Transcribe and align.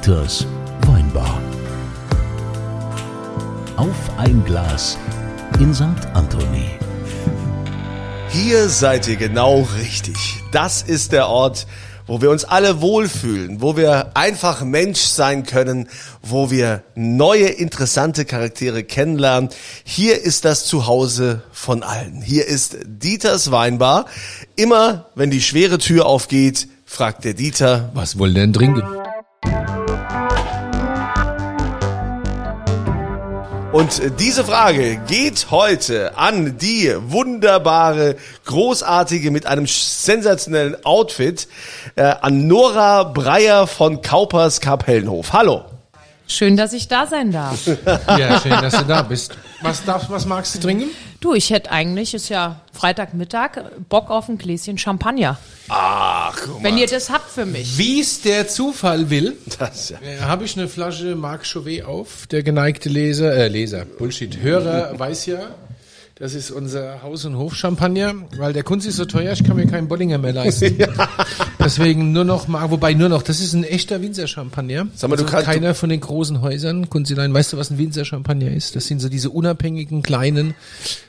Dieters 0.00 0.46
Weinbar. 0.86 1.42
Auf 3.76 3.94
ein 4.16 4.42
Glas 4.46 4.96
in 5.58 5.74
St. 5.74 5.84
Anthony. 6.14 6.70
Hier 8.30 8.70
seid 8.70 9.06
ihr 9.08 9.16
genau 9.16 9.68
richtig. 9.78 10.42
Das 10.52 10.80
ist 10.80 11.12
der 11.12 11.28
Ort, 11.28 11.66
wo 12.06 12.22
wir 12.22 12.30
uns 12.30 12.46
alle 12.46 12.80
wohlfühlen, 12.80 13.60
wo 13.60 13.76
wir 13.76 14.16
einfach 14.16 14.64
Mensch 14.64 15.00
sein 15.00 15.44
können, 15.44 15.86
wo 16.22 16.50
wir 16.50 16.82
neue 16.94 17.48
interessante 17.48 18.24
Charaktere 18.24 18.84
kennenlernen. 18.84 19.50
Hier 19.84 20.22
ist 20.22 20.46
das 20.46 20.64
Zuhause 20.64 21.42
von 21.52 21.82
allen. 21.82 22.22
Hier 22.22 22.46
ist 22.46 22.78
Dieters 22.86 23.50
Weinbar. 23.50 24.06
Immer 24.56 25.10
wenn 25.14 25.30
die 25.30 25.42
schwere 25.42 25.76
Tür 25.76 26.06
aufgeht, 26.06 26.68
fragt 26.86 27.24
der 27.26 27.34
Dieter, 27.34 27.90
Was 27.92 28.18
wollen 28.18 28.34
denn 28.34 28.54
trinken? 28.54 28.82
Und 33.72 34.02
diese 34.18 34.42
Frage 34.42 35.00
geht 35.06 35.52
heute 35.52 36.18
an 36.18 36.58
die 36.58 36.92
wunderbare, 36.98 38.16
großartige, 38.44 39.30
mit 39.30 39.46
einem 39.46 39.68
sensationellen 39.68 40.84
Outfit, 40.84 41.46
äh, 41.94 42.02
an 42.02 42.48
Nora 42.48 43.04
Breyer 43.04 43.68
von 43.68 44.02
Kaupers 44.02 44.60
Kapellenhof. 44.60 45.32
Hallo. 45.32 45.64
Schön, 46.26 46.56
dass 46.56 46.72
ich 46.72 46.88
da 46.88 47.06
sein 47.06 47.30
darf. 47.30 47.64
Ja, 48.18 48.40
schön, 48.40 48.50
dass 48.50 48.76
du 48.76 48.84
da 48.84 49.02
bist. 49.02 49.36
Was 49.62 49.84
darfst, 49.84 50.08
was 50.10 50.24
magst 50.26 50.54
du 50.54 50.58
trinken? 50.60 50.86
Du, 51.20 51.34
ich 51.34 51.50
hätte 51.50 51.70
eigentlich, 51.70 52.14
ist 52.14 52.30
ja 52.30 52.60
Freitagmittag, 52.72 53.62
Bock 53.90 54.08
auf 54.10 54.28
ein 54.28 54.38
Gläschen 54.38 54.78
Champagner. 54.78 55.38
Ach, 55.68 56.34
guck 56.44 56.62
Wenn 56.62 56.74
mal. 56.74 56.80
ihr 56.80 56.86
das 56.86 57.10
habt 57.10 57.30
für 57.30 57.44
mich. 57.44 57.76
Wie 57.76 58.00
es 58.00 58.22
der 58.22 58.48
Zufall 58.48 59.10
will, 59.10 59.36
Das, 59.58 59.90
ja. 59.90 59.98
äh, 60.00 60.20
habe 60.22 60.44
ich 60.44 60.56
eine 60.56 60.66
Flasche 60.68 61.14
Marc 61.16 61.46
Chauvet 61.46 61.84
auf. 61.84 62.26
Der 62.28 62.42
geneigte 62.42 62.88
Leser, 62.88 63.34
äh, 63.34 63.48
Leser, 63.48 63.84
Bullshit, 63.84 64.40
Hörer 64.40 64.98
weiß 64.98 65.26
ja, 65.26 65.40
das 66.14 66.34
ist 66.34 66.50
unser 66.50 67.02
Haus- 67.02 67.24
und 67.24 67.36
Hof-Champagner, 67.36 68.14
weil 68.36 68.52
der 68.52 68.62
Kunst 68.62 68.86
ist 68.86 68.96
so 68.96 69.04
teuer, 69.04 69.32
ich 69.32 69.44
kann 69.44 69.56
mir 69.56 69.66
keinen 69.66 69.88
Bollinger 69.88 70.18
mehr 70.18 70.32
leisten. 70.32 70.76
Deswegen 71.62 72.12
nur 72.12 72.24
noch 72.24 72.48
mal, 72.48 72.70
wobei 72.70 72.94
nur 72.94 73.08
noch, 73.08 73.22
das 73.22 73.40
ist 73.40 73.52
ein 73.52 73.64
echter 73.64 74.00
Winzer-Champagner. 74.02 74.86
Sag 74.94 75.10
mal, 75.10 75.16
du 75.16 75.22
also 75.24 75.32
kannst- 75.34 75.46
keiner 75.46 75.74
von 75.74 75.88
den 75.90 76.00
großen 76.00 76.40
Häusern, 76.40 76.88
Kunzilein, 76.90 77.32
weißt 77.34 77.52
du, 77.52 77.56
was 77.58 77.70
ein 77.70 77.78
Winzer-Champagner 77.78 78.50
ist? 78.50 78.76
Das 78.76 78.86
sind 78.86 79.00
so 79.00 79.08
diese 79.08 79.30
unabhängigen 79.30 80.02
kleinen 80.02 80.54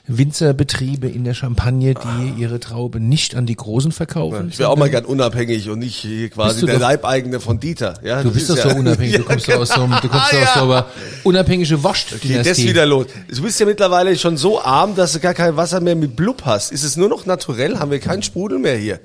Winzerbetriebe 0.08 1.08
in 1.08 1.24
der 1.24 1.34
Champagne, 1.34 1.94
die 1.94 2.42
ihre 2.42 2.60
Traube 2.60 3.00
nicht 3.00 3.36
an 3.36 3.46
die 3.46 3.56
Großen 3.56 3.92
verkaufen. 3.92 4.50
Ich 4.52 4.60
wäre 4.60 4.70
auch 4.70 4.78
mal 4.78 4.90
gern 4.90 5.06
unabhängig 5.06 5.70
und 5.70 5.80
nicht 5.80 6.06
quasi 6.34 6.60
du 6.62 6.66
der 6.66 6.76
doch- 6.76 6.82
Leibeigene 6.82 7.40
von 7.40 7.60
Dieter. 7.60 7.94
Ja, 8.04 8.22
Du 8.22 8.32
bist 8.32 8.50
doch 8.50 8.58
so 8.58 8.70
ja- 8.70 8.76
unabhängig, 8.76 9.18
du 9.18 9.24
kommst 9.26 9.48
doch 9.48 9.60
aus 9.60 9.70
so 9.70 9.82
einem, 9.82 9.92
du 10.02 10.10
kommst 10.10 10.14
Ah, 10.14 10.30
doch 10.32 10.38
aus 10.42 10.56
ja. 10.56 10.60
so 10.60 10.64
einer 10.72 10.86
unabhängige 11.24 11.70
Geht 11.76 11.84
Wasch-Dynastie. 11.84 12.44
das 12.50 12.58
wieder 12.64 12.86
los. 12.86 13.06
Du 13.34 13.42
bist 13.42 13.60
ja 13.60 13.66
mittlerweile 13.66 14.16
schon 14.18 14.38
so 14.38 14.62
arm, 14.62 14.96
dass 14.96 15.14
du 15.14 15.20
gar 15.20 15.34
kein 15.34 15.56
Wasser 15.56 15.80
mehr 15.80 15.96
mit 15.96 16.16
Blub 16.16 16.42
hast. 16.46 16.72
Ist 16.72 16.84
es 16.84 16.98
nur 16.98 17.08
noch 17.10 17.26
naturell? 17.26 17.78
Haben 17.80 17.92
wir 17.92 18.00
keinen 18.00 18.24
Sprudel 18.24 18.60
mehr 18.60 18.78
hier 18.78 19.00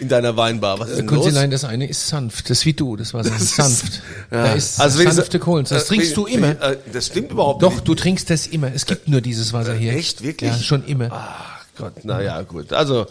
in 0.00 0.08
deiner 0.08 0.36
Weinbar? 0.36 0.78
Was 0.78 0.90
ist 0.90 0.98
denn 0.98 1.06
los? 1.06 1.24
Kunzilein, 1.24 1.50
das 1.50 1.64
eine 1.64 1.88
ist 1.88 2.08
sanft, 2.08 2.50
das 2.50 2.58
ist 2.58 2.66
wie 2.66 2.72
du, 2.72 2.96
das 2.96 3.14
war 3.14 3.22
Das 3.22 3.40
ist- 3.40 3.56
sanft. 3.56 4.02
Ja. 4.30 4.44
Da 4.44 4.52
ist 4.54 4.80
Also 4.80 5.02
sanfte 5.02 5.38
sa- 5.38 5.44
Kohlensäure. 5.44 5.80
Das 5.80 5.90
äh, 5.90 5.94
trinkst 5.94 6.16
du 6.16 6.26
immer. 6.26 6.60
äh, 6.62 6.76
Das 6.92 7.06
stimmt 7.06 7.30
überhaupt 7.32 7.62
Doch, 7.62 7.72
nicht. 7.72 7.88
du 7.88 7.94
trinkst 7.94 8.30
das 8.30 8.46
immer. 8.46 8.72
Es 8.74 8.86
gibt 8.86 9.08
nur 9.08 9.20
dieses 9.20 9.52
Wasser 9.52 9.74
hier. 9.74 9.92
Echt? 9.94 10.22
Wirklich? 10.22 10.50
Ja, 10.50 10.58
schon 10.58 10.84
immer. 10.84 11.08
Ach 11.12 11.64
Gott, 11.76 12.04
naja, 12.04 12.42
gut. 12.42 12.72
Also, 12.72 13.06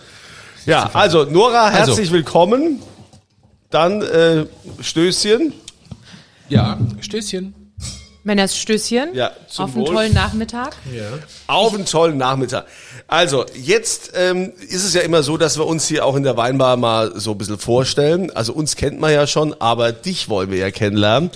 ja, 0.65 0.89
also 0.93 1.23
Nora, 1.25 1.69
herzlich 1.69 1.97
Also. 1.99 2.11
willkommen. 2.13 2.81
Dann 3.69 4.01
äh, 4.01 4.45
Stößchen. 4.81 5.53
Ja, 6.49 6.77
Stößchen. 7.01 7.53
Männers 8.27 8.57
Stößchen. 8.57 9.15
Ja, 9.15 9.31
zum 9.47 9.65
Auf 9.65 9.75
einen 9.75 9.85
Wohl. 9.85 9.93
tollen 9.95 10.13
Nachmittag. 10.13 10.75
Auf 11.47 11.73
einen 11.73 11.85
tollen 11.85 12.17
Nachmittag. 12.17 12.65
Also, 13.07 13.45
jetzt 13.55 14.11
ähm, 14.15 14.51
ist 14.67 14.83
es 14.83 14.93
ja 14.93 15.01
immer 15.01 15.23
so, 15.23 15.37
dass 15.37 15.57
wir 15.57 15.65
uns 15.65 15.87
hier 15.87 16.05
auch 16.05 16.15
in 16.17 16.23
der 16.23 16.35
Weinbar 16.35 16.75
mal 16.75 17.17
so 17.17 17.31
ein 17.31 17.37
bisschen 17.37 17.57
vorstellen. 17.57 18.29
Also 18.35 18.51
uns 18.51 18.75
kennt 18.75 18.99
man 18.99 19.13
ja 19.13 19.27
schon, 19.27 19.55
aber 19.59 19.93
dich 19.93 20.27
wollen 20.27 20.51
wir 20.51 20.57
ja 20.57 20.71
kennenlernen. 20.71 21.31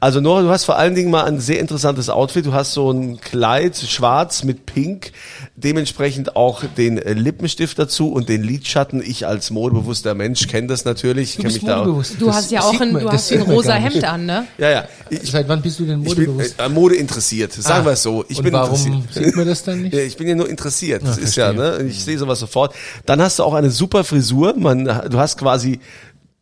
Also 0.00 0.20
Nora, 0.20 0.42
du 0.42 0.50
hast 0.50 0.66
vor 0.66 0.76
allen 0.76 0.94
Dingen 0.94 1.10
mal 1.10 1.24
ein 1.24 1.40
sehr 1.40 1.60
interessantes 1.60 2.10
Outfit. 2.10 2.44
Du 2.44 2.52
hast 2.52 2.74
so 2.74 2.90
ein 2.90 3.20
Kleid, 3.22 3.76
schwarz 3.76 4.44
mit 4.44 4.66
pink, 4.66 5.12
dementsprechend 5.56 6.34
auch 6.34 6.64
den 6.76 6.98
äh, 6.98 7.12
Lippenstift 7.12 7.78
dazu 7.78 8.10
und 8.12 8.28
den 8.28 8.42
Lidschatten. 8.42 9.00
Ich 9.00 9.26
als 9.26 9.50
modebewusster 9.50 10.14
Mensch 10.14 10.48
kenne 10.48 10.66
das 10.66 10.84
natürlich. 10.84 11.36
Du 11.36 11.44
bist 11.44 11.56
mich 11.56 11.64
da 11.64 11.76
auch- 11.76 11.84
modebewusst. 11.84 12.16
Du 12.18 12.26
Das 12.26 12.36
hast 12.36 12.50
ja 12.50 12.60
auch 12.62 12.80
ein, 12.80 12.92
du 12.92 13.08
hast 13.08 13.30
ein 13.32 13.42
rosa. 13.42 13.74
Hemd 13.74 14.02
an, 14.04 14.26
ne? 14.26 14.46
Ja, 14.58 14.70
ja. 14.70 14.84
Ich, 15.10 15.30
Seit 15.30 15.48
wann 15.48 15.62
bist 15.62 15.78
du 15.78 15.84
denn 15.84 16.02
ich 16.02 16.14
bin 16.16 16.26
modebewusst? 16.26 16.56
äh, 16.58 16.68
Mode 16.68 16.96
interessiert, 16.96 17.52
sagen 17.52 17.82
Ah. 17.82 17.84
wir 17.86 17.92
es 17.92 18.02
so. 18.02 18.24
Ich 18.28 18.38
Und 18.38 18.44
bin 18.44 18.52
warum 18.52 18.74
interessiert. 18.84 19.26
sieht 19.26 19.36
man 19.36 19.46
das 19.46 19.62
dann 19.62 19.82
nicht? 19.82 19.94
Ja, 19.94 20.00
Ich 20.00 20.16
bin 20.16 20.26
ja 20.26 20.34
nur 20.34 20.48
interessiert. 20.48 21.02
Das 21.06 21.18
ist 21.18 21.36
ja, 21.36 21.52
ne? 21.52 21.82
Ich 21.88 22.04
sehe 22.04 22.18
sowas 22.18 22.40
sofort. 22.40 22.74
Dann 23.06 23.22
hast 23.22 23.38
du 23.38 23.44
auch 23.44 23.54
eine 23.54 23.70
super 23.70 24.02
Frisur. 24.02 24.54
Man, 24.56 24.84
du 24.86 25.18
hast 25.18 25.38
quasi 25.38 25.78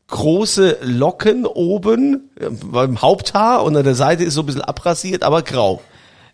große 0.08 0.78
Locken 0.82 1.46
oben 1.46 2.30
äh, 2.40 2.46
beim 2.50 3.00
Haupthaar 3.02 3.62
und 3.64 3.76
an 3.76 3.84
der 3.84 3.94
Seite 3.94 4.24
ist 4.24 4.34
so 4.34 4.40
ein 4.40 4.46
bisschen 4.46 4.62
abrasiert, 4.62 5.22
aber 5.22 5.42
grau. 5.42 5.80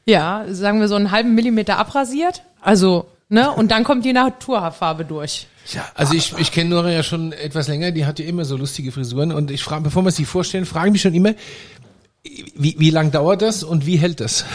Ja, 0.04 0.44
sagen 0.50 0.80
wir 0.80 0.88
so 0.88 0.94
einen 0.94 1.10
halben 1.10 1.34
Millimeter 1.34 1.76
abrasiert. 1.78 2.42
Also, 2.60 3.06
ne? 3.28 3.50
Und 3.50 3.70
dann 3.70 3.84
kommt 3.84 4.04
die 4.04 4.12
Naturhaarfarbe 4.12 5.04
durch. 5.04 5.46
Ja, 5.72 5.86
Also 5.94 6.14
ich, 6.14 6.32
ich 6.38 6.50
kenne 6.50 6.70
Nora 6.70 6.91
ja 6.91 7.02
schon 7.02 7.32
etwas 7.32 7.69
länger, 7.69 7.91
die 7.91 8.06
hat 8.06 8.19
ja 8.19 8.24
immer 8.24 8.44
so 8.44 8.56
lustige 8.56 8.91
Frisuren 8.91 9.32
und 9.32 9.50
ich 9.50 9.62
frage, 9.62 9.82
bevor 9.82 10.02
wir 10.02 10.10
sie 10.10 10.24
vorstellen, 10.24 10.64
fragen 10.64 10.92
mich 10.92 11.02
schon 11.02 11.12
immer, 11.12 11.34
wie, 12.54 12.74
wie 12.78 12.91
lang 12.91 13.10
dauert 13.10 13.42
das 13.42 13.62
und 13.62 13.86
wie 13.86 13.96
hält 13.96 14.20
das? 14.20 14.44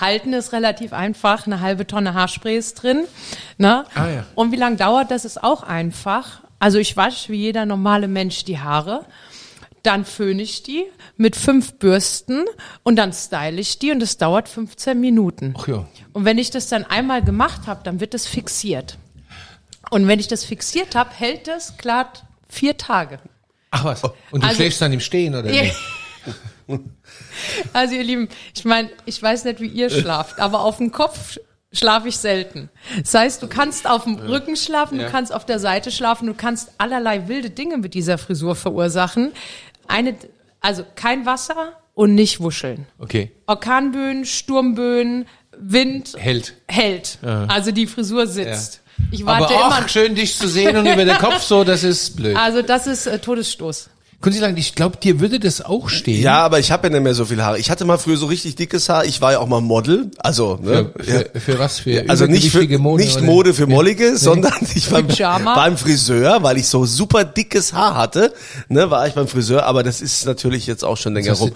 Halten 0.00 0.32
ist 0.32 0.52
relativ 0.52 0.92
einfach. 0.92 1.46
Eine 1.46 1.60
halbe 1.60 1.86
Tonne 1.86 2.14
Haarspray 2.14 2.56
ist 2.56 2.82
drin. 2.82 3.04
Ne? 3.58 3.84
Ah, 3.94 4.08
ja. 4.08 4.24
Und 4.34 4.52
wie 4.52 4.56
lange 4.56 4.76
dauert 4.76 5.10
das, 5.10 5.24
ist 5.24 5.42
auch 5.42 5.62
einfach. 5.62 6.40
Also 6.58 6.78
ich 6.78 6.96
wasche 6.96 7.32
wie 7.32 7.36
jeder 7.36 7.66
normale 7.66 8.08
Mensch 8.08 8.44
die 8.44 8.58
Haare. 8.58 9.04
Dann 9.86 10.04
föhne 10.04 10.42
ich 10.42 10.64
die 10.64 10.84
mit 11.16 11.36
fünf 11.36 11.74
Bürsten 11.74 12.44
und 12.82 12.96
dann 12.96 13.12
style 13.12 13.60
ich 13.60 13.78
die 13.78 13.92
und 13.92 14.02
es 14.02 14.16
dauert 14.18 14.48
15 14.48 14.98
Minuten. 15.00 15.54
Ach 15.56 15.68
ja. 15.68 15.86
Und 16.12 16.24
wenn 16.24 16.38
ich 16.38 16.50
das 16.50 16.68
dann 16.68 16.82
einmal 16.84 17.22
gemacht 17.22 17.68
habe, 17.68 17.82
dann 17.84 18.00
wird 18.00 18.12
es 18.14 18.26
fixiert. 18.26 18.98
Und 19.90 20.08
wenn 20.08 20.18
ich 20.18 20.26
das 20.26 20.44
fixiert 20.44 20.96
habe, 20.96 21.10
hält 21.14 21.46
es 21.46 21.76
glatt 21.78 22.24
vier 22.48 22.76
Tage. 22.76 23.20
Ach 23.70 23.84
was. 23.84 24.02
Und 24.32 24.42
du 24.42 24.46
Also- 24.48 24.56
schläfst 24.56 24.80
dann 24.82 24.92
im 24.92 24.98
Stehen 25.00 25.34
oder 25.36 25.52
Ja. 25.52 25.70
Also 27.72 27.94
ihr 27.94 28.02
Lieben, 28.02 28.28
ich 28.54 28.64
meine, 28.64 28.90
ich 29.04 29.22
weiß 29.22 29.44
nicht, 29.44 29.60
wie 29.60 29.68
ihr 29.68 29.88
schlaft, 29.88 30.40
aber 30.40 30.60
auf 30.64 30.78
dem 30.78 30.90
Kopf 30.90 31.38
schlafe 31.72 32.08
ich 32.08 32.16
selten. 32.16 32.70
Das 32.98 33.14
heißt, 33.14 33.42
du 33.42 33.46
kannst 33.48 33.86
auf 33.88 34.04
dem 34.04 34.16
Rücken 34.16 34.56
schlafen, 34.56 34.98
Ja. 34.98 35.04
du 35.06 35.10
kannst 35.12 35.32
auf 35.32 35.46
der 35.46 35.58
Seite 35.60 35.90
schlafen, 35.92 36.26
du 36.26 36.34
kannst 36.34 36.70
allerlei 36.78 37.28
wilde 37.28 37.50
Dinge 37.50 37.76
mit 37.76 37.94
dieser 37.94 38.18
Frisur 38.18 38.56
verursachen. 38.56 39.32
Eine, 39.88 40.16
also 40.60 40.84
kein 40.94 41.26
Wasser 41.26 41.72
und 41.94 42.14
nicht 42.14 42.40
wuscheln. 42.40 42.86
Okay. 42.98 43.32
Orkanböen, 43.46 44.24
Sturmböen, 44.24 45.26
Wind 45.58 46.14
Hält. 46.16 46.54
hält. 46.68 47.18
Also 47.22 47.72
die 47.72 47.86
Frisur 47.86 48.26
sitzt. 48.26 48.82
Ich 49.10 49.22
Aber 49.26 49.40
warte 49.40 49.54
auch 49.54 49.78
immer. 49.78 49.88
schön, 49.88 50.14
dich 50.14 50.36
zu 50.36 50.48
sehen 50.48 50.76
und 50.76 50.86
über 50.92 51.04
den 51.04 51.18
Kopf 51.18 51.42
so, 51.42 51.64
das 51.64 51.84
ist 51.84 52.16
blöd. 52.16 52.36
Also 52.36 52.62
das 52.62 52.86
ist 52.86 53.06
äh, 53.06 53.18
Todesstoß. 53.18 53.90
Kunzilein, 54.20 54.56
ich 54.56 54.74
glaube, 54.74 54.96
dir 54.96 55.20
würde 55.20 55.38
das 55.38 55.60
auch 55.60 55.88
stehen. 55.90 56.22
Ja, 56.22 56.42
aber 56.42 56.58
ich 56.58 56.72
habe 56.72 56.88
ja 56.88 56.92
nicht 56.92 57.02
mehr 57.02 57.14
so 57.14 57.26
viel 57.26 57.42
Haare. 57.42 57.58
Ich 57.58 57.70
hatte 57.70 57.84
mal 57.84 57.98
früher 57.98 58.16
so 58.16 58.26
richtig 58.26 58.56
dickes 58.56 58.88
Haar. 58.88 59.04
Ich 59.04 59.20
war 59.20 59.32
ja 59.32 59.38
auch 59.40 59.46
mal 59.46 59.60
Model. 59.60 60.10
Also, 60.18 60.58
ne? 60.62 60.90
Für, 60.96 61.04
für, 61.04 61.40
für 61.40 61.58
was? 61.58 61.80
Für 61.80 62.04
Also 62.08 62.26
nicht 62.26 62.50
für 62.50 62.66
Mode? 62.78 63.04
nicht 63.04 63.18
oder? 63.18 63.26
Mode 63.26 63.54
für 63.54 63.66
Mollige, 63.66 64.16
sondern 64.16 64.54
ich 64.74 64.90
war 64.90 65.02
Pyjama. 65.02 65.54
beim 65.54 65.76
Friseur, 65.76 66.42
weil 66.42 66.56
ich 66.56 66.66
so 66.66 66.86
super 66.86 67.24
dickes 67.24 67.74
Haar 67.74 67.94
hatte, 67.94 68.32
ne, 68.68 68.90
war 68.90 69.06
ich 69.06 69.14
beim 69.14 69.28
Friseur, 69.28 69.64
aber 69.66 69.82
das 69.82 70.00
ist 70.00 70.24
natürlich 70.24 70.66
jetzt 70.66 70.82
auch 70.84 70.96
schon 70.96 71.14
länger 71.14 71.34
rum. 71.34 71.52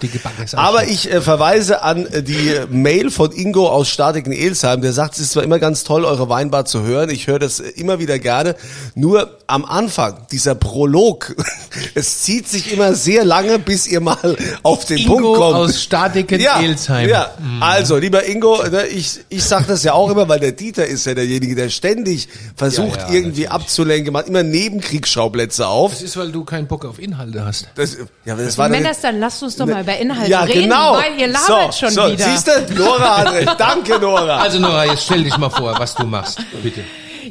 Aber 0.53 0.87
ich 0.87 1.11
äh, 1.11 1.19
verweise 1.19 1.81
an 1.81 2.05
äh, 2.05 2.21
die 2.21 2.53
Mail 2.69 3.09
von 3.09 3.31
Ingo 3.31 3.67
aus 3.67 3.89
Statik 3.89 4.27
in 4.27 4.33
Elsheim, 4.33 4.81
der 4.81 4.93
sagt, 4.93 5.15
es 5.15 5.21
ist 5.21 5.31
zwar 5.31 5.43
immer 5.43 5.59
ganz 5.59 5.83
toll, 5.83 6.05
eure 6.05 6.29
Weinbar 6.29 6.65
zu 6.65 6.83
hören, 6.83 7.09
ich 7.09 7.27
höre 7.27 7.39
das 7.39 7.59
äh, 7.59 7.69
immer 7.69 7.99
wieder 7.99 8.19
gerne, 8.19 8.55
nur 8.93 9.39
am 9.47 9.65
Anfang, 9.65 10.27
dieser 10.31 10.55
Prolog, 10.55 11.35
es 11.95 12.21
zieht 12.21 12.47
sich 12.47 12.60
immer 12.69 12.93
sehr 12.93 13.23
lange, 13.23 13.59
bis 13.59 13.87
ihr 13.87 14.01
mal 14.01 14.35
auf 14.63 14.85
den 14.85 14.97
Ingo 14.97 15.15
Punkt 15.15 15.37
kommt. 15.39 15.55
aus 15.55 15.81
Stadiken 15.81 16.39
Elsheim. 16.41 17.07
Ja, 17.09 17.31
also 17.61 17.97
lieber 17.97 18.25
Ingo, 18.27 18.61
ne, 18.69 18.87
ich, 18.87 19.19
ich 19.29 19.43
sag 19.43 19.67
das 19.67 19.83
ja 19.83 19.93
auch 19.93 20.09
immer, 20.09 20.27
weil 20.27 20.39
der 20.39 20.51
Dieter 20.51 20.85
ist 20.85 21.05
ja 21.05 21.13
derjenige, 21.13 21.55
der 21.55 21.69
ständig 21.69 22.27
versucht, 22.55 22.99
Ja, 23.01 23.07
ja, 23.07 23.13
irgendwie 23.13 23.47
abzulenken, 23.47 24.11
macht 24.13 24.27
immer 24.27 24.43
Nebenkriegsschauplätze 24.43 25.67
auf. 25.67 25.91
Das 25.91 26.01
ist, 26.01 26.17
weil 26.17 26.31
du 26.31 26.43
keinen 26.43 26.67
Bock 26.67 26.85
auf 26.85 26.99
Inhalte 26.99 27.45
hast. 27.45 27.67
Das, 27.75 27.97
ja, 28.25 28.33
aber 28.33 28.43
das 28.43 28.57
war 28.57 28.65
Wenn 28.69 28.83
dann- 28.83 28.91
das 28.91 29.01
dann 29.01 29.19
lasst 29.19 29.41
uns 29.43 29.55
doch 29.55 29.65
mal 29.65 29.81
über 29.83 29.97
Inhalte 29.97 30.29
ja, 30.29 30.41
reden, 30.43 30.63
genau. 30.63 30.95
weil 30.95 31.19
ihr 31.19 31.27
labert 31.27 31.73
so, 31.73 31.79
schon 31.87 31.89
so, 31.93 32.11
wieder. 32.11 32.25
Siehst 32.25 32.47
du, 32.47 32.73
Nora 32.75 33.17
hat 33.17 33.33
recht. 33.33 33.55
Danke, 33.57 33.99
Nora. 33.99 34.37
Also 34.41 34.59
Nora, 34.59 34.85
jetzt 34.85 35.05
stell 35.05 35.23
dich 35.23 35.37
mal 35.37 35.49
vor, 35.49 35.73
was 35.79 35.95
du 35.95 36.05
machst, 36.05 36.39
bitte. 36.61 36.81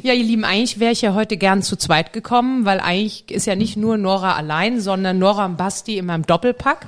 Ja, 0.03 0.13
ihr 0.13 0.23
Lieben, 0.23 0.45
eigentlich 0.45 0.79
wäre 0.79 0.91
ich 0.91 1.01
ja 1.01 1.13
heute 1.13 1.37
gern 1.37 1.61
zu 1.63 1.75
zweit 1.75 2.13
gekommen, 2.13 2.65
weil 2.65 2.79
eigentlich 2.79 3.29
ist 3.31 3.45
ja 3.45 3.55
nicht 3.55 3.77
nur 3.77 3.97
Nora 3.97 4.35
allein, 4.35 4.79
sondern 4.79 5.19
Nora 5.19 5.45
und 5.45 5.57
Basti 5.57 5.97
in 5.97 6.05
meinem 6.05 6.25
Doppelpack. 6.25 6.87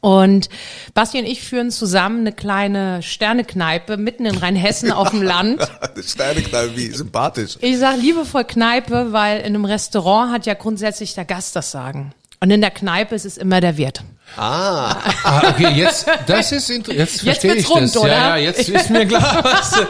Und 0.00 0.48
Basti 0.94 1.18
und 1.18 1.24
ich 1.24 1.42
führen 1.42 1.70
zusammen 1.70 2.20
eine 2.20 2.32
kleine 2.32 3.02
Sternekneipe 3.02 3.96
mitten 3.96 4.24
in 4.26 4.36
Rheinhessen 4.36 4.92
auf 4.92 5.10
dem 5.10 5.22
Land. 5.22 5.60
Sterneknall, 6.00 6.76
wie 6.76 6.90
sympathisch. 6.90 7.56
Ich 7.60 7.78
sage 7.78 7.98
liebevoll 7.98 8.44
Kneipe, 8.44 9.12
weil 9.12 9.40
in 9.40 9.46
einem 9.46 9.64
Restaurant 9.64 10.32
hat 10.32 10.46
ja 10.46 10.54
grundsätzlich 10.54 11.14
der 11.14 11.24
Gast 11.24 11.56
das 11.56 11.70
Sagen. 11.70 12.12
Und 12.40 12.50
in 12.50 12.60
der 12.60 12.70
Kneipe 12.70 13.14
ist 13.14 13.24
es 13.24 13.38
immer 13.38 13.60
der 13.60 13.76
Wirt. 13.76 14.02
Ah, 14.36 14.96
Ah, 15.22 15.42
okay, 15.50 15.70
jetzt, 15.74 16.06
das 16.26 16.52
ist 16.52 16.68
jetzt 16.68 17.20
verstehe 17.22 17.52
wird's 17.52 17.62
ich 17.62 17.70
rund, 17.70 17.82
das. 17.84 17.96
oder? 17.96 18.08
Ja, 18.12 18.36
ja, 18.36 18.38
jetzt 18.48 18.68
ist 18.68 18.90
mir 18.90 19.06
klar, 19.06 19.42
was, 19.42 19.80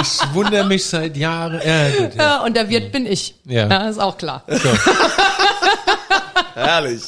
ich 0.00 0.34
wundere 0.34 0.64
mich 0.64 0.84
seit 0.86 1.16
Jahren. 1.16 1.60
Ja, 1.64 1.90
gut, 1.90 2.14
ja. 2.14 2.22
Ja, 2.22 2.40
und 2.44 2.56
der 2.56 2.68
Wirt 2.70 2.92
bin 2.92 3.04
ich. 3.06 3.34
Ja. 3.44 3.88
ist 3.88 3.98
auch 3.98 4.16
klar. 4.16 4.44
herrlich. 6.54 7.02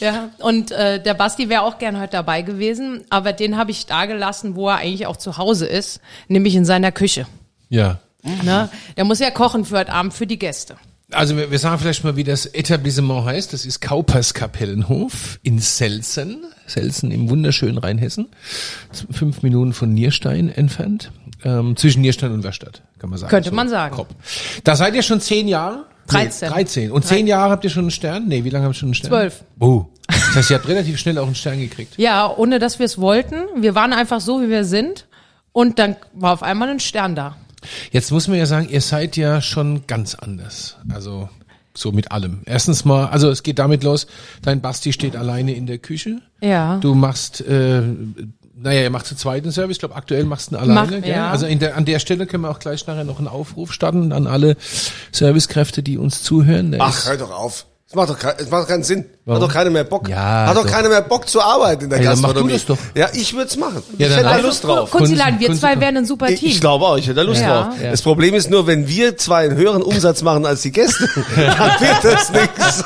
Ja, 0.00 0.30
und 0.38 0.70
äh, 0.70 1.02
der 1.02 1.14
Basti 1.14 1.48
wäre 1.48 1.62
auch 1.62 1.78
gern 1.78 1.98
heute 2.00 2.12
dabei 2.12 2.42
gewesen, 2.42 3.04
aber 3.10 3.32
den 3.32 3.56
habe 3.56 3.70
ich 3.70 3.86
da 3.86 4.06
gelassen, 4.06 4.54
wo 4.56 4.68
er 4.68 4.76
eigentlich 4.76 5.06
auch 5.06 5.16
zu 5.16 5.36
Hause 5.36 5.66
ist, 5.66 6.00
nämlich 6.28 6.54
in 6.54 6.64
seiner 6.64 6.92
Küche. 6.92 7.26
ja. 7.68 7.98
Ne? 8.42 8.68
Der 8.98 9.04
muss 9.04 9.18
ja 9.18 9.30
kochen 9.30 9.64
für 9.64 9.78
heute 9.78 9.92
Abend 9.94 10.12
für 10.12 10.26
die 10.26 10.38
Gäste. 10.38 10.76
Also 11.12 11.36
wir, 11.36 11.50
wir 11.50 11.58
sagen 11.58 11.78
vielleicht 11.78 12.04
mal, 12.04 12.16
wie 12.16 12.24
das 12.24 12.46
Etablissement 12.46 13.24
heißt. 13.24 13.52
Das 13.52 13.66
ist 13.66 13.80
Kaupers 13.80 14.34
Kapellenhof 14.34 15.38
in 15.42 15.58
Selzen. 15.58 16.44
Selzen 16.66 17.10
im 17.10 17.28
wunderschönen 17.30 17.78
Rheinhessen. 17.78 18.28
Fünf 19.10 19.42
Minuten 19.42 19.72
von 19.72 19.92
Nierstein 19.92 20.48
entfernt. 20.48 21.10
Ähm, 21.42 21.76
zwischen 21.76 22.02
Nierstein 22.02 22.32
und 22.32 22.44
Werstadt, 22.44 22.82
kann 22.98 23.10
man 23.10 23.18
sagen. 23.18 23.30
Könnte 23.30 23.52
man 23.52 23.68
sagen. 23.68 23.94
grob. 23.94 24.08
Da 24.64 24.76
seid 24.76 24.94
ihr 24.94 25.02
schon 25.02 25.20
zehn 25.20 25.48
Jahre? 25.48 25.86
13. 26.08 26.48
Nee, 26.48 26.54
13. 26.54 26.90
Und 26.92 27.04
zehn 27.06 27.26
Jahre 27.26 27.50
habt 27.50 27.64
ihr 27.64 27.70
schon 27.70 27.84
einen 27.84 27.90
Stern? 27.90 28.26
Nee, 28.26 28.44
wie 28.44 28.50
lange 28.50 28.64
habt 28.66 28.74
ihr 28.74 28.78
schon 28.78 28.88
einen 28.88 28.94
Stern? 28.94 29.10
Zwölf. 29.10 29.44
Oh. 29.58 29.86
Das 30.06 30.36
heißt, 30.36 30.50
ihr 30.50 30.56
habt 30.56 30.68
relativ 30.68 30.98
schnell 30.98 31.18
auch 31.18 31.26
einen 31.26 31.34
Stern 31.34 31.60
gekriegt. 31.60 31.94
Ja, 31.96 32.28
ohne 32.36 32.58
dass 32.58 32.78
wir 32.78 32.86
es 32.86 32.98
wollten. 32.98 33.36
Wir 33.56 33.74
waren 33.74 33.92
einfach 33.92 34.20
so, 34.20 34.42
wie 34.42 34.48
wir 34.48 34.64
sind. 34.64 35.06
Und 35.52 35.78
dann 35.78 35.96
war 36.14 36.32
auf 36.32 36.42
einmal 36.42 36.68
ein 36.68 36.80
Stern 36.80 37.14
da. 37.14 37.36
Jetzt 37.92 38.10
muss 38.10 38.28
man 38.28 38.38
ja 38.38 38.46
sagen, 38.46 38.68
ihr 38.68 38.80
seid 38.80 39.16
ja 39.16 39.40
schon 39.40 39.86
ganz 39.86 40.14
anders. 40.14 40.76
Also 40.92 41.28
so 41.74 41.92
mit 41.92 42.10
allem. 42.12 42.40
Erstens 42.46 42.84
mal, 42.84 43.06
also 43.06 43.30
es 43.30 43.42
geht 43.42 43.58
damit 43.58 43.84
los, 43.84 44.06
dein 44.42 44.60
Basti 44.60 44.92
steht 44.92 45.14
alleine 45.16 45.54
in 45.54 45.66
der 45.66 45.78
Küche. 45.78 46.20
Ja. 46.40 46.78
Du 46.78 46.94
machst, 46.94 47.40
äh, 47.42 47.82
naja, 48.62 48.82
ihr 48.82 48.90
macht 48.90 49.06
zu 49.06 49.14
zweiten 49.16 49.52
Service, 49.52 49.76
ich 49.76 49.78
glaube 49.78 49.94
aktuell 49.94 50.24
machst 50.24 50.50
du 50.50 50.56
ihn 50.56 50.60
alleine. 50.60 50.74
Mach- 50.80 50.88
gell? 51.02 51.06
ja. 51.08 51.30
Also 51.30 51.46
in 51.46 51.58
der, 51.60 51.76
an 51.76 51.84
der 51.84 51.98
Stelle 52.00 52.26
können 52.26 52.42
wir 52.42 52.50
auch 52.50 52.58
gleich 52.58 52.86
nachher 52.86 53.04
noch 53.04 53.18
einen 53.18 53.28
Aufruf 53.28 53.72
starten 53.72 54.12
an 54.12 54.26
alle 54.26 54.56
Servicekräfte, 55.12 55.82
die 55.82 55.96
uns 55.98 56.22
zuhören. 56.22 56.72
Der 56.72 56.82
Ach, 56.82 56.90
ist- 56.96 57.08
hör 57.08 57.16
doch 57.16 57.30
auf. 57.30 57.66
Es 57.92 57.96
macht 57.96 58.08
doch, 58.08 58.18
kein, 58.20 58.34
es 58.38 58.48
macht 58.48 58.62
doch 58.62 58.68
keinen 58.68 58.84
Sinn. 58.84 59.04
Warum? 59.24 59.42
Hat 59.42 59.48
doch 59.48 59.52
keiner 59.52 59.70
mehr 59.70 59.82
Bock. 59.82 60.08
Ja, 60.08 60.46
Hat 60.46 60.56
doch, 60.56 60.62
doch. 60.62 60.70
keiner 60.70 60.88
mehr 60.88 61.02
Bock 61.02 61.28
zu 61.28 61.40
arbeiten 61.42 61.84
in 61.84 61.90
der 61.90 61.98
Ey, 61.98 62.04
dann 62.04 62.20
mach 62.20 62.32
du 62.34 62.46
Gastronomie. 62.46 62.52
das 62.52 62.64
doch. 62.66 62.78
Ja, 62.94 63.08
ich 63.12 63.32
würde 63.34 63.48
es 63.48 63.56
machen. 63.56 63.82
Ja, 63.98 64.06
ich 64.06 64.14
dann 64.14 64.24
hätte 64.26 64.36
da 64.42 64.46
Lust 64.46 64.62
drauf. 64.62 64.90
Kunzilein, 64.92 65.40
wir 65.40 65.52
zwei 65.56 65.80
wären 65.80 65.96
ein 65.96 66.06
super 66.06 66.28
Ich, 66.28 66.38
Team. 66.38 66.50
ich 66.50 66.60
glaube 66.60 66.84
auch, 66.86 66.96
ich 66.96 67.06
hätte 67.06 67.16
da 67.16 67.22
Lust 67.22 67.40
Ja. 67.42 67.62
drauf. 67.64 67.74
Das 67.82 68.02
Problem 68.02 68.34
ist 68.36 68.48
nur, 68.48 68.68
wenn 68.68 68.86
wir 68.86 69.16
zwei 69.16 69.42
einen 69.46 69.56
höheren 69.56 69.82
Umsatz 69.82 70.22
machen 70.22 70.46
als 70.46 70.62
die 70.62 70.70
Gäste, 70.70 71.08
dann 71.34 71.80
wird 71.80 72.04
das 72.04 72.30
nichts. 72.30 72.84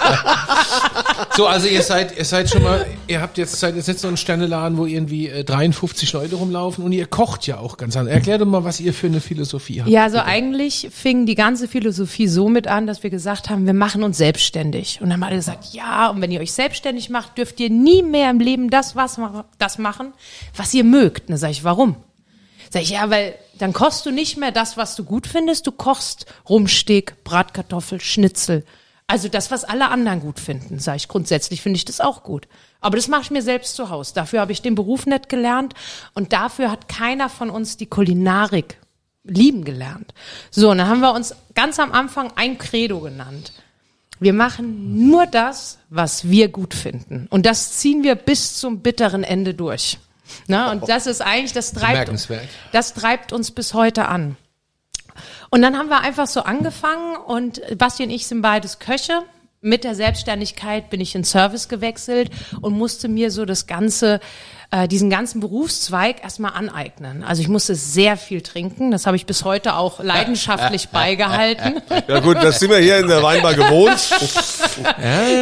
So, 1.36 1.46
also 1.46 1.66
ihr 1.66 1.82
seid, 1.82 2.16
ihr 2.16 2.24
seid 2.24 2.50
schon 2.50 2.62
mal, 2.62 2.86
ihr 3.06 3.20
habt 3.20 3.38
jetzt, 3.38 3.58
seid 3.58 3.76
jetzt 3.76 3.88
nicht 3.88 4.00
so 4.00 4.08
ein 4.08 4.16
Sterneladen, 4.16 4.78
wo 4.78 4.86
irgendwie 4.86 5.28
äh, 5.28 5.44
53 5.44 6.12
Leute 6.12 6.36
rumlaufen 6.36 6.84
und 6.84 6.92
ihr 6.92 7.06
kocht 7.06 7.46
ja 7.46 7.58
auch 7.58 7.76
ganz 7.76 7.96
anders. 7.96 8.14
Erklär 8.14 8.38
doch 8.38 8.46
mal, 8.46 8.64
was 8.64 8.80
ihr 8.80 8.94
für 8.94 9.06
eine 9.06 9.20
Philosophie 9.20 9.80
habt. 9.80 9.90
Ja, 9.90 10.04
also 10.04 10.18
eigentlich 10.18 10.88
fing 10.92 11.26
die 11.26 11.34
ganze 11.34 11.68
Philosophie 11.68 12.28
so 12.28 12.48
mit 12.48 12.66
an, 12.66 12.86
dass 12.86 13.02
wir 13.02 13.10
gesagt 13.10 13.50
haben, 13.50 13.66
wir 13.66 13.74
machen 13.74 14.02
uns 14.02 14.18
selbstständig. 14.18 15.00
Und 15.00 15.10
dann 15.10 15.20
haben 15.20 15.28
alle 15.28 15.36
gesagt, 15.36 15.72
ja, 15.72 16.08
und 16.08 16.20
wenn 16.20 16.30
ihr 16.30 16.40
euch 16.40 16.52
selbstständig 16.52 17.10
macht, 17.10 17.38
dürft 17.38 17.60
ihr 17.60 17.70
nie 17.70 18.02
mehr 18.02 18.30
im 18.30 18.40
Leben 18.40 18.70
das, 18.70 18.96
was, 18.96 19.18
das 19.58 19.78
machen, 19.78 20.12
was 20.56 20.74
ihr 20.74 20.84
mögt. 20.84 21.22
Und 21.22 21.30
dann 21.30 21.38
sage 21.38 21.52
ich, 21.52 21.64
warum? 21.64 21.96
Sag 22.70 22.82
ich, 22.82 22.90
ja, 22.90 23.08
weil 23.10 23.34
dann 23.58 23.72
kochst 23.72 24.04
du 24.06 24.10
nicht 24.10 24.36
mehr 24.36 24.50
das, 24.50 24.76
was 24.76 24.96
du 24.96 25.04
gut 25.04 25.26
findest, 25.26 25.66
du 25.66 25.72
kochst 25.72 26.26
Rumsteak, 26.48 27.22
Bratkartoffel, 27.24 28.00
Schnitzel. 28.00 28.64
Also 29.14 29.28
das, 29.28 29.52
was 29.52 29.62
alle 29.62 29.90
anderen 29.90 30.18
gut 30.18 30.40
finden, 30.40 30.80
sage 30.80 30.96
ich. 30.96 31.06
Grundsätzlich 31.06 31.62
finde 31.62 31.76
ich 31.76 31.84
das 31.84 32.00
auch 32.00 32.24
gut. 32.24 32.48
Aber 32.80 32.96
das 32.96 33.06
mache 33.06 33.22
ich 33.22 33.30
mir 33.30 33.42
selbst 33.42 33.76
zu 33.76 33.88
Hause. 33.88 34.12
Dafür 34.12 34.40
habe 34.40 34.50
ich 34.50 34.60
den 34.60 34.74
Beruf 34.74 35.06
nicht 35.06 35.28
gelernt 35.28 35.72
und 36.14 36.32
dafür 36.32 36.68
hat 36.68 36.88
keiner 36.88 37.28
von 37.28 37.48
uns 37.48 37.76
die 37.76 37.86
Kulinarik 37.86 38.80
lieben 39.22 39.64
gelernt. 39.64 40.14
So, 40.50 40.72
und 40.72 40.78
dann 40.78 40.88
haben 40.88 40.98
wir 40.98 41.14
uns 41.14 41.32
ganz 41.54 41.78
am 41.78 41.92
Anfang 41.92 42.32
ein 42.34 42.58
Credo 42.58 42.98
genannt. 42.98 43.52
Wir 44.18 44.32
machen 44.32 45.08
nur 45.08 45.26
das, 45.26 45.78
was 45.90 46.28
wir 46.28 46.48
gut 46.48 46.74
finden. 46.74 47.28
Und 47.30 47.46
das 47.46 47.74
ziehen 47.74 48.02
wir 48.02 48.16
bis 48.16 48.56
zum 48.56 48.80
bitteren 48.80 49.22
Ende 49.22 49.54
durch. 49.54 49.98
Na, 50.48 50.72
und 50.72 50.88
das 50.88 51.06
ist 51.06 51.20
eigentlich, 51.20 51.52
das 51.52 51.72
treibt, 51.72 52.10
das 52.72 52.94
treibt 52.94 53.32
uns 53.32 53.52
bis 53.52 53.74
heute 53.74 54.08
an. 54.08 54.36
Und 55.50 55.62
dann 55.62 55.76
haben 55.76 55.88
wir 55.88 56.00
einfach 56.00 56.26
so 56.26 56.40
angefangen 56.40 57.16
und 57.16 57.60
Basti 57.78 58.04
und 58.04 58.10
ich 58.10 58.26
sind 58.26 58.42
beides 58.42 58.78
Köche. 58.78 59.22
Mit 59.60 59.84
der 59.84 59.94
Selbstständigkeit 59.94 60.90
bin 60.90 61.00
ich 61.00 61.14
in 61.14 61.24
Service 61.24 61.68
gewechselt 61.68 62.30
und 62.60 62.74
musste 62.74 63.08
mir 63.08 63.30
so 63.30 63.46
das 63.46 63.66
ganze, 63.66 64.20
äh, 64.74 64.88
diesen 64.88 65.08
ganzen 65.08 65.38
Berufszweig 65.38 66.24
erstmal 66.24 66.52
aneignen. 66.52 67.22
Also 67.22 67.40
ich 67.42 67.48
musste 67.48 67.76
sehr 67.76 68.16
viel 68.16 68.40
trinken. 68.40 68.90
Das 68.90 69.06
habe 69.06 69.16
ich 69.16 69.24
bis 69.24 69.44
heute 69.44 69.76
auch 69.76 70.02
leidenschaftlich 70.02 70.88
beigehalten. 70.92 71.80
Ja 72.08 72.18
gut, 72.18 72.38
das 72.38 72.58
sind 72.58 72.70
wir 72.70 72.78
hier 72.78 72.98
in 72.98 73.06
der 73.06 73.22
Weinbar 73.22 73.54
gewohnt. 73.54 73.94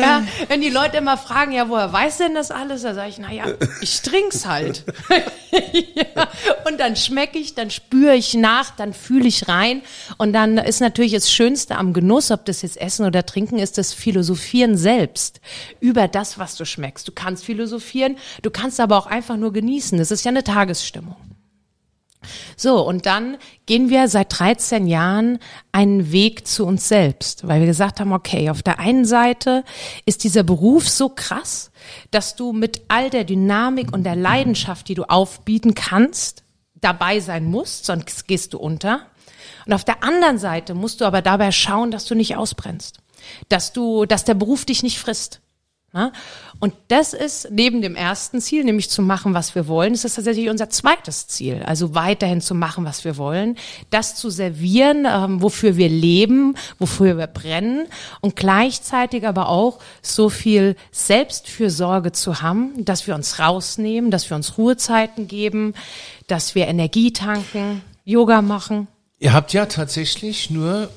Ja, 0.03 0.23
wenn 0.49 0.61
die 0.61 0.69
Leute 0.69 0.99
immer 0.99 1.17
fragen, 1.17 1.53
ja, 1.53 1.69
woher 1.69 1.91
weiß 1.91 2.19
denn 2.19 2.35
das 2.35 2.51
alles? 2.51 2.83
Da 2.83 2.95
sage 2.95 3.09
ich, 3.09 3.19
na 3.19 3.33
ja, 3.33 3.45
ich 3.81 4.03
trink's 4.03 4.47
halt. 4.47 4.85
ja, 5.95 6.29
und 6.67 6.79
dann 6.79 6.97
schmecke 6.97 7.39
ich, 7.39 7.55
dann 7.55 7.71
spüre 7.71 8.15
ich 8.15 8.35
nach, 8.35 8.71
dann 8.71 8.93
fühle 8.93 9.27
ich 9.29 9.49
rein. 9.49 9.83
Und 10.19 10.33
dann 10.33 10.59
ist 10.59 10.81
natürlich 10.81 11.13
das 11.13 11.33
Schönste 11.33 11.77
am 11.77 11.93
Genuss, 11.93 12.31
ob 12.31 12.45
das 12.45 12.63
jetzt 12.63 12.79
Essen 12.79 13.07
oder 13.07 13.25
Trinken 13.25 13.59
ist, 13.59 13.79
das 13.79 13.95
Philosophieren 13.95 14.77
selbst 14.77 15.41
über 15.81 16.09
das, 16.09 16.39
was 16.39 16.57
du 16.57 16.67
schmeckst. 16.67 17.09
Du 17.09 17.13
kannst 17.13 17.45
philosophieren, 17.45 18.17
du 18.43 18.51
kannst 18.51 18.81
aber 18.81 18.99
auch 18.99 19.07
einfach 19.07 19.22
nur 19.37 19.53
genießen. 19.53 19.99
Das 19.99 20.11
ist 20.11 20.25
ja 20.25 20.31
eine 20.31 20.45
Tagesstimmung. 20.45 21.17
So, 22.57 22.87
und 22.87 23.07
dann 23.07 23.37
gehen 23.67 23.91
wir 23.91 24.07
seit 24.09 24.39
13 24.39 24.87
Jahren 24.87 25.39
einen 25.73 26.13
Weg 26.13 26.47
zu 26.47 26.65
uns 26.65 26.89
selbst, 26.89 27.47
weil 27.49 27.61
wir 27.61 27.67
gesagt 27.67 27.99
haben, 27.99 28.13
okay, 28.13 28.51
auf 28.51 28.63
der 28.63 28.79
einen 28.79 29.05
Seite 29.05 29.65
ist 30.07 30.25
dieser 30.25 30.43
Beruf 30.43 30.89
so 30.89 31.09
krass, 31.09 31.73
dass 32.11 32.37
du 32.37 32.53
mit 32.53 32.83
all 32.89 33.11
der 33.11 33.25
Dynamik 33.25 33.93
und 33.93 34.05
der 34.05 34.17
Leidenschaft, 34.17 34.89
die 34.89 34.95
du 34.95 35.05
aufbieten 35.05 35.75
kannst, 35.75 36.45
dabei 36.81 37.21
sein 37.21 37.45
musst, 37.45 37.87
sonst 37.87 38.29
gehst 38.29 38.53
du 38.53 38.59
unter. 38.59 39.07
Und 39.67 39.73
auf 39.73 39.85
der 39.85 40.03
anderen 40.03 40.39
Seite 40.39 40.75
musst 40.75 41.01
du 41.01 41.05
aber 41.05 41.23
dabei 41.23 41.53
schauen, 41.53 41.91
dass 41.91 42.05
du 42.05 42.15
nicht 42.15 42.37
ausbrennst, 42.37 42.99
dass 43.49 43.73
du, 43.73 44.07
dass 44.07 44.25
der 44.25 44.35
Beruf 44.35 44.65
dich 44.65 44.83
nicht 44.83 44.99
frisst. 44.99 45.41
Na? 45.95 46.11
Und 46.59 46.73
das 46.89 47.13
ist 47.13 47.49
neben 47.51 47.83
dem 47.83 47.97
ersten 47.97 48.41
Ziel, 48.41 48.65
nämlich 48.65 48.89
zu 48.89 49.03
machen, 49.03 49.35
was 49.35 49.55
wir 49.55 49.69
wollen, 49.69 49.93
ist 49.93 50.05
das 50.05 50.15
tatsächlich 50.15 50.49
unser 50.49 50.71
zweites 50.71 51.27
Ziel. 51.27 51.63
Also 51.67 51.95
weiterhin 51.95 52.41
zu 52.41 52.55
machen, 52.55 52.87
was 52.87 53.05
wir 53.05 53.19
wollen, 53.19 53.59
das 53.91 54.15
zu 54.15 54.31
servieren, 54.31 55.07
ähm, 55.07 55.43
wofür 55.43 55.77
wir 55.77 55.91
leben, 55.91 56.55
wofür 56.79 57.19
wir 57.19 57.27
brennen 57.27 57.89
und 58.23 58.37
gleichzeitig 58.37 59.27
aber 59.27 59.51
auch 59.51 59.81
so 60.01 60.31
viel 60.31 60.77
Selbstfürsorge 60.93 62.13
zu 62.13 62.41
haben, 62.41 62.87
dass 62.87 63.07
wir 63.07 63.15
uns 63.15 63.39
rausnehmen, 63.39 64.11
dass 64.11 64.31
wir 64.31 64.37
uns 64.37 64.57
Ruhezeiten 64.57 65.29
geben, 65.29 65.75
dass 66.27 66.55
wir 66.55 66.69
Energie 66.69 67.13
tanken, 67.13 67.83
Yoga 68.07 68.41
machen. 68.41 68.89
Ihr 69.19 69.35
habt 69.35 69.53
ja 69.53 69.67
tatsächlich 69.67 70.49
nur 70.49 70.89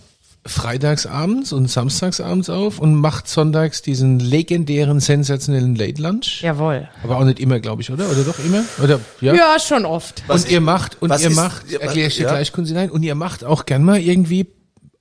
freitagsabends 0.46 1.52
und 1.54 1.70
samstagsabends 1.70 2.50
auf 2.50 2.80
und 2.80 2.96
macht 2.96 3.28
sonntags 3.28 3.82
diesen 3.82 4.20
legendären, 4.20 5.00
sensationellen 5.00 5.76
Late 5.76 6.02
Lunch. 6.02 6.42
Jawohl. 6.42 6.88
Aber 7.04 7.18
auch 7.18 7.24
nicht 7.24 7.40
immer, 7.40 7.60
glaube 7.60 7.82
ich, 7.82 7.92
oder? 7.92 8.10
Oder 8.10 8.24
doch 8.24 8.38
immer? 8.40 8.64
Oder 8.84 9.00
ja? 9.22 9.34
Ja, 9.34 9.58
schon 9.60 9.86
oft. 9.86 10.24
und 10.28 10.50
ihr 10.50 10.62
macht 10.62 11.02
und 11.02 11.10
was 11.10 11.22
ihr 11.24 11.30
ist- 11.30 11.36
macht, 11.36 11.72
ja, 11.72 11.80
erkläre 11.80 12.08
ich 12.08 12.16
dir 12.18 12.24
ja. 12.24 12.30
gleich 12.32 12.52
Kunzilein, 12.52 12.90
und 12.92 13.04
ihr 13.04 13.16
macht 13.16 13.44
auch 13.44 13.66
gern 13.66 13.84
mal 13.84 14.00
irgendwie 14.00 14.48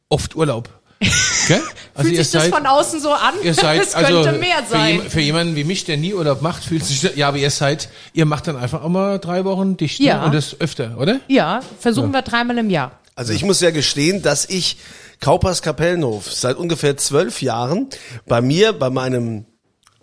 oft 0.08 0.34
Urlaub. 0.36 0.68
Gell? 1.48 1.60
Also 1.94 2.08
Fühlt 2.08 2.18
ihr 2.18 2.24
sich 2.24 2.32
das 2.32 2.42
seid, 2.44 2.54
von 2.54 2.66
außen 2.66 3.00
so 3.00 3.12
an? 3.12 3.34
ihr 3.42 3.52
seid 3.54 3.82
es 3.86 3.94
also 3.94 4.22
könnte 4.22 4.38
mehr 4.38 4.62
für, 4.66 4.72
sein. 4.72 4.94
jem- 4.96 5.10
für 5.10 5.20
jemanden 5.20 5.56
wie 5.56 5.64
mich, 5.64 5.84
der 5.84 5.96
nie 5.98 6.14
Urlaub 6.14 6.40
macht, 6.40 6.64
fühlt 6.64 6.84
sich 6.84 7.02
ja, 7.16 7.28
aber 7.28 7.36
ihr 7.36 7.50
seid, 7.50 7.88
ihr 8.14 8.24
macht 8.24 8.46
dann 8.46 8.56
einfach 8.56 8.82
auch 8.82 8.88
mal 8.88 9.18
drei 9.18 9.44
Wochen 9.44 9.76
dicht 9.76 10.00
ne? 10.00 10.06
Ja. 10.06 10.24
und 10.24 10.34
das 10.34 10.58
öfter, 10.60 10.96
oder? 10.98 11.20
Ja, 11.28 11.60
versuchen 11.78 12.12
wir 12.12 12.22
dreimal 12.22 12.56
im 12.58 12.70
Jahr. 12.70 12.92
Also 13.16 13.32
ich 13.32 13.44
muss 13.44 13.60
ja 13.60 13.70
gestehen, 13.70 14.22
dass 14.22 14.44
ich 14.48 14.76
Kaupers 15.21 15.62
Kapellenhof 15.62 16.33
seit 16.33 16.56
ungefähr 16.56 16.97
zwölf 16.97 17.42
Jahren 17.42 17.88
bei 18.26 18.40
mir, 18.40 18.73
bei 18.73 18.90
meinem 18.90 19.47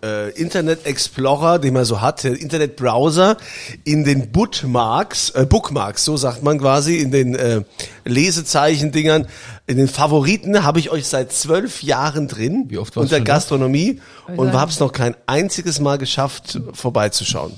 äh, 0.02 0.30
Internet 0.30 0.86
Explorer, 0.86 1.58
den 1.58 1.74
man 1.74 1.84
so 1.84 2.00
hat, 2.00 2.24
der 2.24 2.40
Internet 2.40 2.76
Browser, 2.76 3.36
in 3.84 4.04
den 4.04 4.30
Bookmarks, 4.32 5.30
äh, 5.30 5.46
Bookmarks, 5.46 6.04
so 6.04 6.16
sagt 6.16 6.42
man 6.42 6.58
quasi, 6.58 6.98
in 6.98 7.10
den 7.10 7.34
äh, 7.34 7.62
Lesezeichen-Dingern, 8.04 9.26
in 9.66 9.76
den 9.76 9.88
Favoriten 9.88 10.64
habe 10.64 10.80
ich 10.80 10.90
euch 10.90 11.06
seit 11.06 11.32
zwölf 11.32 11.82
Jahren 11.82 12.26
drin. 12.28 12.64
Wie 12.68 12.78
oft 12.78 12.96
Unter 12.96 13.16
schon 13.16 13.24
da? 13.24 13.32
Gastronomie 13.32 14.00
und 14.36 14.52
habe 14.52 14.70
es 14.70 14.80
noch 14.80 14.92
kein 14.92 15.14
einziges 15.26 15.78
Mal 15.80 15.98
geschafft, 15.98 16.58
vorbeizuschauen. 16.72 17.52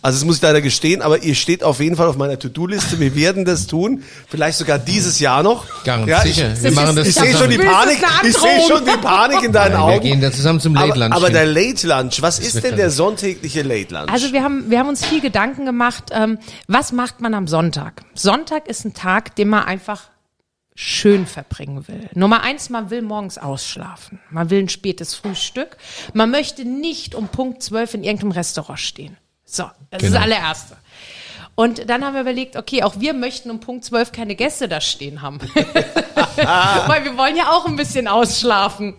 Also 0.00 0.18
das 0.18 0.24
muss 0.24 0.36
ich 0.36 0.42
leider 0.42 0.60
gestehen, 0.60 1.02
aber 1.02 1.22
ihr 1.24 1.34
steht 1.34 1.64
auf 1.64 1.80
jeden 1.80 1.96
Fall 1.96 2.06
auf 2.06 2.16
meiner 2.16 2.38
To-Do-Liste. 2.38 3.00
Wir 3.00 3.16
werden 3.16 3.44
das 3.44 3.66
tun, 3.66 4.04
vielleicht 4.28 4.56
sogar 4.58 4.78
dieses 4.78 5.18
Jahr 5.18 5.42
noch. 5.42 5.64
Ganz 5.84 6.06
ja, 6.08 6.20
sicher. 6.22 6.52
Ich, 6.52 6.62
Wir 6.62 6.70
ich, 6.70 6.76
machen 6.76 6.94
das 6.94 7.08
ich 7.08 7.14
sehe 7.16 7.34
schon 7.36 7.50
die. 7.50 7.58
Panik. 7.58 7.98
Ich 8.22 8.36
sehe 8.36 8.60
schon 8.68 8.84
die 8.84 8.96
Panik 9.02 9.42
in 9.42 9.52
deinen 9.52 9.72
Wir 9.72 9.80
Augen. 9.82 10.00
gehen 10.00 10.20
da 10.20 10.30
zusammen 10.30 10.60
zum 10.60 10.74
Late 10.74 10.92
Aber, 10.92 10.96
Lunch. 10.98 11.16
aber 11.16 11.26
hin. 11.26 11.34
der 11.34 11.46
Late 11.46 11.86
Lunch, 11.88 12.22
was 12.22 12.38
ist 12.38 12.62
denn 12.62 12.76
der 12.76 12.90
sonntägliche 12.90 13.62
Late 13.62 13.94
Lunch? 13.94 14.08
Also 14.12 14.32
wir 14.32 14.42
haben, 14.42 14.70
wir 14.70 14.78
haben 14.78 14.88
uns 14.88 15.04
viel 15.04 15.20
Gedanken 15.20 15.64
gemacht, 15.64 16.10
ähm, 16.12 16.38
was 16.68 16.92
macht 16.92 17.20
man 17.20 17.34
am 17.34 17.46
Sonntag? 17.48 18.02
Sonntag 18.14 18.68
ist 18.68 18.84
ein 18.84 18.94
Tag, 18.94 19.34
den 19.36 19.48
man 19.48 19.64
einfach 19.64 20.10
schön 20.74 21.26
verbringen 21.26 21.88
will. 21.88 22.08
Nummer 22.14 22.42
eins, 22.42 22.70
man 22.70 22.90
will 22.90 23.02
morgens 23.02 23.36
ausschlafen. 23.36 24.20
Man 24.30 24.48
will 24.50 24.60
ein 24.60 24.68
spätes 24.68 25.14
Frühstück. 25.14 25.76
Man 26.12 26.30
möchte 26.30 26.64
nicht 26.64 27.16
um 27.16 27.26
Punkt 27.28 27.62
12 27.64 27.94
in 27.94 28.04
irgendeinem 28.04 28.30
Restaurant 28.32 28.78
stehen. 28.78 29.16
So, 29.44 29.64
das 29.90 30.02
ist 30.02 30.08
Genau. 30.08 30.14
das 30.14 30.22
allererste. 30.22 30.76
Und 31.58 31.90
dann 31.90 32.04
haben 32.04 32.14
wir 32.14 32.20
überlegt, 32.20 32.54
okay, 32.54 32.84
auch 32.84 33.00
wir 33.00 33.14
möchten 33.14 33.50
um 33.50 33.58
Punkt 33.58 33.84
12 33.84 34.12
keine 34.12 34.36
Gäste 34.36 34.68
da 34.68 34.80
stehen 34.80 35.22
haben. 35.22 35.40
Weil 36.36 37.04
wir 37.04 37.16
wollen 37.16 37.36
ja 37.36 37.50
auch 37.50 37.66
ein 37.66 37.74
bisschen 37.74 38.06
ausschlafen. 38.06 38.94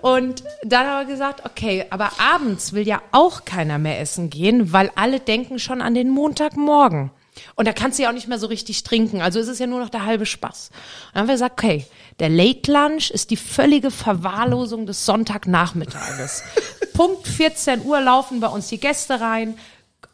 Und 0.00 0.44
dann 0.62 0.86
haben 0.86 1.08
wir 1.08 1.12
gesagt, 1.12 1.44
okay, 1.44 1.84
aber 1.90 2.12
abends 2.20 2.74
will 2.74 2.86
ja 2.86 3.02
auch 3.10 3.44
keiner 3.44 3.78
mehr 3.78 3.98
essen 3.98 4.30
gehen, 4.30 4.72
weil 4.72 4.92
alle 4.94 5.18
denken 5.18 5.58
schon 5.58 5.82
an 5.82 5.94
den 5.94 6.10
Montagmorgen. 6.10 7.10
Und 7.56 7.66
da 7.66 7.72
kannst 7.72 7.98
du 7.98 8.04
ja 8.04 8.10
auch 8.10 8.14
nicht 8.14 8.28
mehr 8.28 8.38
so 8.38 8.46
richtig 8.46 8.84
trinken. 8.84 9.20
Also 9.20 9.40
ist 9.40 9.48
es 9.48 9.58
ja 9.58 9.66
nur 9.66 9.80
noch 9.80 9.90
der 9.90 10.04
halbe 10.04 10.26
Spaß. 10.26 10.70
Und 10.70 10.78
dann 11.14 11.20
haben 11.22 11.26
wir 11.26 11.34
gesagt, 11.34 11.60
okay, 11.60 11.86
der 12.20 12.28
Late 12.28 12.70
Lunch 12.70 13.10
ist 13.10 13.32
die 13.32 13.36
völlige 13.36 13.90
Verwahrlosung 13.90 14.86
des 14.86 15.04
Sonntagnachmittages. 15.06 16.44
Punkt 16.94 17.26
14 17.26 17.84
Uhr 17.84 18.00
laufen 18.00 18.38
bei 18.38 18.46
uns 18.46 18.68
die 18.68 18.78
Gäste 18.78 19.20
rein, 19.20 19.58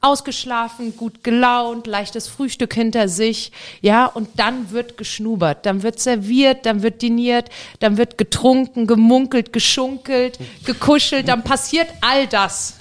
ausgeschlafen, 0.00 0.97
gut 0.97 1.23
gelaunt, 1.23 1.87
leichtes 1.87 2.26
Frühstück 2.26 2.73
hinter 2.73 3.09
sich, 3.09 3.52
ja, 3.83 4.07
und 4.07 4.28
dann 4.37 4.71
wird 4.71 4.97
geschnubert, 4.97 5.66
dann 5.66 5.83
wird 5.83 6.00
serviert, 6.00 6.64
dann 6.64 6.83
wird 6.83 7.02
diniert, 7.02 7.50
dann 7.80 7.99
wird 7.99 8.16
getrunken, 8.16 8.87
gemunkelt, 8.87 9.52
geschunkelt, 9.52 10.38
gekuschelt, 10.64 11.28
dann 11.28 11.45
passiert 11.45 11.88
all 12.00 12.26
das. 12.26 12.76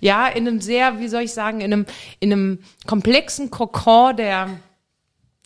Ja, 0.00 0.28
in 0.28 0.46
einem 0.46 0.60
sehr, 0.60 1.00
wie 1.00 1.08
soll 1.08 1.22
ich 1.22 1.32
sagen, 1.32 1.60
in 1.60 1.72
einem, 1.72 1.86
in 2.20 2.32
einem 2.32 2.58
komplexen 2.86 3.50
Kokon, 3.50 4.16
der, 4.16 4.48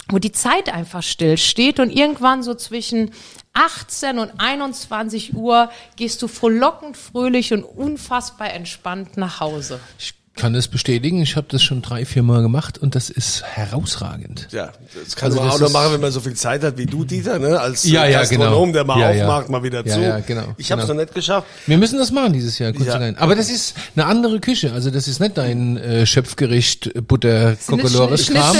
wo 0.08 0.18
die 0.18 0.32
Zeit 0.32 0.72
einfach 0.72 1.02
still 1.02 1.38
steht 1.38 1.80
und 1.80 1.90
irgendwann 1.90 2.42
so 2.42 2.54
zwischen 2.54 3.12
18 3.54 4.18
und 4.18 4.32
21 4.38 5.34
Uhr 5.34 5.70
gehst 5.96 6.22
du 6.22 6.28
frohlockend, 6.28 6.96
fröhlich 6.96 7.52
und 7.52 7.64
unfassbar 7.64 8.52
entspannt 8.52 9.16
nach 9.16 9.40
Hause. 9.40 9.80
Ich 9.98 10.17
kann 10.38 10.54
das 10.54 10.68
bestätigen. 10.68 11.20
Ich 11.22 11.36
habe 11.36 11.46
das 11.50 11.62
schon 11.62 11.82
drei, 11.82 12.04
vier 12.06 12.22
Mal 12.22 12.40
gemacht 12.42 12.78
und 12.78 12.94
das 12.94 13.10
ist 13.10 13.42
herausragend. 13.44 14.48
ja, 14.50 14.70
das 15.04 15.14
kann 15.16 15.26
Also 15.26 15.36
man 15.40 15.46
das 15.46 15.54
auch 15.54 15.58
nur 15.58 15.66
ist- 15.68 15.72
machen, 15.74 15.92
wenn 15.92 16.00
man 16.00 16.10
so 16.12 16.20
viel 16.20 16.34
Zeit 16.34 16.62
hat 16.62 16.78
wie 16.78 16.86
du, 16.86 17.04
Dieter, 17.04 17.38
ne? 17.38 17.60
als 17.60 17.84
Ja, 17.84 18.06
ja, 18.06 18.20
Gastronom, 18.20 18.72
genau. 18.72 18.72
der 18.72 18.84
mal 18.84 19.00
Ja, 19.00 19.10
ja. 19.12 19.24
aufmacht, 19.26 19.48
mal 19.50 19.62
wieder 19.62 19.84
Ja, 19.86 19.94
zu. 19.94 20.00
ja, 20.00 20.18
genau, 20.20 20.54
Ich 20.56 20.70
habe 20.72 20.80
es 20.80 20.86
genau. 20.88 20.98
noch 20.98 21.04
nicht 21.06 21.14
geschafft. 21.14 21.46
Wir 21.66 21.76
müssen 21.78 21.98
das 21.98 22.10
machen 22.10 22.32
dieses 22.32 22.58
Jahr, 22.58 22.72
kurz 22.72 22.88
klein. 22.88 23.16
Aber 23.18 23.34
das 23.34 23.50
ist 23.50 23.74
eine 23.96 24.06
andere 24.06 24.40
Küche. 24.40 24.72
Also 24.72 24.90
das 24.90 25.08
ist 25.08 25.20
nicht 25.20 25.36
dein 25.36 25.76
äh, 25.76 26.06
Schöpfgericht 26.06 27.06
Butter 27.06 27.56
Kokolores 27.66 28.28
Kram. 28.30 28.56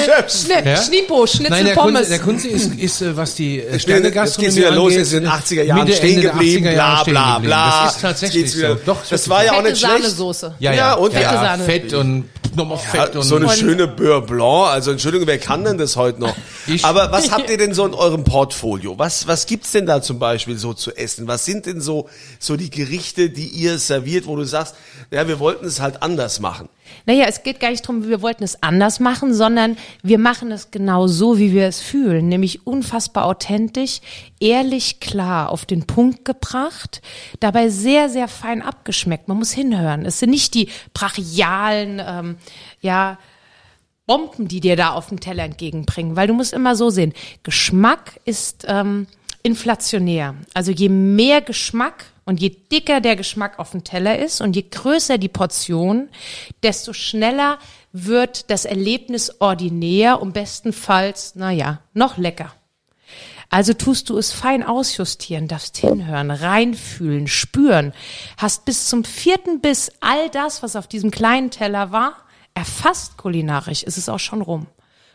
Ja? 0.64 0.76
Schnippo, 0.82 1.26
Schnitzel, 1.26 1.50
Nein, 1.50 1.64
der 1.66 1.74
Kunze, 1.74 1.92
Pommes. 1.92 2.08
der 2.08 2.18
Kunze 2.18 2.48
ist, 2.48 2.74
ist 2.74 3.02
äh, 3.02 3.16
was 3.16 3.34
die 3.34 3.60
äh, 3.60 3.72
Jetzt 3.72 3.82
Sternegastronomie 3.82 4.46
geht's 4.46 4.56
wieder 4.56 4.70
los, 4.74 4.86
angeht, 4.92 5.02
ist 5.02 5.12
in 5.12 5.22
den 5.24 5.32
80er 5.32 5.62
Jahren 5.62 5.84
Mitte, 5.84 5.96
stehen 5.96 6.20
geblieben, 6.20 6.66
80er 6.66 6.72
bla 6.72 6.76
Jahre 6.76 7.00
stehen 7.02 7.12
bla 7.14 7.34
geblieben. 7.34 7.46
bla. 7.48 7.84
Das 7.84 7.94
ist 7.96 8.00
tatsächlich 8.02 8.52
so. 8.52 8.74
Doch, 8.86 8.96
das 9.08 9.28
war 9.28 9.44
ja 9.44 9.52
auch 9.52 9.62
nicht 9.62 9.78
schlecht. 9.78 9.92
Sahnesoße. 10.02 10.54
Ja, 10.58 10.94
und 10.94 11.12
ja. 11.12 11.20
Fett 11.68 11.92
und 11.92 12.24
nochmal 12.56 12.78
Fett 12.78 13.12
Ja, 13.12 13.20
und 13.20 13.26
so 13.26 13.36
eine 13.36 13.50
schöne 13.50 13.86
Beurre 13.86 14.22
Blanc, 14.22 14.68
also 14.68 14.90
Entschuldigung, 14.90 15.26
wer 15.26 15.36
kann 15.36 15.64
denn 15.64 15.76
das 15.76 15.96
heute 15.96 16.20
noch? 16.20 16.34
Ich. 16.66 16.84
Aber 16.84 17.12
was 17.12 17.30
habt 17.32 17.48
ihr 17.48 17.56
denn 17.56 17.72
so 17.72 17.86
in 17.86 17.94
eurem 17.94 18.24
Portfolio? 18.24 18.98
Was, 18.98 19.26
was 19.26 19.46
gibt's 19.46 19.72
denn 19.72 19.86
da 19.86 20.02
zum 20.02 20.18
Beispiel 20.18 20.58
so 20.58 20.74
zu 20.74 20.94
essen? 20.94 21.26
Was 21.26 21.46
sind 21.46 21.64
denn 21.64 21.80
so, 21.80 22.10
so 22.38 22.56
die 22.56 22.68
Gerichte, 22.68 23.30
die 23.30 23.46
ihr 23.46 23.78
serviert, 23.78 24.26
wo 24.26 24.36
du 24.36 24.44
sagst, 24.44 24.74
ja, 25.10 25.26
wir 25.28 25.38
wollten 25.38 25.64
es 25.64 25.80
halt 25.80 26.02
anders 26.02 26.40
machen? 26.40 26.68
Naja, 27.06 27.26
es 27.26 27.42
geht 27.42 27.60
gar 27.60 27.70
nicht 27.70 27.84
darum, 27.84 28.06
wir 28.06 28.22
wollten 28.22 28.44
es 28.44 28.62
anders 28.62 29.00
machen, 29.00 29.34
sondern 29.34 29.76
wir 30.02 30.18
machen 30.18 30.52
es 30.52 30.70
genau 30.70 31.06
so, 31.06 31.38
wie 31.38 31.52
wir 31.52 31.66
es 31.66 31.80
fühlen, 31.80 32.28
nämlich 32.28 32.66
unfassbar 32.66 33.26
authentisch, 33.26 34.00
ehrlich, 34.40 35.00
klar, 35.00 35.50
auf 35.50 35.64
den 35.64 35.86
Punkt 35.86 36.24
gebracht, 36.24 37.02
dabei 37.40 37.68
sehr, 37.68 38.08
sehr 38.08 38.28
fein 38.28 38.62
abgeschmeckt. 38.62 39.28
Man 39.28 39.38
muss 39.38 39.52
hinhören. 39.52 40.04
Es 40.04 40.18
sind 40.18 40.30
nicht 40.30 40.54
die 40.54 40.68
brachialen, 40.94 42.02
ähm, 42.04 42.36
ja, 42.80 43.18
Bomben, 44.06 44.48
die 44.48 44.60
dir 44.60 44.74
da 44.74 44.92
auf 44.92 45.10
dem 45.10 45.20
Teller 45.20 45.44
entgegenbringen, 45.44 46.16
weil 46.16 46.26
du 46.26 46.32
musst 46.32 46.54
immer 46.54 46.74
so 46.74 46.88
sehen, 46.88 47.12
Geschmack 47.42 48.18
ist 48.24 48.64
ähm, 48.66 49.06
inflationär. 49.42 50.34
Also 50.54 50.72
je 50.72 50.88
mehr 50.88 51.42
Geschmack 51.42 52.06
und 52.28 52.42
je 52.42 52.50
dicker 52.50 53.00
der 53.00 53.16
Geschmack 53.16 53.58
auf 53.58 53.70
dem 53.70 53.84
Teller 53.84 54.18
ist 54.18 54.42
und 54.42 54.54
je 54.54 54.66
größer 54.70 55.16
die 55.16 55.30
Portion, 55.30 56.10
desto 56.62 56.92
schneller 56.92 57.58
wird 57.92 58.50
das 58.50 58.66
Erlebnis 58.66 59.40
ordinär 59.40 60.20
und 60.20 60.34
bestenfalls, 60.34 61.36
naja, 61.36 61.80
noch 61.94 62.18
lecker. 62.18 62.52
Also 63.48 63.72
tust 63.72 64.10
du 64.10 64.18
es 64.18 64.30
fein 64.30 64.62
ausjustieren, 64.62 65.48
darfst 65.48 65.78
hinhören, 65.78 66.30
reinfühlen, 66.30 67.28
spüren, 67.28 67.94
hast 68.36 68.66
bis 68.66 68.90
zum 68.90 69.04
vierten 69.04 69.62
Biss 69.62 69.90
all 70.00 70.28
das, 70.28 70.62
was 70.62 70.76
auf 70.76 70.86
diesem 70.86 71.10
kleinen 71.10 71.50
Teller 71.50 71.92
war, 71.92 72.12
erfasst 72.52 73.16
kulinarisch, 73.16 73.82
ist 73.82 73.96
es 73.96 74.10
auch 74.10 74.20
schon 74.20 74.42
rum. 74.42 74.66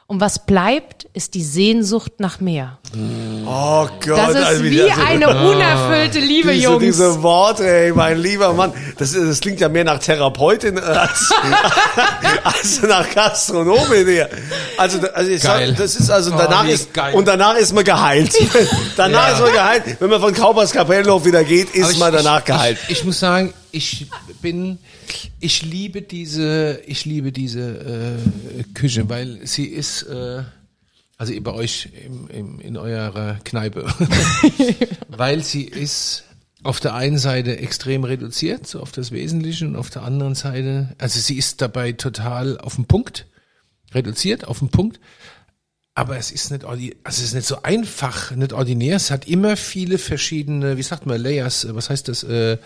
Und 0.05 0.19
was 0.19 0.45
bleibt, 0.45 1.05
ist 1.13 1.33
die 1.33 1.43
Sehnsucht 1.43 2.13
nach 2.19 2.39
mehr. 2.41 2.77
Oh 3.48 3.88
Gott, 4.05 4.17
Das 4.17 4.29
ist 4.31 4.36
Alter, 4.43 4.63
wie 4.63 4.81
also- 4.81 5.01
eine 5.01 5.27
unerfüllte 5.50 6.19
Liebe, 6.19 6.51
diese, 6.51 6.63
Jungs. 6.65 6.83
diese 6.83 7.24
Worte, 7.24 7.65
ey, 7.67 7.91
mein 7.93 8.19
lieber 8.19 8.53
Mann. 8.53 8.74
Das, 8.98 9.13
das 9.13 9.39
klingt 9.39 9.60
ja 9.62 9.69
mehr 9.69 9.86
nach 9.86 10.00
Therapeutin 10.00 10.77
als, 10.79 11.31
als 12.43 12.81
nach 12.83 13.10
Gastronomin 13.13 14.05
hier. 14.07 14.29
Also, 14.77 15.00
also 15.13 15.31
ich 15.31 15.41
Geil. 15.41 15.69
Sag, 15.69 15.77
das 15.77 15.95
ist 15.95 16.10
also 16.10 16.31
Oh, 16.33 16.38
danach 16.38 16.65
wie 16.67 16.72
ist 16.72 16.93
geil. 16.93 17.13
und 17.15 17.27
danach 17.27 17.55
ist 17.55 17.74
man 17.74 17.83
geheilt. 17.83 18.33
danach 18.98 19.27
Ja. 19.29 19.33
ist 19.33 19.41
man 19.41 19.53
geheilt. 19.53 19.83
Wenn 20.00 20.10
man 20.10 20.19
von 20.22 20.33
Kaupers 20.33 20.72
Kapellenhof 20.72 21.25
wieder 21.25 21.43
geht, 21.43 21.74
ist 21.74 21.83
Aber 21.86 21.91
ich- 21.93 22.00
man 22.00 22.13
danach 22.13 22.39
ich, 22.39 22.45
geheilt. 22.45 22.77
Ich, 22.88 23.00
ich 23.00 23.03
muss 23.05 23.19
sagen, 23.19 23.53
ich 23.73 24.07
bin, 24.41 24.77
ich 25.39 25.63
liebe 25.63 26.03
diese, 26.03 26.79
ich 26.85 27.05
liebe 27.05 27.31
diese 27.31 28.19
äh, 28.59 28.63
Küche, 28.73 29.09
weil 29.09 29.45
sie 29.45 29.65
ist, 29.65 30.03
äh, 30.03 30.43
also 31.17 31.33
bei 31.41 31.51
euch 31.53 31.89
im, 32.05 32.27
im, 32.27 32.59
in 32.59 32.77
eurer 32.77 33.39
Kneipe, 33.43 33.91
weil 35.07 35.43
sie 35.43 35.63
ist 35.63 36.23
auf 36.61 36.79
der 36.79 36.93
einen 36.93 37.17
Seite 37.17 37.57
extrem 37.57 38.03
reduziert, 38.03 38.67
so 38.67 38.79
auf 38.79 38.91
das 38.91 39.11
Wesentliche, 39.11 39.65
und 39.65 39.75
auf 39.75 39.89
der 39.89 40.03
anderen 40.03 40.35
Seite, 40.35 40.95
also 40.99 41.19
sie 41.19 41.35
ist 41.35 41.61
dabei 41.61 41.93
total 41.93 42.59
auf 42.59 42.75
den 42.75 42.85
Punkt, 42.85 43.25
reduziert 43.91 44.47
auf 44.47 44.59
den 44.59 44.69
Punkt, 44.69 44.99
aber 45.95 46.17
es 46.17 46.31
ist 46.31 46.50
nicht, 46.50 46.63
ordi- 46.63 46.95
also 47.03 47.19
es 47.19 47.25
ist 47.27 47.33
nicht 47.35 47.45
so 47.45 47.62
einfach, 47.62 48.31
nicht 48.31 48.51
ordinär. 48.51 48.95
Es 48.95 49.12
hat 49.12 49.27
immer 49.27 49.55
viele 49.55 50.00
verschiedene, 50.00 50.75
wie 50.75 50.81
sagt 50.81 51.05
man, 51.05 51.21
Layers, 51.21 51.65
äh, 51.65 51.75
was 51.75 51.91
heißt 51.91 52.07
das? 52.07 52.23
Äh, 52.23 52.57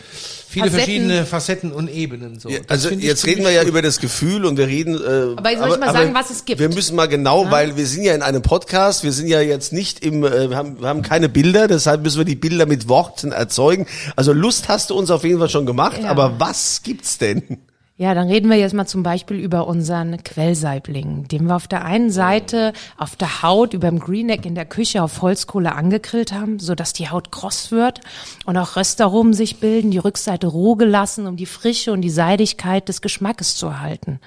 viele 0.47 0.67
Facetten. 0.67 0.71
verschiedene 0.71 1.25
Facetten 1.25 1.71
und 1.73 1.89
Ebenen. 1.89 2.39
So. 2.39 2.47
Ja, 2.47 2.59
also 2.69 2.89
jetzt 2.89 3.25
reden 3.25 3.43
wir 3.43 3.51
ja 3.51 3.63
über 3.63 3.81
das 3.81 3.99
Gefühl 3.99 4.45
und 4.45 4.55
wir 4.57 4.67
reden. 4.67 4.95
Äh, 4.95 5.35
Aber 5.35 5.57
soll 5.57 5.71
ich 5.73 5.79
mal 5.79 5.91
sagen, 5.91 6.13
was 6.13 6.29
es 6.29 6.45
gibt? 6.45 6.61
Wir 6.61 6.69
müssen 6.69 6.95
mal 6.95 7.07
genau, 7.07 7.51
weil 7.51 7.75
wir 7.75 7.85
sind 7.85 8.03
ja 8.03 8.15
in 8.15 8.21
einem 8.21 8.41
Podcast, 8.43 9.03
wir 9.03 9.11
sind 9.11 9.27
ja 9.27 9.41
jetzt 9.41 9.73
nicht 9.73 10.05
im, 10.05 10.23
äh, 10.23 10.49
wir, 10.49 10.55
haben, 10.55 10.79
wir 10.79 10.87
haben 10.87 11.01
keine 11.01 11.27
Bilder, 11.27 11.67
deshalb 11.67 12.03
müssen 12.03 12.19
wir 12.19 12.25
die 12.25 12.35
Bilder 12.35 12.65
mit 12.65 12.87
Worten 12.87 13.33
erzeugen. 13.33 13.87
Also 14.15 14.31
Lust 14.31 14.69
hast 14.69 14.89
du 14.89 14.95
uns 14.95 15.11
auf 15.11 15.25
jeden 15.25 15.39
Fall 15.39 15.49
schon 15.49 15.65
gemacht, 15.65 15.99
Ja. 16.01 16.09
aber 16.11 16.39
was 16.39 16.81
gibt's 16.81 17.17
denn? 17.17 17.57
Ja, 17.99 18.13
dann 18.13 18.27
reden 18.27 18.47
wir 18.51 18.57
jetzt 18.57 18.75
mal 18.75 18.85
zum 18.85 19.01
Beispiel 19.01 19.37
über 19.37 19.65
unseren 19.65 20.23
Quellsaibling, 20.23 21.27
den 21.29 21.45
wir 21.47 21.55
auf 21.55 21.67
der 21.67 21.83
einen 21.83 22.11
Seite 22.11 22.73
auf 22.95 23.15
der 23.15 23.41
Haut 23.41 23.73
über 23.73 23.89
dem 23.89 23.97
Greenneck 23.97 24.45
in 24.45 24.53
der 24.53 24.65
Küche 24.65 25.01
auf 25.01 25.23
Holzkohle 25.23 25.73
angegrillt 25.73 26.31
haben, 26.31 26.59
so 26.59 26.75
dass 26.75 26.93
die 26.93 27.09
Haut 27.09 27.31
kross 27.31 27.71
wird 27.71 28.01
und 28.45 28.55
auch 28.55 28.75
Röstaromen 28.75 29.33
sich 29.33 29.59
bilden, 29.59 29.89
die 29.89 29.97
Rückseite 29.97 30.45
roh 30.45 30.75
gelassen, 30.75 31.25
um 31.25 31.37
die 31.37 31.47
Frische 31.47 31.91
und 31.91 32.01
die 32.01 32.11
Seidigkeit 32.11 32.87
des 32.87 33.01
Geschmackes 33.01 33.55
zu 33.55 33.65
erhalten. 33.65 34.19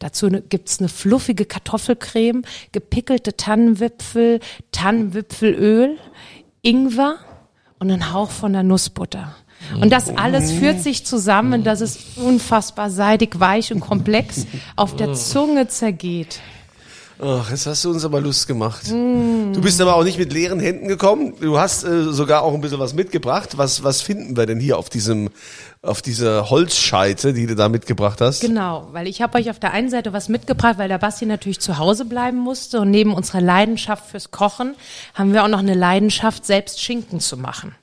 Dazu 0.00 0.28
ne- 0.28 0.42
gibt's 0.42 0.78
eine 0.80 0.90
fluffige 0.90 1.46
Kartoffelcreme, 1.46 2.42
gepickelte 2.72 3.38
Tannenwipfel, 3.38 4.40
Tannenwipfelöl, 4.70 5.96
Ingwer 6.60 7.16
und 7.78 7.90
einen 7.90 8.12
Hauch 8.12 8.30
von 8.30 8.52
der 8.52 8.64
Nussbutter. 8.64 9.34
Und 9.80 9.90
das 9.90 10.08
alles 10.16 10.52
führt 10.52 10.82
sich 10.82 11.04
zusammen, 11.04 11.64
dass 11.64 11.80
es 11.80 11.98
unfassbar 12.16 12.90
seidig, 12.90 13.40
weich 13.40 13.72
und 13.72 13.80
komplex 13.80 14.46
auf 14.76 14.96
der 14.96 15.12
Zunge 15.14 15.68
zergeht. 15.68 16.40
Ach, 17.22 17.48
jetzt 17.48 17.66
hast 17.66 17.84
du 17.84 17.90
uns 17.90 18.04
aber 18.04 18.20
Lust 18.20 18.48
gemacht. 18.48 18.90
Du 18.90 19.60
bist 19.60 19.80
aber 19.80 19.94
auch 19.94 20.02
nicht 20.02 20.18
mit 20.18 20.32
leeren 20.32 20.58
Händen 20.58 20.88
gekommen. 20.88 21.34
Du 21.40 21.58
hast 21.58 21.84
äh, 21.84 22.12
sogar 22.12 22.42
auch 22.42 22.52
ein 22.54 22.60
bisschen 22.60 22.80
was 22.80 22.92
mitgebracht. 22.92 23.56
Was, 23.56 23.84
was 23.84 24.02
finden 24.02 24.36
wir 24.36 24.46
denn 24.46 24.58
hier 24.58 24.76
auf 24.78 24.90
diesem, 24.90 25.30
auf 25.80 26.02
dieser 26.02 26.50
Holzscheite, 26.50 27.32
die 27.32 27.46
du 27.46 27.54
da 27.54 27.68
mitgebracht 27.68 28.20
hast? 28.20 28.40
Genau, 28.40 28.88
weil 28.90 29.06
ich 29.06 29.22
habe 29.22 29.38
euch 29.38 29.48
auf 29.48 29.60
der 29.60 29.72
einen 29.72 29.90
Seite 29.90 30.12
was 30.12 30.28
mitgebracht, 30.28 30.76
weil 30.76 30.88
der 30.88 30.98
Basti 30.98 31.24
natürlich 31.24 31.60
zu 31.60 31.78
Hause 31.78 32.04
bleiben 32.04 32.38
musste 32.38 32.80
und 32.80 32.90
neben 32.90 33.14
unserer 33.14 33.40
Leidenschaft 33.40 34.10
fürs 34.10 34.32
Kochen 34.32 34.74
haben 35.14 35.32
wir 35.32 35.44
auch 35.44 35.48
noch 35.48 35.60
eine 35.60 35.74
Leidenschaft, 35.74 36.44
selbst 36.44 36.82
Schinken 36.82 37.20
zu 37.20 37.36
machen. 37.36 37.76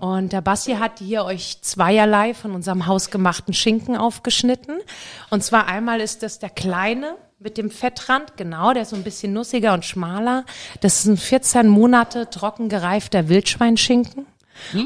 Und 0.00 0.32
der 0.32 0.40
Basti 0.40 0.72
hat 0.74 0.98
hier 0.98 1.24
euch 1.24 1.58
zweierlei 1.62 2.34
von 2.34 2.52
unserem 2.54 2.86
hausgemachten 2.86 3.54
Schinken 3.54 3.96
aufgeschnitten. 3.96 4.78
Und 5.30 5.42
zwar 5.44 5.66
einmal 5.66 6.00
ist 6.00 6.22
das 6.22 6.38
der 6.38 6.50
kleine 6.50 7.14
mit 7.40 7.56
dem 7.56 7.70
Fettrand, 7.70 8.36
genau, 8.36 8.72
der 8.72 8.82
ist 8.82 8.90
so 8.90 8.96
ein 8.96 9.04
bisschen 9.04 9.32
nussiger 9.32 9.72
und 9.72 9.84
schmaler. 9.84 10.44
Das 10.80 10.98
ist 11.00 11.04
ein 11.06 11.16
14 11.16 11.68
Monate 11.68 12.28
trocken 12.30 12.68
gereifter 12.68 13.28
Wildschweinschinken. 13.28 14.26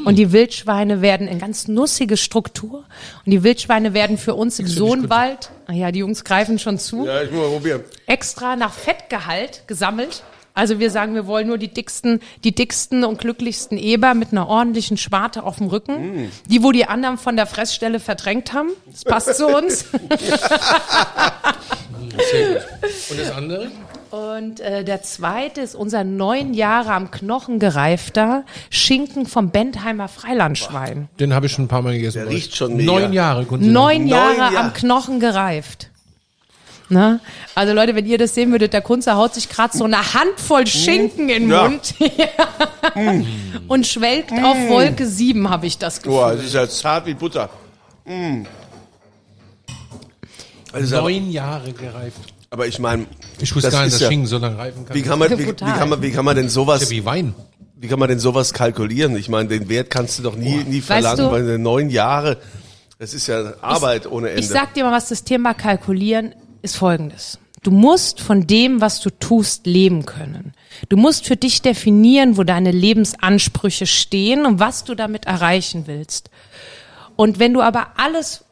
Und 0.05 0.17
die 0.17 0.33
Wildschweine 0.33 1.01
werden 1.01 1.27
in 1.29 1.39
ganz 1.39 1.67
nussige 1.67 2.19
Struktur. 2.19 2.85
Und 3.25 3.31
die 3.33 3.43
Wildschweine 3.43 3.95
werden 3.95 4.19
für 4.19 4.35
uns 4.35 4.59
im 4.59 4.67
Sohnwald, 4.67 5.51
ah 5.67 5.73
ja, 5.73 5.91
die 5.91 6.01
Jungs 6.01 6.25
greifen 6.25 6.59
schon 6.59 6.79
zu, 6.79 7.07
Ja, 7.07 7.23
ich 7.23 7.31
muss 7.31 7.41
mal 7.41 7.49
probieren. 7.53 7.81
extra 8.07 8.55
nach 8.57 8.75
Fettgehalt 8.75 9.63
gesammelt. 9.67 10.25
Also 10.55 10.79
wir 10.79 10.91
sagen, 10.91 11.15
wir 11.15 11.27
wollen 11.27 11.49
nur 11.49 11.59
die 11.59 11.69
dicksten, 11.69 12.21
die 12.45 12.55
dicksten 12.55 13.05
und 13.05 13.19
glücklichsten 13.19 13.79
Eber 13.79 14.15
mit 14.15 14.33
einer 14.33 14.49
ordentlichen 14.49 14.97
Schwarte 14.97 15.45
auf 15.45 15.59
dem 15.59 15.69
Rücken. 15.69 16.31
Die, 16.49 16.63
wo 16.63 16.73
die 16.73 16.85
anderen 16.87 17.17
von 17.19 17.37
der 17.37 17.47
Fressstelle 17.47 18.01
verdrängt 18.01 18.53
haben. 18.53 18.69
Das 18.91 19.05
passt 19.05 19.35
zu 19.37 19.47
uns. 19.47 19.87
Und 23.11 23.19
das 23.19 23.31
andere? 23.31 23.71
Und 24.11 24.61
äh, 24.61 24.85
der 24.85 25.03
zweite 25.03 25.63
ist 25.63 25.75
unser 25.75 26.05
neun 26.05 26.53
Jahre 26.53 26.93
am 26.93 27.11
Knochen 27.11 27.59
gereifter 27.59 28.45
Schinken 28.69 29.25
vom 29.25 29.49
Bentheimer 29.49 30.09
Freilandschwein. 30.09 31.09
Den 31.19 31.33
habe 31.33 31.47
ich 31.47 31.53
schon 31.53 31.65
ein 31.65 31.69
paar 31.69 31.81
Mal 31.81 31.95
gegessen. 31.95 32.19
Der 32.19 32.29
riecht 32.29 32.55
schon 32.55 32.77
mega. 32.77 32.93
Neun 32.93 33.13
Jahre. 33.15 33.43
Neun 33.45 33.73
Neun 33.73 34.07
Jahre 34.09 34.37
Jahre. 34.37 34.59
am 34.59 34.73
Knochen 34.75 35.19
gereift. 35.19 35.89
Ne? 36.93 37.21
Also 37.55 37.73
Leute, 37.73 37.95
wenn 37.95 38.05
ihr 38.05 38.19
das 38.19 38.35
sehen 38.35 38.51
würdet, 38.51 38.73
der 38.75 38.83
Kunze 38.83 39.15
haut 39.17 39.33
sich 39.35 39.49
gerade 39.49 39.75
so 39.77 39.85
eine 39.85 40.13
Handvoll 40.15 40.67
Schinken 40.67 41.29
in 41.31 41.49
den 41.49 41.51
Ja. 41.51 41.69
Mund 41.69 41.95
und 43.69 43.87
schwelgt 43.87 44.31
auf 44.33 44.57
Wolke 44.69 45.07
7, 45.07 45.49
habe 45.49 45.67
ich 45.67 45.79
das 45.79 46.03
Gefühl. 46.03 46.13
Boah, 46.13 46.33
das 46.35 46.45
ist 46.45 46.55
ja 46.55 46.69
zart 46.69 47.07
wie 47.07 47.15
Butter. 47.15 47.49
Mm. 48.05 48.43
Also, 50.73 50.97
aber, 50.97 51.11
Neun 51.11 51.31
Jahre 51.31 51.73
gereift. 51.73 52.19
aber 52.51 52.67
ich 52.67 52.79
meine, 52.79 53.07
Ich 53.41 53.55
wusste 53.55 53.69
das 53.71 53.75
gar 53.75 53.85
nicht, 53.85 53.95
dass 53.95 54.01
ja, 54.03 54.09
Schinken 54.09 54.27
so 54.27 54.39
lange 54.39 54.59
reifen 54.59 54.85
kann. 54.87 54.95
wie 54.97 55.03
kann 55.03 55.19
man, 55.19 55.31
wie, 55.39 55.47
wie 55.49 55.53
kann 55.55 55.89
man, 55.89 56.03
wie 56.03 56.11
kann 56.11 56.25
man 56.25 56.37
denn 56.37 56.49
sowas, 56.49 56.83
ja 56.85 56.91
wie 56.91 57.05
Wein. 57.05 57.35
wie 57.77 57.89
kann 57.89 57.99
man 57.99 58.09
denn 58.09 58.19
sowas 58.19 58.53
kalkulieren? 58.53 59.17
Ich 59.17 59.29
meine, 59.29 59.49
den 59.49 59.69
Wert 59.69 59.91
kannst 59.91 60.19
du 60.19 60.23
doch 60.23 60.35
nie, 60.37 60.65
nie 60.65 60.81
verlangen, 60.81 61.19
du- 61.27 61.31
weil 61.31 61.59
neun 61.59 61.91
Jahre, 61.91 62.39
das 62.99 63.13
ist 63.15 63.27
ja 63.27 63.53
Arbeit 63.61 64.07
ohne 64.07 64.31
Ende. 64.31 64.41
Ich 64.41 64.49
sag 64.49 64.73
dir 64.75 64.85
mal, 64.85 64.93
was 64.93 65.09
das 65.09 65.25
Thema 65.25 65.53
kalkulieren 65.55 66.35
ist 66.63 66.77
folgendes. 66.77 67.39
Du 67.63 67.71
musst 67.71 68.21
von 68.21 68.47
dem, 68.47 68.81
was 68.81 69.01
du 69.01 69.11
tust, 69.11 69.67
leben 69.67 70.05
können. 70.05 70.53
Du 70.89 70.97
musst 70.97 71.27
für 71.27 71.37
dich 71.37 71.63
definieren, 71.63 72.37
wo 72.37 72.43
deine 72.43 72.73
Lebensansprüche 72.73 73.87
stehen 73.87 74.47
und 74.47 74.59
was 74.59 74.83
du 74.85 74.97
damit 74.97 75.27
erreichen 75.27 75.87
willst. 75.87 76.31
Und 77.15 77.39
wenn 77.39 77.53
du 77.53 77.63
aber 77.63 77.99
alles, 77.99 78.45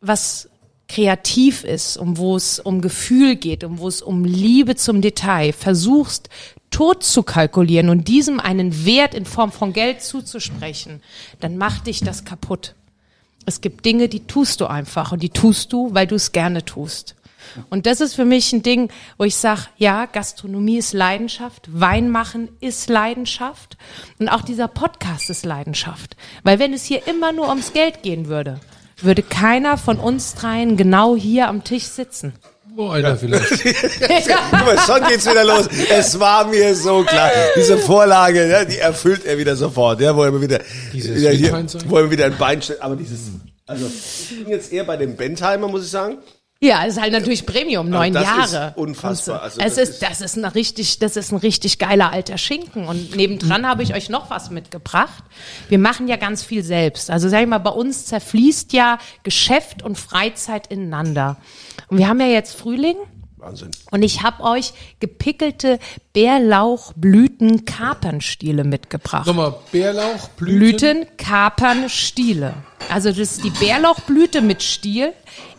was 0.00 0.50
kreativ 0.86 1.64
ist, 1.64 1.96
um 1.96 2.18
wo 2.18 2.36
es 2.36 2.58
um 2.58 2.80
Gefühl 2.80 3.36
geht, 3.36 3.64
um 3.64 3.78
wo 3.78 3.88
es 3.88 4.02
um 4.02 4.24
Liebe 4.24 4.74
zum 4.76 5.00
Detail, 5.00 5.52
versuchst 5.52 6.28
tot 6.70 7.02
zu 7.02 7.22
kalkulieren 7.22 7.88
und 7.88 8.08
diesem 8.08 8.40
einen 8.40 8.84
Wert 8.84 9.14
in 9.14 9.24
Form 9.24 9.52
von 9.52 9.72
Geld 9.72 10.02
zuzusprechen, 10.02 11.02
dann 11.40 11.56
macht 11.56 11.86
dich 11.86 12.00
das 12.00 12.24
kaputt. 12.24 12.74
Es 13.46 13.62
gibt 13.62 13.86
Dinge, 13.86 14.08
die 14.08 14.26
tust 14.26 14.60
du 14.60 14.66
einfach 14.66 15.12
und 15.12 15.22
die 15.22 15.30
tust 15.30 15.72
du, 15.72 15.94
weil 15.94 16.06
du 16.06 16.16
es 16.16 16.32
gerne 16.32 16.64
tust. 16.64 17.14
Und 17.70 17.86
das 17.86 18.00
ist 18.00 18.14
für 18.14 18.24
mich 18.24 18.52
ein 18.52 18.62
Ding, 18.62 18.90
wo 19.16 19.24
ich 19.24 19.36
sage, 19.36 19.62
ja, 19.76 20.06
Gastronomie 20.06 20.78
ist 20.78 20.92
Leidenschaft, 20.92 21.68
Wein 21.72 22.10
machen 22.10 22.48
ist 22.60 22.88
Leidenschaft 22.88 23.76
und 24.18 24.28
auch 24.28 24.42
dieser 24.42 24.68
Podcast 24.68 25.30
ist 25.30 25.44
Leidenschaft. 25.44 26.16
Weil 26.42 26.58
wenn 26.58 26.72
es 26.72 26.84
hier 26.84 27.06
immer 27.06 27.32
nur 27.32 27.48
ums 27.48 27.72
Geld 27.72 28.02
gehen 28.02 28.28
würde, 28.28 28.60
würde 29.00 29.22
keiner 29.22 29.78
von 29.78 29.98
uns 29.98 30.34
dreien 30.34 30.76
genau 30.76 31.16
hier 31.16 31.48
am 31.48 31.64
Tisch 31.64 31.84
sitzen. 31.84 32.32
Boah, 32.78 32.92
Alter, 32.92 33.16
vielleicht. 33.16 33.50
Guck 33.64 34.64
mal, 34.64 34.78
schon 34.78 35.08
geht's 35.08 35.28
wieder 35.28 35.44
los. 35.44 35.68
Es 35.90 36.18
war 36.20 36.46
mir 36.46 36.76
so 36.76 37.02
klar. 37.02 37.28
Diese 37.56 37.76
Vorlage, 37.76 38.48
ja, 38.48 38.64
die 38.64 38.78
erfüllt 38.78 39.24
er 39.24 39.36
wieder 39.36 39.56
sofort. 39.56 40.00
Ja, 40.00 40.14
wo 40.14 40.22
er 40.22 40.40
wieder, 40.40 40.60
wieder 40.92 41.30
hier, 41.30 41.66
wo 41.86 41.96
er 41.96 42.08
wieder 42.08 42.26
ein 42.26 42.38
Bein 42.38 42.62
stellt. 42.62 42.80
Aber 42.80 42.94
dieses, 42.94 43.18
also, 43.66 43.86
ich 43.86 44.44
bin 44.44 44.48
jetzt 44.48 44.72
eher 44.72 44.84
bei 44.84 44.96
dem 44.96 45.16
Bentheimer, 45.16 45.66
muss 45.66 45.86
ich 45.86 45.90
sagen. 45.90 46.18
Ja, 46.60 46.84
es 46.84 46.94
ist 46.94 47.00
halt 47.00 47.12
natürlich 47.12 47.46
Premium, 47.46 47.88
neun 47.88 48.12
das 48.12 48.24
ist 48.24 48.52
Jahre. 48.52 48.72
unfassbar. 48.74 49.42
Also 49.42 49.60
es 49.60 49.76
das 49.76 49.88
ist, 49.90 50.02
das 50.02 50.20
ist 50.20 50.36
ein 50.36 50.44
richtig, 50.44 50.98
das 50.98 51.16
ist 51.16 51.30
ein 51.30 51.36
richtig 51.36 51.78
geiler 51.78 52.12
alter 52.12 52.36
Schinken. 52.36 52.88
Und 52.88 53.14
nebendran 53.14 53.64
habe 53.64 53.84
ich 53.84 53.94
euch 53.94 54.08
noch 54.08 54.28
was 54.28 54.50
mitgebracht. 54.50 55.22
Wir 55.68 55.78
machen 55.78 56.08
ja 56.08 56.16
ganz 56.16 56.42
viel 56.42 56.64
selbst. 56.64 57.12
Also 57.12 57.28
sag 57.28 57.42
ich 57.42 57.46
mal, 57.46 57.58
bei 57.58 57.70
uns 57.70 58.06
zerfließt 58.06 58.72
ja 58.72 58.98
Geschäft 59.22 59.84
und 59.84 59.98
Freizeit 59.98 60.66
ineinander. 60.66 61.36
Und 61.90 61.98
wir 61.98 62.08
haben 62.08 62.18
ja 62.20 62.26
jetzt 62.26 62.56
Frühling. 62.56 62.96
Wahnsinn. 63.36 63.70
Und 63.92 64.02
ich 64.02 64.24
habe 64.24 64.42
euch 64.42 64.72
gepickelte 64.98 65.78
Bärlauchblüten-Kapernstiele 66.12 68.64
mitgebracht. 68.64 69.28
Nochmal, 69.28 69.54
Bärlauch, 69.70 70.28
Blüten. 70.30 70.58
Blüten, 70.58 71.06
Kapern, 71.16 71.88
Stiele. 71.88 72.54
Also 72.90 73.10
das 73.10 73.18
ist 73.18 73.44
die 73.44 73.50
Bärlauchblüte 73.50 74.40
mit 74.40 74.64
Stiel. 74.64 75.12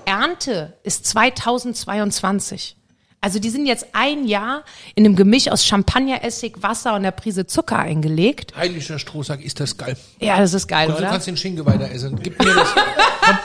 Ernte 0.09 0.73
ist 0.81 1.05
2022. 1.05 2.75
Also 3.21 3.37
die 3.37 3.49
sind 3.49 3.65
jetzt 3.67 3.85
ein 3.91 4.25
Jahr 4.25 4.63
in 4.95 5.05
einem 5.05 5.15
Gemisch 5.15 5.49
aus 5.49 5.65
Champagneressig, 5.65 6.55
Wasser 6.61 6.91
und 6.91 6.97
einer 7.01 7.11
Prise 7.11 7.45
Zucker 7.45 7.77
eingelegt. 7.77 8.55
Heiliger 8.55 8.97
Strohsack, 8.97 9.41
ist 9.43 9.59
das 9.59 9.77
geil. 9.77 9.97
Ja, 10.19 10.39
das 10.39 10.53
ist 10.53 10.67
geil, 10.67 10.87
Und 10.87 10.95
du 10.95 10.99
oder? 11.01 11.09
kannst 11.11 11.27
den 11.27 11.37
Schinken 11.37 11.63
weiter 11.65 11.91
essen. 11.91 12.17
Gib 12.23 12.39
mir 12.39 12.55
das. 12.55 12.69
Komm, 12.73 13.37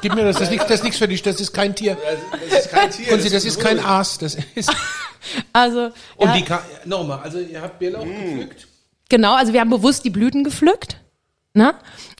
gib 0.00 0.14
mir 0.14 0.24
das. 0.24 0.36
Das 0.36 0.44
ist 0.44 0.50
nichts, 0.50 0.66
das 0.66 0.76
ist 0.76 0.84
nichts 0.84 0.98
für 0.98 1.06
dich. 1.08 1.22
Das 1.22 1.40
ist 1.40 1.52
kein 1.52 1.74
Tier. 1.76 1.96
Das 2.50 2.64
ist 2.64 2.70
kein 2.72 2.90
Tier. 2.90 3.12
Und 3.12 3.20
sie, 3.22 3.30
das 3.30 3.44
ist 3.44 3.60
kein 3.60 3.78
Aas. 3.78 4.18
Das 4.18 4.36
ist. 4.54 4.72
Also 5.52 5.90
Und 6.16 6.28
ja, 6.28 6.34
die 6.36 6.42
kann, 6.44 6.60
nochmal, 6.84 7.18
also 7.18 7.38
ihr 7.40 7.60
habt 7.60 7.78
Bärlauch 7.80 8.04
gepflückt. 8.04 8.66
genau, 9.08 9.34
also 9.34 9.52
wir 9.52 9.60
haben 9.60 9.68
bewusst 9.68 10.04
die 10.04 10.10
Blüten 10.10 10.42
gepflückt. 10.44 10.96
Ne? 11.54 11.74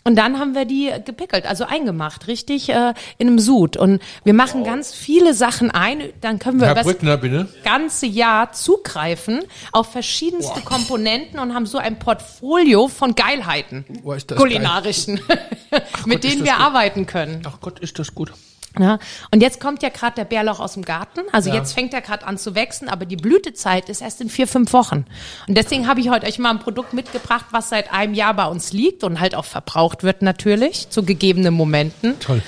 Und 0.05 0.17
dann 0.17 0.39
haben 0.39 0.55
wir 0.55 0.65
die 0.65 0.91
gepickelt, 1.05 1.45
also 1.45 1.65
eingemacht, 1.65 2.29
richtig 2.29 2.71
äh, 2.71 2.95
in 3.19 3.29
einem 3.29 3.39
Sud. 3.39 3.77
Und 3.77 4.01
wir 4.25 4.33
machen 4.33 4.65
ganz 4.65 4.95
viele 4.95 5.35
Sachen 5.35 5.71
ein, 5.71 6.03
dann 6.23 6.39
können 6.39 6.59
wir 6.59 6.67
Herr 6.67 6.73
übers 6.73 6.87
Brückner, 6.87 7.19
bitte. 7.19 7.47
ganze 7.63 8.07
Jahr 8.07 8.53
zugreifen 8.53 9.45
auf 9.71 9.93
verschiedenste 9.93 10.63
Komponenten 10.63 11.39
und 11.39 11.55
haben 11.55 11.67
so 11.67 11.77
ein 11.77 11.99
Portfolio 11.99 12.89
von 12.89 13.15
Geilheiten, 13.15 13.85
das 14.03 14.39
kulinarischen, 14.39 15.21
mit 15.71 16.23
Gott, 16.23 16.25
ist 16.25 16.25
denen 16.25 16.39
das 16.39 16.47
wir 16.49 16.55
gut. 16.55 16.61
arbeiten 16.61 17.07
können. 17.07 17.43
Ach 17.47 17.61
Gott, 17.61 17.79
ist 17.81 17.99
das 17.99 18.15
gut. 18.15 18.33
Ja, 18.79 18.99
und 19.31 19.41
jetzt 19.43 19.61
kommt 19.61 19.83
ja 19.83 19.89
gerade 19.89 20.15
der 20.17 20.25
Bärlauch 20.25 20.61
aus 20.61 20.75
dem 20.75 20.85
Garten. 20.85 21.21
Also 21.33 21.51
Ja. 21.51 21.57
jetzt 21.57 21.73
fängt 21.73 21.93
er 21.95 22.01
gerade 22.01 22.27
an 22.27 22.39
zu 22.39 22.55
wachsen, 22.55 22.89
aber 22.89 23.07
die 23.07 23.17
Blütezeit 23.17 23.89
ist 23.89 24.01
erst 24.03 24.21
in 24.21 24.31
vier, 24.31 24.47
fünf 24.47 24.73
Wochen. 24.73 25.05
Und 25.47 25.57
deswegen 25.57 25.87
habe 25.89 26.01
ich 26.01 26.11
heute 26.11 26.27
euch 26.27 26.39
mal 26.39 26.51
ein 26.51 26.59
Produkt 26.61 26.93
mitgebracht, 26.93 27.47
was 27.51 27.69
seit 27.69 27.93
einem 27.93 28.15
Jahr 28.15 28.35
bei 28.35 28.47
uns 28.47 28.73
liegt 28.73 29.05
und 29.05 29.21
halt 29.21 29.35
auch 29.35 29.45
verbraucht 29.45 30.03
wird 30.03 30.23
natürlich 30.23 30.91
zu 30.91 31.03
gegebenen 31.05 31.55
Momenten. 31.55 32.19
Toll. 32.21 32.43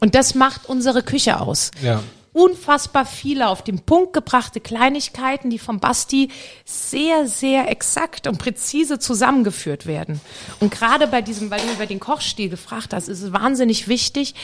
Und 0.00 0.14
das 0.14 0.34
macht 0.34 0.66
unsere 0.68 1.02
Küche 1.02 1.40
aus. 1.40 1.70
Ja. 1.82 2.02
Unfassbar 2.32 3.06
viele 3.06 3.48
auf 3.48 3.64
den 3.64 3.78
Punkt 3.80 4.12
gebrachte 4.12 4.60
Kleinigkeiten, 4.60 5.48
die 5.48 5.58
vom 5.58 5.80
Basti 5.80 6.28
sehr, 6.66 7.26
sehr 7.26 7.70
exakt 7.70 8.26
und 8.26 8.36
präzise 8.36 8.98
zusammengeführt 8.98 9.86
werden. 9.86 10.20
Und 10.60 10.70
gerade 10.70 11.06
bei 11.06 11.22
diesem, 11.22 11.50
weil 11.50 11.60
du 11.60 11.72
über 11.72 11.86
den 11.86 11.98
Kochstil 11.98 12.50
gefragt 12.50 12.92
hast, 12.92 13.08
ist 13.08 13.22
es 13.22 13.32
wahnsinnig 13.32 13.88
wichtig, 13.88 14.34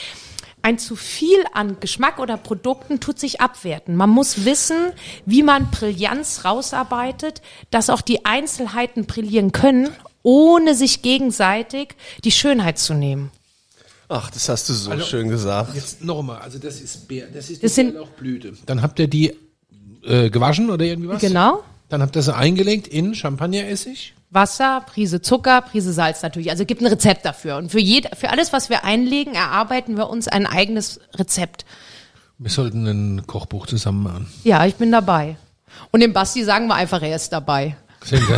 ein 0.63 0.79
zu 0.79 0.95
viel 0.95 1.37
an 1.53 1.77
Geschmack 1.79 2.19
oder 2.19 2.37
Produkten 2.37 2.99
tut 2.99 3.19
sich 3.19 3.39
abwerten. 3.41 3.95
Man 3.95 4.09
muss 4.09 4.45
wissen, 4.45 4.77
wie 5.25 5.43
man 5.43 5.69
Brillanz 5.69 6.45
rausarbeitet, 6.45 7.41
dass 7.69 7.89
auch 7.89 8.01
die 8.01 8.25
Einzelheiten 8.25 9.05
brillieren 9.05 9.51
können, 9.51 9.89
ohne 10.23 10.73
sich 10.73 11.01
gegenseitig 11.01 11.89
die 12.23 12.31
Schönheit 12.31 12.79
zu 12.79 12.93
nehmen. 12.93 13.29
Ach, 14.09 14.29
das 14.31 14.47
hast 14.49 14.69
du 14.69 14.73
so 14.73 14.91
Also- 14.91 15.05
schön 15.05 15.27
gesagt. 15.29 15.75
Jetzt 15.75 16.03
nochmal, 16.03 16.39
also 16.41 16.59
das 16.59 16.79
ist 16.81 17.07
Bär, 17.07 17.27
das 17.27 17.49
ist 17.49 17.57
die 17.61 17.65
Das 17.65 17.75
sind- 17.75 17.91
Bärlauchblüte. 17.93 18.53
Dann 18.65 18.81
habt 18.81 18.99
ihr 18.99 19.07
die 19.07 19.33
äh, 20.05 20.29
gewaschen 20.29 20.69
oder 20.69 20.83
irgendwie 20.85 21.09
was? 21.09 21.21
Genau. 21.21 21.63
Dann 21.89 22.01
habt 22.01 22.15
ihr 22.15 22.21
sie 22.21 22.35
eingelegt 22.35 22.87
in 22.87 23.15
Champagneressig. 23.15 24.13
Wasser, 24.33 24.83
Prise 24.85 25.21
Zucker, 25.21 25.61
Prise 25.61 25.93
Salz 25.93 26.21
natürlich. 26.21 26.49
Also 26.49 26.63
es 26.63 26.67
gibt 26.67 26.81
ein 26.81 26.87
Rezept 26.87 27.25
dafür. 27.25 27.57
Und 27.57 27.71
für, 27.71 27.79
jed 27.79 28.15
für 28.15 28.29
alles, 28.29 28.53
was 28.53 28.69
wir 28.69 28.83
einlegen, 28.83 29.35
erarbeiten 29.35 29.97
wir 29.97 30.09
uns 30.09 30.27
ein 30.27 30.45
eigenes 30.45 30.99
Rezept. 31.13 31.65
Wir 32.37 32.49
sollten 32.49 32.85
ein 32.87 33.27
Kochbuch 33.27 33.67
zusammen 33.67 34.03
machen. 34.03 34.27
Ja, 34.43 34.65
ich 34.65 34.75
bin 34.75 34.91
dabei. 34.91 35.37
Und 35.91 36.01
dem 36.01 36.13
Basti 36.13 36.43
sagen 36.43 36.67
wir 36.67 36.75
einfach, 36.75 37.01
er 37.01 37.15
ist 37.15 37.31
dabei. 37.31 37.77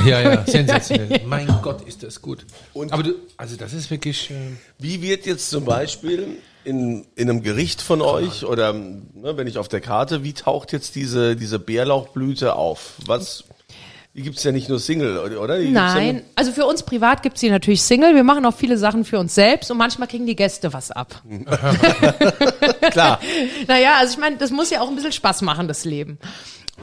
Ja, 0.06 0.22
ja, 0.22 0.44
sensationell. 0.48 1.22
mein 1.26 1.48
Gott, 1.62 1.82
ist 1.82 2.04
das 2.04 2.22
gut. 2.22 2.46
Aber 2.92 3.04
du, 3.04 3.16
also 3.38 3.56
das 3.56 3.74
ist 3.74 3.90
wirklich. 3.90 4.30
Äh, 4.30 4.52
Wie 4.78 5.02
wird 5.02 5.26
jetzt 5.26 5.50
zum 5.50 5.66
Beispiel 5.66 6.38
in, 6.64 7.06
in 7.16 7.30
einem 7.30 7.42
Gericht 7.42 7.82
von 7.82 8.02
euch 8.02 8.46
oder 8.46 8.74
ne, 8.74 9.38
wenn 9.38 9.48
ich 9.48 9.58
auf 9.58 9.68
der 9.68 9.82
Karte, 9.82 10.24
wie 10.24 10.34
taucht 10.34 10.72
jetzt 10.72 10.96
diese, 10.96 11.36
diese 11.36 11.60
Bärlauchblüte 11.60 12.56
auf? 12.56 12.94
Was, 13.06 13.46
die 14.16 14.22
gibt's 14.22 14.46
ja 14.46 14.54
nicht 14.54 14.70
nur 14.70 14.80
Single, 14.80 15.18
oder? 15.38 15.58
Die 15.58 15.66
gibt's 15.66 15.78
ja 15.78 15.94
Nein, 15.94 16.24
also 16.36 16.54
für 16.54 16.66
uns 16.66 16.84
privat 16.84 17.22
gibt's 17.22 17.42
die 17.42 17.50
natürlich 17.50 17.82
Single. 17.82 18.16
Wir 18.16 18.24
machen 18.24 18.46
auch 18.46 18.56
viele 18.56 18.78
Sachen 18.78 19.04
für 19.04 19.20
uns 19.20 19.36
selbst 19.36 19.70
und 19.70 19.78
manchmal 19.78 20.08
kriegen 20.08 20.26
die 20.26 20.38
Gäste 20.38 20.72
was 20.72 20.90
ab. 20.90 21.22
Klar. 22.92 23.20
Naja, 23.68 23.96
also 24.00 24.14
ich 24.14 24.20
meine, 24.20 24.38
das 24.38 24.52
muss 24.52 24.70
ja 24.70 24.80
auch 24.82 24.88
ein 24.88 24.96
bisschen 24.96 25.12
Spaß 25.12 25.42
machen, 25.42 25.68
das 25.68 25.86
Leben. 25.86 26.18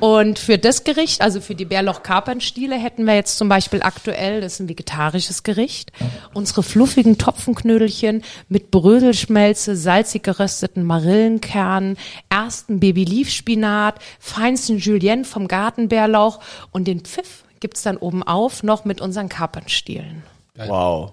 Und 0.00 0.38
für 0.38 0.58
das 0.58 0.84
Gericht, 0.84 1.20
also 1.20 1.40
für 1.40 1.54
die 1.54 1.64
Bärlauch-Kapernstiele, 1.64 2.76
hätten 2.76 3.04
wir 3.04 3.14
jetzt 3.14 3.36
zum 3.38 3.48
Beispiel 3.48 3.82
aktuell, 3.82 4.40
das 4.40 4.54
ist 4.54 4.60
ein 4.60 4.68
vegetarisches 4.68 5.42
Gericht, 5.42 5.92
unsere 6.34 6.62
fluffigen 6.62 7.18
Topfenknödelchen 7.18 8.24
mit 8.48 8.70
Brödelschmelze, 8.70 9.76
salzig 9.76 10.22
gerösteten 10.24 10.84
Marillenkernen, 10.84 11.96
ersten 12.30 12.80
Baby-Leaf-Spinat, 12.80 13.96
feinsten 14.18 14.78
Julienne 14.78 15.24
vom 15.24 15.46
Gartenbärlauch 15.46 16.40
und 16.72 16.88
den 16.88 17.00
Pfiff 17.00 17.44
gibt's 17.60 17.82
dann 17.82 17.96
oben 17.96 18.22
auf 18.22 18.62
noch 18.62 18.84
mit 18.84 19.00
unseren 19.00 19.28
Kapernstielen. 19.28 20.24
Wow. 20.56 21.12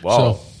Wow. 0.00 0.38
So. 0.38 0.53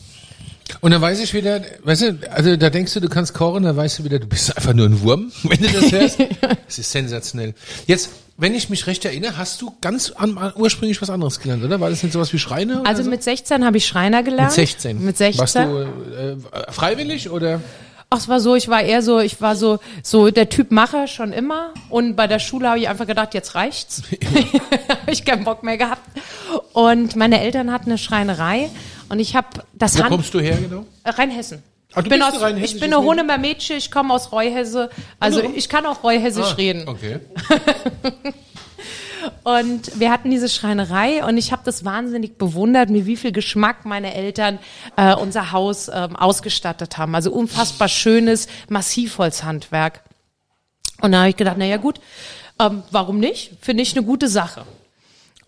Und 0.80 0.90
dann 0.90 1.00
weiß 1.00 1.20
ich 1.20 1.34
wieder, 1.34 1.62
weißt 1.82 2.02
du, 2.02 2.18
also 2.30 2.56
da 2.56 2.70
denkst 2.70 2.94
du, 2.94 3.00
du 3.00 3.08
kannst 3.08 3.34
kochen, 3.34 3.64
dann 3.64 3.76
weißt 3.76 3.98
du 3.98 4.04
wieder, 4.04 4.18
du 4.18 4.26
bist 4.26 4.56
einfach 4.56 4.72
nur 4.72 4.86
ein 4.86 5.00
Wurm, 5.02 5.30
wenn 5.42 5.60
du 5.60 5.68
das 5.68 5.92
hörst. 5.92 6.18
Das 6.66 6.78
ist 6.78 6.90
sensationell. 6.90 7.54
Jetzt, 7.86 8.10
wenn 8.36 8.54
ich 8.54 8.70
mich 8.70 8.86
recht 8.86 9.04
erinnere, 9.04 9.36
hast 9.36 9.60
du 9.60 9.74
ganz 9.80 10.10
an, 10.10 10.36
an, 10.38 10.52
ursprünglich 10.56 11.00
was 11.00 11.10
anderes 11.10 11.38
gelernt, 11.40 11.62
oder? 11.62 11.80
War 11.80 11.90
das 11.90 12.02
nicht 12.02 12.12
sowas 12.12 12.32
wie 12.32 12.38
Schreiner? 12.38 12.82
Also 12.84 13.02
so? 13.02 13.10
mit 13.10 13.22
16 13.22 13.64
habe 13.64 13.76
ich 13.76 13.86
Schreiner 13.86 14.22
gelernt. 14.22 14.56
mit 14.56 14.68
16. 14.68 15.04
Mit 15.04 15.16
16. 15.18 15.40
Warst 15.40 15.56
du 15.56 15.60
äh, 15.60 16.72
freiwillig 16.72 17.30
oder? 17.30 17.60
Ach, 18.10 18.18
es 18.18 18.28
war 18.28 18.40
so, 18.40 18.54
ich 18.54 18.68
war 18.68 18.82
eher 18.82 19.02
so, 19.02 19.20
ich 19.20 19.40
war 19.40 19.56
so, 19.56 19.78
so 20.02 20.30
der 20.30 20.48
Typ 20.48 20.70
Macher 20.70 21.06
schon 21.06 21.32
immer. 21.32 21.74
Und 21.88 22.16
bei 22.16 22.26
der 22.26 22.38
Schule 22.38 22.68
habe 22.68 22.78
ich 22.78 22.88
einfach 22.88 23.06
gedacht, 23.06 23.34
jetzt 23.34 23.54
reicht's. 23.54 24.02
habe 24.88 25.10
ich 25.10 25.24
keinen 25.24 25.44
Bock 25.44 25.62
mehr 25.62 25.76
gehabt. 25.76 26.02
Und 26.72 27.16
meine 27.16 27.40
Eltern 27.40 27.72
hatten 27.72 27.90
eine 27.90 27.98
Schreinerei 27.98 28.70
und 29.14 29.20
ich 29.20 29.36
habe 29.36 29.46
das 29.74 29.96
Wo 29.96 30.00
Hand 30.02 30.10
kommst 30.10 30.34
du 30.34 30.40
her 30.40 30.56
genau? 30.56 30.84
äh, 31.04 31.10
Rheinhessen. 31.10 31.62
Du 31.94 32.00
ich 32.00 32.08
bin, 32.08 32.20
aus, 32.20 32.34
ich 32.60 32.80
bin 32.80 32.92
eine? 32.92 32.96
Honemer 32.96 33.38
Mädchen, 33.38 33.76
ich 33.76 33.92
komme 33.92 34.12
aus 34.12 34.32
Reuhesse. 34.32 34.90
Also 35.20 35.40
Hallo. 35.40 35.52
ich 35.54 35.68
kann 35.68 35.86
auch 35.86 36.02
Reuhessisch 36.02 36.44
Ah, 36.44 36.54
reden. 36.54 36.88
Okay. 36.88 37.20
Und 39.44 40.00
wir 40.00 40.10
hatten 40.10 40.30
diese 40.32 40.48
Schreinerei 40.48 41.24
und 41.24 41.38
ich 41.38 41.50
habe 41.52 41.62
das 41.64 41.84
wahnsinnig 41.84 42.36
bewundert, 42.36 42.90
mit 42.90 43.06
wie 43.06 43.16
viel 43.16 43.30
Geschmack 43.32 43.86
meine 43.86 44.12
Eltern 44.14 44.58
äh, 44.96 45.14
unser 45.14 45.52
Haus 45.52 45.88
ähm, 45.88 46.14
ausgestattet 46.16 46.98
haben. 46.98 47.14
Also 47.14 47.32
unfassbar 47.32 47.88
schönes 47.88 48.48
Massivholzhandwerk. 48.68 50.02
Und 51.00 51.12
da 51.12 51.20
habe 51.20 51.30
ich 51.30 51.36
gedacht, 51.36 51.56
naja 51.56 51.78
gut, 51.78 52.00
ähm, 52.60 52.82
warum 52.90 53.18
nicht? 53.18 53.52
Finde 53.62 53.82
ich 53.82 53.96
eine 53.96 54.04
gute 54.04 54.28
Sache. 54.28 54.66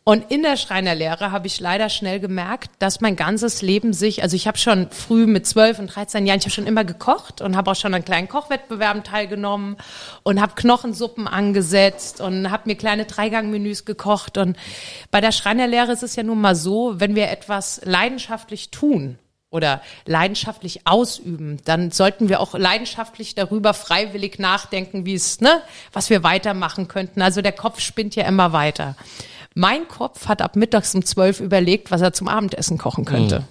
Und 0.09 0.31
in 0.31 0.45
der 0.45 0.57
Schreinerlehre 0.57 1.33
habe 1.33 1.49
ich 1.49 1.59
leider 1.59 1.89
schnell 1.89 2.21
gemerkt, 2.21 2.71
dass 2.79 3.01
mein 3.01 3.17
ganzes 3.17 3.61
Leben 3.61 3.93
sich, 3.93 4.23
also 4.23 4.37
ich 4.37 4.47
habe 4.47 4.57
schon 4.57 4.89
früh 4.93 5.27
mit 5.27 5.49
12 5.49 5.81
und 5.81 5.87
13 5.89 6.27
Jahren, 6.27 6.39
ich 6.39 6.45
habe 6.45 6.55
schon 6.55 6.69
immer 6.69 6.85
gekocht 6.85 7.41
und 7.41 7.57
habe 7.57 7.73
auch 7.73 7.75
schon 7.75 7.93
an 7.93 8.05
kleinen 8.05 8.29
Kochwettbewerben 8.29 9.03
teilgenommen 9.03 9.77
und 10.23 10.41
habe 10.41 10.55
Knochensuppen 10.55 11.27
angesetzt 11.27 12.21
und 12.21 12.53
habe 12.53 12.69
mir 12.69 12.77
kleine 12.77 13.07
Dreigangmenüs 13.07 13.85
gekocht. 13.85 14.39
Und 14.39 14.57
bei 15.11 15.21
der 15.21 15.33
Schreinerlehre 15.33 15.91
ist 15.91 16.05
es 16.05 16.15
ja 16.15 16.23
nun 16.23 16.41
mal 16.41 16.55
so, 16.55 17.01
wenn 17.01 17.17
wir 17.17 17.29
etwas 17.29 17.81
leidenschaftlich 17.83 18.71
tun, 18.71 19.19
oder 19.51 19.81
leidenschaftlich 20.05 20.87
ausüben, 20.87 21.59
dann 21.65 21.91
sollten 21.91 22.29
wir 22.29 22.41
auch 22.41 22.55
leidenschaftlich 22.55 23.35
darüber 23.35 23.75
freiwillig 23.75 24.39
nachdenken, 24.39 25.07
wie 25.07 25.15
es, 25.15 25.41
ne, 25.41 25.63
was 25.93 26.11
wir 26.11 26.23
weitermachen 26.23 26.89
könnten. 26.89 27.23
Also 27.23 27.43
der 27.43 27.53
Kopf 27.53 27.81
spinnt 27.81 28.17
ja 28.17 28.25
immer 28.25 28.53
weiter. 28.53 28.97
Mein 29.59 29.89
Kopf 29.89 30.29
hat 30.29 30.43
ab 30.43 30.55
mittags 30.55 30.95
um 30.95 31.03
zwölf 31.03 31.41
überlegt, 31.41 31.91
was 31.91 32.03
er 32.03 32.13
zum 32.13 32.29
Abendessen 32.29 32.77
kochen 32.77 33.07
könnte. 33.07 33.45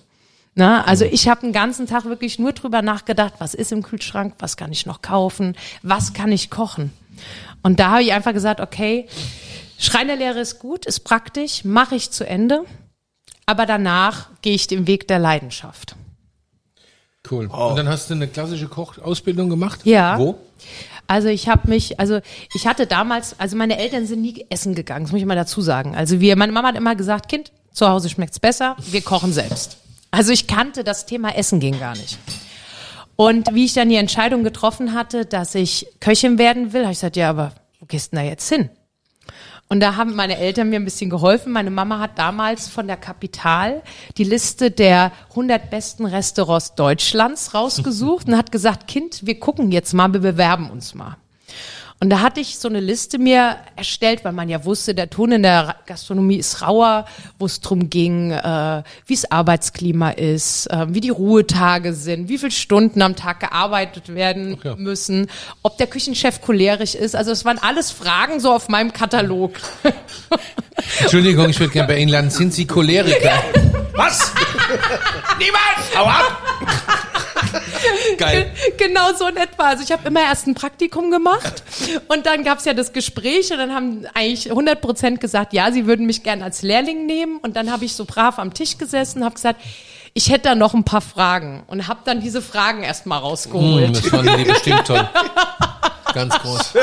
Na, 0.54 0.84
also 0.84 1.04
ich 1.04 1.28
habe 1.28 1.42
den 1.42 1.52
ganzen 1.52 1.88
Tag 1.88 2.06
wirklich 2.06 2.38
nur 2.38 2.54
drüber 2.54 2.84
nachgedacht, 2.84 3.34
was 3.40 3.56
ist 3.56 3.72
im 3.72 3.82
Kühlschrank, 3.82 4.36
was 4.38 4.56
kann 4.56 4.72
ich 4.72 4.86
noch 4.86 5.02
kaufen, 5.02 5.58
was 5.82 6.14
kann 6.14 6.32
ich 6.32 6.52
kochen. 6.52 6.94
Und 7.64 7.80
da 7.80 7.90
habe 7.90 8.04
ich 8.04 8.14
einfach 8.14 8.34
gesagt, 8.34 8.62
okay, 8.62 9.08
Schreinerlehre 9.80 10.40
ist 10.40 10.60
gut, 10.60 10.86
ist 10.86 11.00
praktisch, 11.00 11.66
mache 11.66 11.96
ich 11.96 12.12
zu 12.12 12.26
Ende, 12.26 12.66
aber 13.48 13.66
danach 13.66 14.30
gehe 14.44 14.54
ich 14.54 14.68
den 14.68 14.86
Weg 14.86 15.08
der 15.08 15.18
Leidenschaft. 15.18 15.96
Cool. 17.30 17.48
Und 17.48 17.78
dann 17.78 17.90
hast 17.90 18.12
du 18.12 18.14
eine 18.14 18.28
klassische 18.28 18.68
Kochausbildung 18.68 19.50
gemacht? 19.50 19.80
Ja. 19.86 20.20
Wo? 20.20 20.38
Also 21.08 21.28
ich 21.28 21.48
habe 21.48 21.70
mich, 21.70 22.00
also 22.00 22.20
ich 22.54 22.68
hatte 22.68 22.88
damals, 22.88 23.40
also 23.40 23.56
meine 23.56 23.78
Eltern 23.78 24.06
sind 24.06 24.22
nie 24.22 24.46
essen 24.50 24.76
gegangen, 24.76 25.06
das 25.06 25.12
muss 25.12 25.22
ich 25.22 25.28
mal 25.28 25.36
dazu 25.36 25.62
sagen. 25.62 25.96
Also 25.96 26.20
wir, 26.20 26.36
meine 26.36 26.52
Mama 26.52 26.70
hat 26.70 26.76
immer 26.76 26.96
gesagt, 26.96 27.30
Kind, 27.30 27.52
zu 27.72 27.88
Hause 27.88 28.10
schmeckt's 28.10 28.40
besser, 28.40 28.76
wir 28.80 29.02
kochen 29.02 29.34
selbst. 29.34 29.78
Also 30.12 30.32
ich 30.32 30.48
kannte 30.48 30.84
das 30.84 31.06
Thema 31.06 31.36
Essen 31.36 31.60
ging 31.60 31.80
gar 31.80 31.96
nicht. 31.96 32.18
Und 33.16 33.54
wie 33.54 33.66
ich 33.66 33.74
dann 33.74 33.90
die 33.90 33.96
Entscheidung 33.96 34.44
getroffen 34.44 34.94
hatte, 34.94 35.26
dass 35.26 35.56
ich 35.56 35.88
Köchin 36.00 36.38
werden 36.38 36.74
will, 36.74 36.84
habe 36.84 36.92
ich 36.92 37.00
gesagt, 37.00 37.16
ja, 37.16 37.30
aber 37.30 37.54
wo 37.80 37.86
gehst 37.86 38.12
denn 38.12 38.20
da 38.20 38.26
jetzt 38.26 38.48
hin? 38.50 38.70
Und 39.68 39.80
da 39.80 39.96
haben 39.96 40.16
meine 40.16 40.38
Eltern 40.38 40.70
mir 40.70 40.76
ein 40.76 40.86
bisschen 40.86 41.10
geholfen. 41.10 41.52
Meine 41.52 41.72
Mama 41.72 42.00
hat 42.00 42.20
damals 42.20 42.68
von 42.68 42.86
der 42.86 42.98
Kapital 42.98 43.82
die 44.18 44.24
Liste 44.24 44.70
der 44.70 45.12
100 45.32 45.72
besten 45.72 46.06
Restaurants 46.06 46.76
Deutschlands 46.76 47.54
rausgesucht 47.54 48.28
und 48.28 48.38
hat 48.38 48.52
gesagt, 48.52 48.88
Kind, 48.88 49.26
wir 49.26 49.40
gucken 49.40 49.72
jetzt 49.72 49.94
mal, 49.94 50.14
wir 50.14 50.20
bewerben 50.20 50.70
uns 50.70 50.94
mal. 50.94 51.18
Und 52.02 52.10
da 52.10 52.20
hatte 52.20 52.42
ich 52.42 52.60
so 52.60 52.68
eine 52.68 52.82
Liste 52.82 53.18
mir 53.18 53.56
erstellt, 53.78 54.26
weil 54.26 54.34
man 54.34 54.50
ja 54.50 54.66
wusste, 54.66 54.94
der 54.94 55.10
Ton 55.10 55.32
in 55.32 55.44
der 55.44 55.78
Gastronomie 55.86 56.36
ist 56.36 56.62
rauer, 56.62 57.06
wo 57.40 57.46
es 57.46 57.62
drum 57.62 57.90
ging, 57.90 58.32
äh, 58.32 58.84
wie 59.08 59.14
es 59.14 59.32
Arbeitsklima 59.32 60.12
ist, 60.12 60.68
äh, 60.68 60.88
wie 60.90 61.00
die 61.00 61.10
Ruhetage 61.10 61.94
sind, 61.94 62.28
wie 62.28 62.38
viele 62.38 62.52
Stunden 62.52 63.02
am 63.02 63.16
Tag 63.16 63.40
gearbeitet 63.40 64.14
werden 64.14 64.58
ja. 64.62 64.76
müssen, 64.76 65.28
ob 65.64 65.78
der 65.78 65.88
Küchenchef 65.88 66.42
cholerisch 66.42 66.96
ist. 66.96 67.16
Also 67.16 67.32
es 67.32 67.46
waren 67.46 67.60
alles 67.60 67.92
Fragen 67.92 68.42
so 68.42 68.52
auf 68.52 68.68
meinem 68.68 68.92
Katalog. 68.92 69.54
Entschuldigung, 71.00 71.50
ich 71.50 71.60
würde 71.60 71.72
gerne 71.72 71.88
bei 71.88 71.98
Ihnen 71.98 72.12
landen. 72.12 72.30
Sind 72.30 72.54
Sie 72.54 72.68
Choleriker? 72.68 73.42
Was? 73.94 74.34
Niemand! 75.40 75.96
Hau 75.96 76.06
ab! 76.06 76.42
Geil. 78.32 78.52
genau 78.78 79.14
so 79.18 79.28
in 79.28 79.38
etwa. 79.38 79.64
Also 79.70 79.84
ich 79.84 79.92
habe 79.92 80.08
immer 80.08 80.22
erst 80.22 80.48
ein 80.48 80.56
Praktikum 80.56 81.12
gemacht 81.12 81.64
und 82.08 82.26
dann 82.26 82.44
gab's 82.44 82.66
ja 82.66 82.74
das 82.74 82.94
Gespräch 82.94 83.52
und 83.52 83.58
dann 83.58 83.74
haben 83.74 84.06
eigentlich 84.14 84.50
100 84.50 84.82
Prozent 84.82 85.22
gesagt, 85.22 85.54
ja, 85.54 85.72
sie 85.72 85.86
würden 85.88 86.06
mich 86.06 86.24
gern 86.24 86.42
als 86.42 86.62
Lehrling 86.62 87.06
nehmen 87.06 87.38
und 87.38 87.56
dann 87.56 87.72
habe 87.72 87.86
ich 87.86 87.94
so 87.96 88.06
brav 88.06 88.40
am 88.40 88.54
Tisch 88.54 88.78
gesessen 88.78 89.20
und 89.20 89.26
habe 89.26 89.36
gesagt, 89.36 89.62
ich 90.14 90.30
hätte 90.30 90.44
da 90.50 90.56
noch 90.56 90.74
ein 90.74 90.84
paar 90.86 91.02
Fragen 91.02 91.64
und 91.68 91.88
habe 91.88 92.00
dann 92.06 92.22
diese 92.22 92.42
Fragen 92.42 92.84
erst 92.84 93.06
mal 93.06 93.18
Hm, 93.18 93.24
rausgeholt. 93.24 93.96
das 93.98 94.08
fanden 94.08 94.38
die 94.38 94.46
bestimmt 94.46 94.86
toll. 94.88 95.10
Ganz 96.14 96.34
groß. 96.40 96.74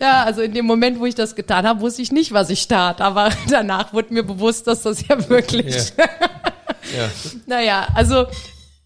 Ja, 0.00 0.22
also 0.22 0.42
in 0.42 0.54
dem 0.54 0.64
Moment, 0.66 1.00
wo 1.00 1.06
ich 1.06 1.14
das 1.16 1.34
getan 1.34 1.66
habe, 1.66 1.80
wusste 1.80 2.02
ich 2.02 2.12
nicht, 2.12 2.32
was 2.32 2.48
ich 2.50 2.68
tat, 2.68 3.00
aber 3.00 3.30
danach 3.48 3.92
wurde 3.92 4.14
mir 4.14 4.22
bewusst, 4.22 4.66
dass 4.68 4.82
das 4.82 5.06
ja 5.08 5.28
wirklich 5.28 5.92
Ja. 5.96 7.08
Naja, 7.46 7.88
also 7.94 8.26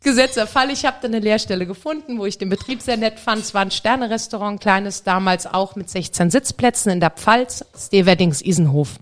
gesetzter 0.04 0.46
Fall, 0.46 0.70
ich 0.70 0.84
habe 0.84 0.98
dann 1.02 1.12
eine 1.12 1.24
Lehrstelle 1.24 1.66
gefunden, 1.66 2.18
wo 2.18 2.26
ich 2.26 2.38
den 2.38 2.48
Betrieb 2.48 2.80
sehr 2.80 2.96
nett 2.96 3.18
fand. 3.18 3.42
Es 3.42 3.54
war 3.54 3.62
ein 3.62 3.72
Sternerestaurant, 3.72 4.60
kleines 4.60 5.02
damals 5.02 5.46
auch 5.46 5.74
mit 5.74 5.90
16 5.90 6.30
Sitzplätzen 6.30 6.92
in 6.92 7.00
der 7.00 7.10
Pfalz, 7.10 7.64
Steveddings 7.76 8.40
Isenhof. 8.42 9.00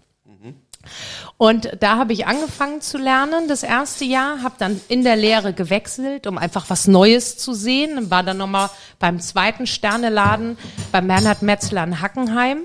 Und 1.37 1.77
da 1.81 1.97
habe 1.97 2.13
ich 2.13 2.27
angefangen 2.27 2.81
zu 2.81 2.99
lernen, 2.99 3.49
das 3.49 3.63
erste 3.63 4.05
Jahr, 4.05 4.43
habe 4.43 4.55
dann 4.59 4.81
in 4.89 5.03
der 5.03 5.17
Lehre 5.17 5.53
gewechselt, 5.53 6.27
um 6.27 6.39
einfach 6.39 6.71
was 6.71 6.87
Neues 6.87 7.37
zu 7.37 7.53
sehen. 7.53 8.11
War 8.11 8.23
dann 8.23 8.37
nochmal 8.37 8.71
beim 8.99 9.19
zweiten 9.19 9.67
Sterneladen 9.67 10.57
bei 10.93 11.01
Bernhard 11.01 11.43
Metzler 11.43 11.85
in 11.85 12.01
Hackenheim. 12.01 12.65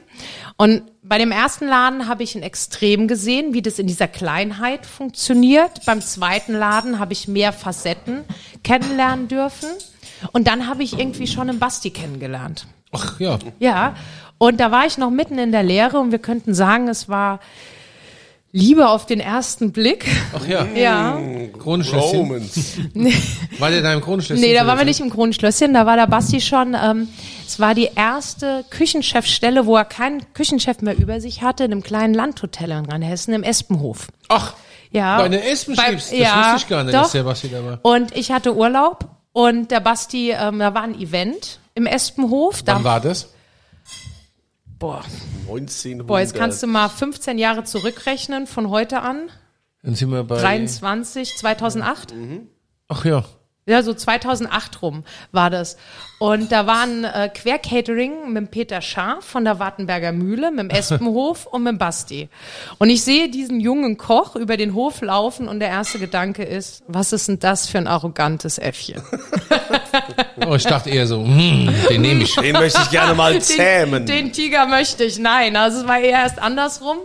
Und 0.58 0.84
bei 1.08 1.18
dem 1.18 1.32
ersten 1.32 1.68
Laden 1.68 2.08
habe 2.08 2.24
ich 2.24 2.36
ein 2.36 2.44
Extrem 2.44 3.08
gesehen, 3.08 3.54
wie 3.54 3.62
das 3.62 3.80
in 3.80 3.88
dieser 3.88 4.08
Kleinheit 4.08 4.86
funktioniert. 4.86 5.86
Beim 5.86 6.02
zweiten 6.02 6.54
Laden 6.54 7.00
habe 7.00 7.14
ich 7.14 7.28
mehr 7.28 7.54
Facetten 7.54 8.24
kennenlernen 8.64 9.28
dürfen. 9.28 9.70
Und 10.32 10.48
dann 10.48 10.68
habe 10.68 10.84
ich 10.84 10.98
irgendwie 10.98 11.28
schon 11.28 11.50
einen 11.50 11.60
Basti 11.60 11.92
kennengelernt. 11.92 12.68
Ach 12.92 13.20
ja. 13.20 13.38
Ja, 13.60 13.96
und 14.38 14.60
da 14.60 14.72
war 14.72 14.86
ich 14.86 14.98
noch 14.98 15.10
mitten 15.10 15.38
in 15.38 15.52
der 15.52 15.64
Lehre 15.64 16.00
und 16.00 16.12
wir 16.12 16.20
könnten 16.20 16.54
sagen, 16.54 16.88
es 16.88 17.10
war 17.10 17.40
Liebe 18.58 18.90
auf 18.90 19.06
den 19.06 19.20
ersten 19.20 19.72
Blick. 19.72 20.06
Ach 20.36 20.48
ja, 20.48 20.66
Ja. 20.76 21.20
Kronenschlösschen. 21.60 22.20
Romans. 22.20 22.74
War 23.60 23.70
der 23.70 23.82
da 23.82 23.94
im 23.94 24.02
Kronenschlösschen? 24.02 24.44
Nee, 24.44 24.54
da 24.56 24.66
waren 24.66 24.78
wir 24.78 24.86
nicht 24.86 25.00
im 25.00 25.10
Kronenschlösschen, 25.10 25.74
da 25.74 25.86
war 25.86 25.96
der 25.96 26.08
Basti 26.08 26.42
schon. 26.42 26.76
Ähm, 26.82 27.08
es 27.46 27.60
war 27.60 27.76
die 27.76 27.90
erste 27.96 28.66
Küchenchefstelle, 28.70 29.66
wo 29.66 29.76
er 29.78 29.86
keinen 29.86 30.34
Küchenchef 30.34 30.82
mehr 30.82 30.98
über 30.98 31.22
sich 31.22 31.42
hatte, 31.42 31.66
in 31.66 31.72
einem 31.72 31.84
kleinen 31.84 32.14
Landhotel 32.14 32.72
in 32.72 32.86
Rheinhessen, 32.86 33.34
im 33.34 33.44
Espenhof. 33.44 34.08
Ach, 34.30 34.54
Ja. 34.92 35.18
bei 35.20 35.30
den 35.30 35.42
Espenchiefs. 35.42 36.10
Das 36.10 36.18
ja, 36.20 36.38
wusste 36.54 36.56
ich 36.58 36.68
gar 36.70 36.84
nicht, 36.84 36.96
doch. 36.96 37.04
dass 37.04 37.12
der 37.12 37.24
Basti 37.24 37.50
da 37.50 37.64
war. 37.64 37.80
Und 37.84 38.16
ich 38.18 38.32
hatte 38.32 38.56
Urlaub 38.56 39.08
und 39.34 39.70
der 39.72 39.82
Basti, 39.82 40.32
ähm, 40.32 40.60
da 40.60 40.74
war 40.74 40.82
ein 40.84 41.00
Event 41.00 41.60
im 41.76 41.86
Espenhof. 41.86 42.64
Da, 42.64 42.76
Wann 42.76 42.84
war 42.84 43.00
das? 43.02 43.30
Boah, 44.80 45.04
1900. 45.48 46.08
boah, 46.08 46.20
jetzt 46.20 46.36
kannst 46.36 46.62
du 46.64 46.68
mal 46.68 46.90
15 46.90 47.38
Jahre 47.38 47.64
zurückrechnen 47.64 48.48
von 48.48 48.70
heute 48.70 49.02
an. 49.02 49.30
Dann 49.84 49.96
sind 49.96 50.12
wir 50.12 50.24
bei... 50.24 50.40
23, 50.40 51.38
2008. 51.38 52.14
Ach 52.88 53.06
ja. 53.06 53.24
Ja, 53.68 53.84
so 53.84 53.94
2008 53.94 54.82
rum 54.82 55.04
war 55.34 55.50
das. 55.50 55.78
Und 56.20 56.52
da 56.54 56.66
waren 56.66 57.04
äh, 57.04 57.30
Quercatering 57.32 58.32
mit 58.32 58.38
dem 58.38 58.48
Peter 58.48 58.82
Scharf 58.82 59.26
von 59.26 59.44
der 59.44 59.60
Wartenberger 59.60 60.14
Mühle, 60.14 60.52
mit 60.52 60.60
dem 60.62 60.70
Espenhof 60.70 61.46
und 61.46 61.64
mit 61.64 61.74
dem 61.74 61.78
Basti. 61.78 62.30
Und 62.80 62.90
ich 62.90 63.04
sehe 63.04 63.30
diesen 63.30 63.60
jungen 63.60 63.98
Koch 63.98 64.36
über 64.38 64.56
den 64.56 64.74
Hof 64.74 65.02
laufen 65.02 65.50
und 65.50 65.60
der 65.60 65.68
erste 65.68 66.00
Gedanke 66.00 66.44
ist, 66.44 66.82
was 66.88 67.12
ist 67.12 67.28
denn 67.28 67.40
das 67.40 67.68
für 67.68 67.78
ein 67.78 67.88
arrogantes 67.88 68.58
Äffchen? 68.58 69.02
Oh, 70.46 70.56
ich 70.56 70.64
dachte 70.64 70.90
eher 70.90 71.08
so, 71.08 71.18
hm, 71.18 71.74
den 71.90 72.02
nehme 72.02 72.24
ich. 72.24 72.36
Den 72.36 72.54
möchte 72.54 72.80
ich 72.82 72.90
gerne 72.90 73.16
mal 73.16 73.42
zähmen. 73.42 74.06
Den, 74.06 74.26
den 74.26 74.32
Tiger 74.32 74.66
möchte 74.68 75.04
ich. 75.04 75.20
Nein, 75.20 75.56
also 75.58 75.82
es 75.82 75.88
war 75.88 76.00
eher 76.00 76.20
erst 76.20 76.40
andersrum. 76.40 76.98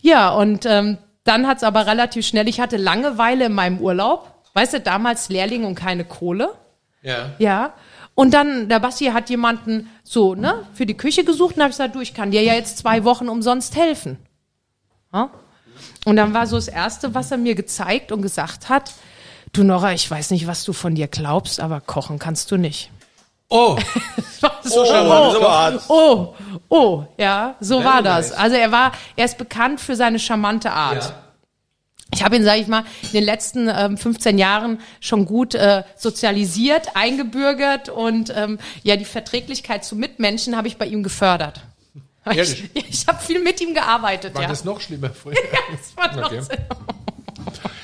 Ja, 0.00 0.30
und 0.30 0.64
ähm, 0.66 0.98
dann 1.24 1.46
hat's 1.46 1.64
aber 1.64 1.86
relativ 1.86 2.26
schnell, 2.26 2.46
ich 2.46 2.60
hatte 2.60 2.76
Langeweile 2.76 3.46
in 3.46 3.52
meinem 3.52 3.78
Urlaub. 3.80 4.37
Weißt 4.58 4.72
du, 4.72 4.80
damals 4.80 5.28
Lehrling 5.28 5.64
und 5.64 5.76
keine 5.76 6.04
Kohle. 6.04 6.52
Ja. 7.02 7.30
Ja. 7.38 7.74
Und 8.16 8.34
dann, 8.34 8.68
der 8.68 8.80
Basti 8.80 9.04
hat 9.04 9.30
jemanden 9.30 9.88
so, 10.02 10.34
ne, 10.34 10.66
für 10.74 10.84
die 10.84 10.96
Küche 10.96 11.22
gesucht 11.22 11.54
und 11.54 11.62
habe 11.62 11.70
ich 11.70 11.76
gesagt, 11.76 11.94
du, 11.94 12.00
ich 12.00 12.12
kann 12.12 12.32
dir 12.32 12.42
ja 12.42 12.54
jetzt 12.54 12.78
zwei 12.78 13.04
Wochen 13.04 13.28
umsonst 13.28 13.76
helfen. 13.76 14.18
Ja? 15.14 15.30
Und 16.04 16.16
dann 16.16 16.34
war 16.34 16.48
so 16.48 16.56
das 16.56 16.66
Erste, 16.66 17.14
was 17.14 17.30
er 17.30 17.36
mir 17.36 17.54
gezeigt 17.54 18.10
und 18.10 18.20
gesagt 18.20 18.68
hat, 18.68 18.94
du 19.52 19.62
Nora, 19.62 19.92
ich 19.92 20.10
weiß 20.10 20.32
nicht, 20.32 20.48
was 20.48 20.64
du 20.64 20.72
von 20.72 20.96
dir 20.96 21.06
glaubst, 21.06 21.60
aber 21.60 21.80
kochen 21.80 22.18
kannst 22.18 22.50
du 22.50 22.56
nicht. 22.56 22.90
Oh, 23.50 23.78
So 24.64 24.82
Mann, 24.82 25.32
so 25.32 25.48
hart. 25.48 25.82
oh, 25.88 26.34
oh, 26.68 27.04
ja, 27.16 27.54
so 27.60 27.84
war 27.84 28.02
das. 28.02 28.32
Also 28.32 28.56
er 28.56 28.72
war, 28.72 28.90
er 29.14 29.24
ist 29.24 29.38
bekannt 29.38 29.80
für 29.80 29.94
seine 29.94 30.18
charmante 30.18 30.72
Art. 30.72 31.14
Ich 32.14 32.22
habe 32.24 32.36
ihn, 32.36 32.44
sage 32.44 32.60
ich 32.60 32.66
mal, 32.68 32.84
in 33.02 33.10
den 33.12 33.24
letzten 33.24 33.68
ähm, 33.68 33.98
15 33.98 34.38
Jahren 34.38 34.80
schon 35.00 35.26
gut 35.26 35.54
äh, 35.54 35.82
sozialisiert, 35.96 36.88
eingebürgert 36.96 37.90
und 37.90 38.32
ähm, 38.34 38.58
ja, 38.82 38.96
die 38.96 39.04
Verträglichkeit 39.04 39.84
zu 39.84 39.94
Mitmenschen 39.94 40.56
habe 40.56 40.68
ich 40.68 40.78
bei 40.78 40.86
ihm 40.86 41.02
gefördert. 41.02 41.60
Ehrlich? 42.24 42.64
Ich, 42.74 42.88
ich 42.88 43.06
habe 43.06 43.22
viel 43.22 43.42
mit 43.42 43.60
ihm 43.60 43.74
gearbeitet, 43.74 44.34
war 44.34 44.42
ja. 44.42 44.48
das 44.48 44.64
noch 44.64 44.80
schlimmer 44.80 45.10
früher? 45.14 45.34
Das 45.70 45.96
war 45.96 46.16
noch 46.16 46.26
Okay. 46.32 46.40
sehr- 46.40 46.66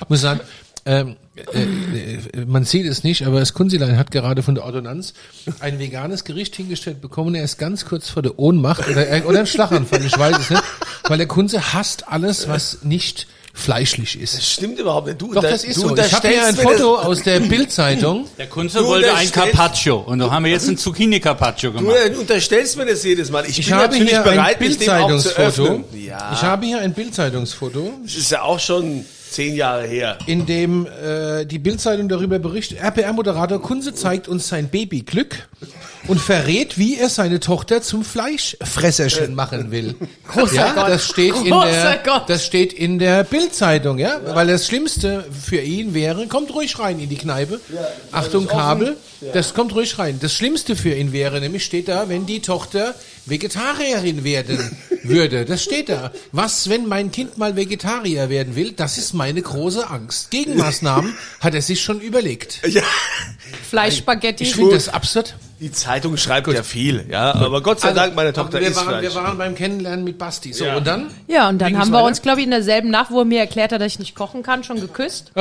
Ich 0.03 0.09
muss 0.09 0.21
sagen, 0.21 0.41
ähm, 0.87 1.17
äh, 1.53 2.15
äh, 2.15 2.45
man 2.47 2.65
sieht 2.65 2.87
es 2.87 3.05
nicht, 3.05 3.27
aber 3.27 3.41
das 3.41 3.55
Kunzilein 3.55 3.97
hat 3.97 4.11
gerade 4.11 4.43
von 4.43 4.55
der 4.55 4.65
Ordonnanz 4.65 5.15
ein 5.61 5.79
veganes 5.79 6.25
Gericht 6.25 6.57
hingestellt 6.57 7.01
bekommen. 7.01 7.35
Er 7.35 7.45
ist 7.45 7.59
ganz 7.59 7.85
kurz 7.87 8.09
vor 8.11 8.23
der 8.23 8.39
Ohnmacht 8.39 8.87
oder, 8.89 9.11
äh, 9.11 9.23
oder 9.23 9.41
ein 9.41 9.47
Schlaganfall, 9.47 10.05
ich 10.05 10.19
weiß 10.19 10.39
es 10.39 10.51
nicht. 10.51 10.63
Weil 11.05 11.19
der 11.19 11.27
Kunze 11.27 11.73
hasst 11.75 12.09
alles, 12.09 12.49
was 12.49 12.83
nicht 12.85 13.27
fleischlich 13.57 14.21
ist. 14.21 14.43
Stimmt 14.45 14.79
überhaupt 14.81 15.07
nicht. 15.07 15.23
Du, 15.23 15.33
Doch, 15.33 15.41
das 15.41 15.63
ist 15.63 15.77
du 15.77 15.89
so. 15.89 15.97
Ich 15.97 16.13
habe 16.13 16.29
hier 16.29 16.45
ein 16.45 16.57
Foto 16.57 16.99
aus 16.99 17.23
der 17.23 17.39
Bildzeitung. 17.41 18.27
Der 18.37 18.49
Kunze 18.49 18.79
Du 18.81 18.87
wollte 18.87 19.15
ein 19.15 19.31
Carpaccio 19.31 19.99
und 20.01 20.19
so 20.21 20.31
haben 20.31 20.45
wir 20.45 20.51
jetzt 20.53 20.69
ein 20.69 20.77
Zucchini 20.77 21.21
Carpaccio 21.21 21.71
Du 21.71 21.79
gemacht. 21.79 21.97
äh, 22.05 22.15
unterstellst 22.17 22.77
mir 22.77 22.85
das 22.85 23.05
jedes 23.05 23.31
Mal. 23.31 23.47
Ich, 23.47 23.61
Ich 23.61 23.67
bin 23.67 23.75
habe 23.77 23.87
natürlich 23.87 24.11
hier 24.11 24.21
bereit, 24.23 24.61
ein 24.61 24.69
mich 24.69 24.79
dem 24.79 24.91
auch 24.91 25.07
zu 25.07 25.13
Bildzeitungsfoto. 25.29 25.63
öffnen. 25.73 25.85
Ja, 26.05 26.31
Ich 26.35 26.43
habe 26.43 26.67
hier 26.67 26.81
ein 26.81 26.93
Bildzeitungsfoto. 26.93 27.93
das 28.03 28.15
ist 28.17 28.31
ja 28.33 28.43
auch 28.43 28.59
schon 28.59 29.05
zehn 29.35 29.55
Jahre 29.55 29.87
her. 29.87 30.19
in 30.27 30.47
dem 30.47 30.87
äh, 30.87 31.45
die 31.45 31.59
Bildzeitung 31.59 32.09
darüber 32.09 32.39
berichtet, 32.39 32.79
RPR-Moderator 32.79 33.61
Kunze 33.61 33.95
zeigt 33.95 34.29
uns 34.29 34.49
sein 34.49 34.69
Babyglück 34.69 35.49
und 36.07 36.21
verrät, 36.21 36.79
wie 36.79 36.97
er 36.97 37.09
seine 37.09 37.41
Tochter 37.41 37.83
zum 37.83 38.05
Fleischfresserchen 38.05 39.35
machen 39.35 39.71
will. 39.71 39.95
Großer 40.29 40.55
ja, 40.55 40.73
Gott. 40.73 40.89
das 40.89 41.07
steht 41.07 41.35
in 41.35 41.51
Großer 41.51 41.67
der 41.71 42.01
Gott. 42.05 42.29
das 42.29 42.45
steht 42.45 42.73
in 42.73 42.99
der 42.99 43.25
Bildzeitung, 43.25 43.99
ja? 43.99 44.21
weil 44.25 44.47
das 44.47 44.67
Schlimmste 44.67 45.25
für 45.33 45.61
ihn 45.61 45.95
wäre, 45.95 46.27
kommt 46.27 46.55
ruhig 46.55 46.79
rein 46.79 47.01
in 47.01 47.09
die 47.09 47.17
Kneipe. 47.17 47.61
Achtung 48.13 48.47
Kabel, 48.47 48.97
das 49.33 49.55
kommt 49.55 49.75
ruhig 49.75 49.99
rein. 49.99 50.19
Das 50.21 50.33
Schlimmste 50.35 50.77
für 50.77 50.95
ihn 50.95 51.13
wäre 51.13 51.41
nämlich 51.41 51.65
steht 51.65 51.89
da, 51.89 52.09
wenn 52.09 52.27
die 52.27 52.41
Tochter 52.41 52.95
Vegetarierin 53.27 54.23
werden 54.25 54.77
würde. 55.05 55.45
Das 55.45 55.63
steht 55.63 55.89
da. 55.89 56.13
Was, 56.33 56.69
wenn 56.69 56.87
mein 56.87 57.11
Kind 57.11 57.39
mal 57.39 57.57
Vegetarier 57.57 58.29
werden 58.29 58.57
will? 58.57 58.73
Das 58.73 58.99
ist 58.99 59.15
meine 59.15 59.41
große 59.41 59.89
Angst. 59.89 60.31
Gegenmaßnahmen 60.31 61.15
hat 61.41 61.55
er 61.55 61.63
sich 61.63 61.83
schon 61.83 62.01
überlegt. 62.01 62.61
Ja, 62.67 62.83
Fleischspaghetti. 63.69 64.45
Ich 64.45 64.55
finde 64.55 64.75
das 64.75 64.89
absurd. 64.89 65.37
Die 65.61 65.71
Zeitung 65.73 66.17
schreibt 66.17 66.49
ja 66.49 66.63
viel, 66.63 67.07
ja, 67.11 67.35
aber 67.35 67.63
Gott 67.63 67.81
sei 67.81 67.93
Dank, 67.93 68.15
meine 68.15 68.33
Tochter 68.33 68.61
wir 68.61 68.69
ist 68.69 68.77
waren, 68.85 69.01
wir 69.03 69.15
waren 69.15 69.39
beim 69.39 69.55
Kennenlernen 69.55 70.05
mit 70.05 70.19
Basti. 70.19 70.53
So, 70.53 70.65
Ja. 70.65 70.77
und 70.77 70.87
dann? 70.87 71.11
ja, 71.27 71.49
und 71.49 71.59
dann 71.59 71.79
haben 71.79 71.91
wir 71.91 71.99
weiter? 71.99 72.07
uns, 72.09 72.23
glaube 72.23 72.41
ich, 72.41 72.45
in 72.45 72.51
derselben 72.51 72.91
Nacht, 72.91 73.11
wo 73.11 73.21
er 73.21 73.25
mir 73.25 73.41
erklärt 73.41 73.73
hat, 73.73 73.81
dass 73.81 73.87
ich 73.93 73.99
nicht 73.99 74.15
kochen 74.15 74.43
kann, 74.43 74.65
schon 74.65 74.81
geküsst. 74.81 75.33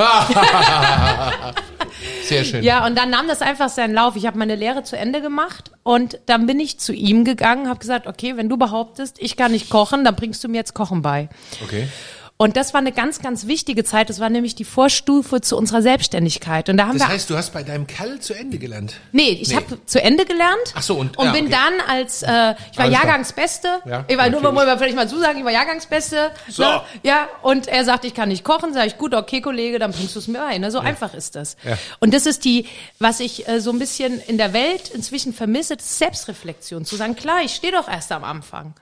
Sehr 2.26 2.44
schön. 2.44 2.64
Ja, 2.64 2.86
und 2.86 2.98
dann 2.98 3.10
nahm 3.10 3.28
das 3.28 3.42
einfach 3.42 3.70
seinen 3.70 3.94
Lauf. 3.94 4.16
Ich 4.16 4.26
habe 4.26 4.38
meine 4.38 4.56
Lehre 4.56 4.84
zu 4.84 4.98
Ende 4.98 5.22
gemacht 5.22 5.72
und 5.84 6.20
dann 6.26 6.48
bin 6.48 6.60
ich 6.60 6.80
zu 6.80 6.94
ihm 6.94 7.24
gegangen, 7.26 7.68
habe 7.70 7.80
gesagt, 7.80 8.08
okay, 8.08 8.38
wenn 8.38 8.50
du 8.50 8.58
behauptest, 8.58 9.18
ich 9.20 9.36
kann 9.38 9.52
nicht 9.52 9.70
kochen, 9.70 10.04
dann 10.04 10.16
bringst 10.16 10.44
du 10.44 10.48
mir 10.48 10.58
jetzt 10.58 10.74
Kochen 10.74 11.02
bei. 11.02 11.30
Okay. 11.64 11.88
Und 12.36 12.58
das 12.58 12.74
war 12.74 12.80
eine 12.80 12.92
ganz, 12.92 13.20
ganz 13.22 13.46
wichtige 13.46 13.84
Zeit. 13.84 14.10
Das 14.10 14.20
war 14.20 14.30
nämlich 14.30 14.56
die 14.56 14.66
Vorstufe 14.66 15.40
zu 15.40 15.56
unserer 15.56 15.82
Selbstständigkeit. 15.84 16.68
Und 16.68 16.78
da 16.78 16.88
haben 16.88 16.98
Das 16.98 17.08
wir 17.08 17.14
heißt, 17.14 17.30
du 17.30 17.38
hast 17.38 17.54
bei 17.54 17.62
deinem 17.64 17.86
Kerl 17.88 18.20
zu 18.20 18.34
Ende 18.34 18.58
gelernt. 18.58 18.96
Nee, 19.12 19.38
ich 19.40 19.50
Nee. 19.50 19.56
habe 19.58 19.86
zu 19.86 20.02
Ende 20.02 20.26
gelernt 20.26 20.74
Ach 20.74 20.82
so, 20.82 20.96
und- 20.96 21.16
und 21.18 21.28
ja, 21.28 21.32
bin 21.32 21.46
okay. 21.46 21.56
dann 21.56 21.74
als 21.88 22.24
äh, 22.24 22.26
ich 22.72 22.78
war 22.78 22.86
Alles. 22.86 22.94
Jahrgangsbeste. 22.98 23.68
Ja, 23.86 24.04
ich 24.08 24.18
war 24.18 24.30
nur 24.30 24.42
muss 24.42 24.66
man 24.66 24.78
vielleicht 24.78 24.96
mal 24.96 25.08
zusagen, 25.08 25.38
ich 25.38 25.46
war 25.46 25.52
Jahrgangsbeste. 25.52 26.32
So. 26.50 26.64
Ne? 26.64 26.82
Ja, 27.04 27.30
und 27.44 27.68
er 27.68 27.86
sagt, 27.86 28.04
ich 28.04 28.16
kann 28.16 28.30
nicht 28.30 28.44
kochen, 28.44 28.74
sage 28.74 28.88
ich, 28.88 28.98
gut, 28.98 29.14
okay, 29.14 29.40
Kollege, 29.40 29.78
dann 29.80 29.92
bringst 29.92 30.16
du 30.16 30.20
es 30.20 30.28
mir 30.28 30.40
bei. 30.40 30.58
Ne? 30.58 30.72
So 30.72 30.80
einfach 30.80 31.14
ist 31.14 31.36
das. 31.36 31.56
Ja. 31.64 31.78
Und 32.00 32.14
das 32.16 32.26
ist 32.26 32.44
die, 32.46 32.66
was 33.00 33.20
ich 33.20 33.48
äh, 33.48 33.62
so 33.62 33.70
ein 33.72 33.80
bisschen 33.80 34.20
in 34.20 34.38
der 34.40 34.54
Welt 34.54 34.90
inzwischen 34.90 35.34
vermisse, 35.34 35.78
das 35.78 35.86
ist 35.86 36.00
Selbstreflexion. 36.00 36.84
Zu 36.84 36.96
sagen, 36.96 37.16
klar, 37.16 37.42
ich 37.44 37.54
stehe 37.54 37.72
doch 37.72 37.88
erst 37.88 38.12
am 38.12 38.24
Anfang. 38.24 38.74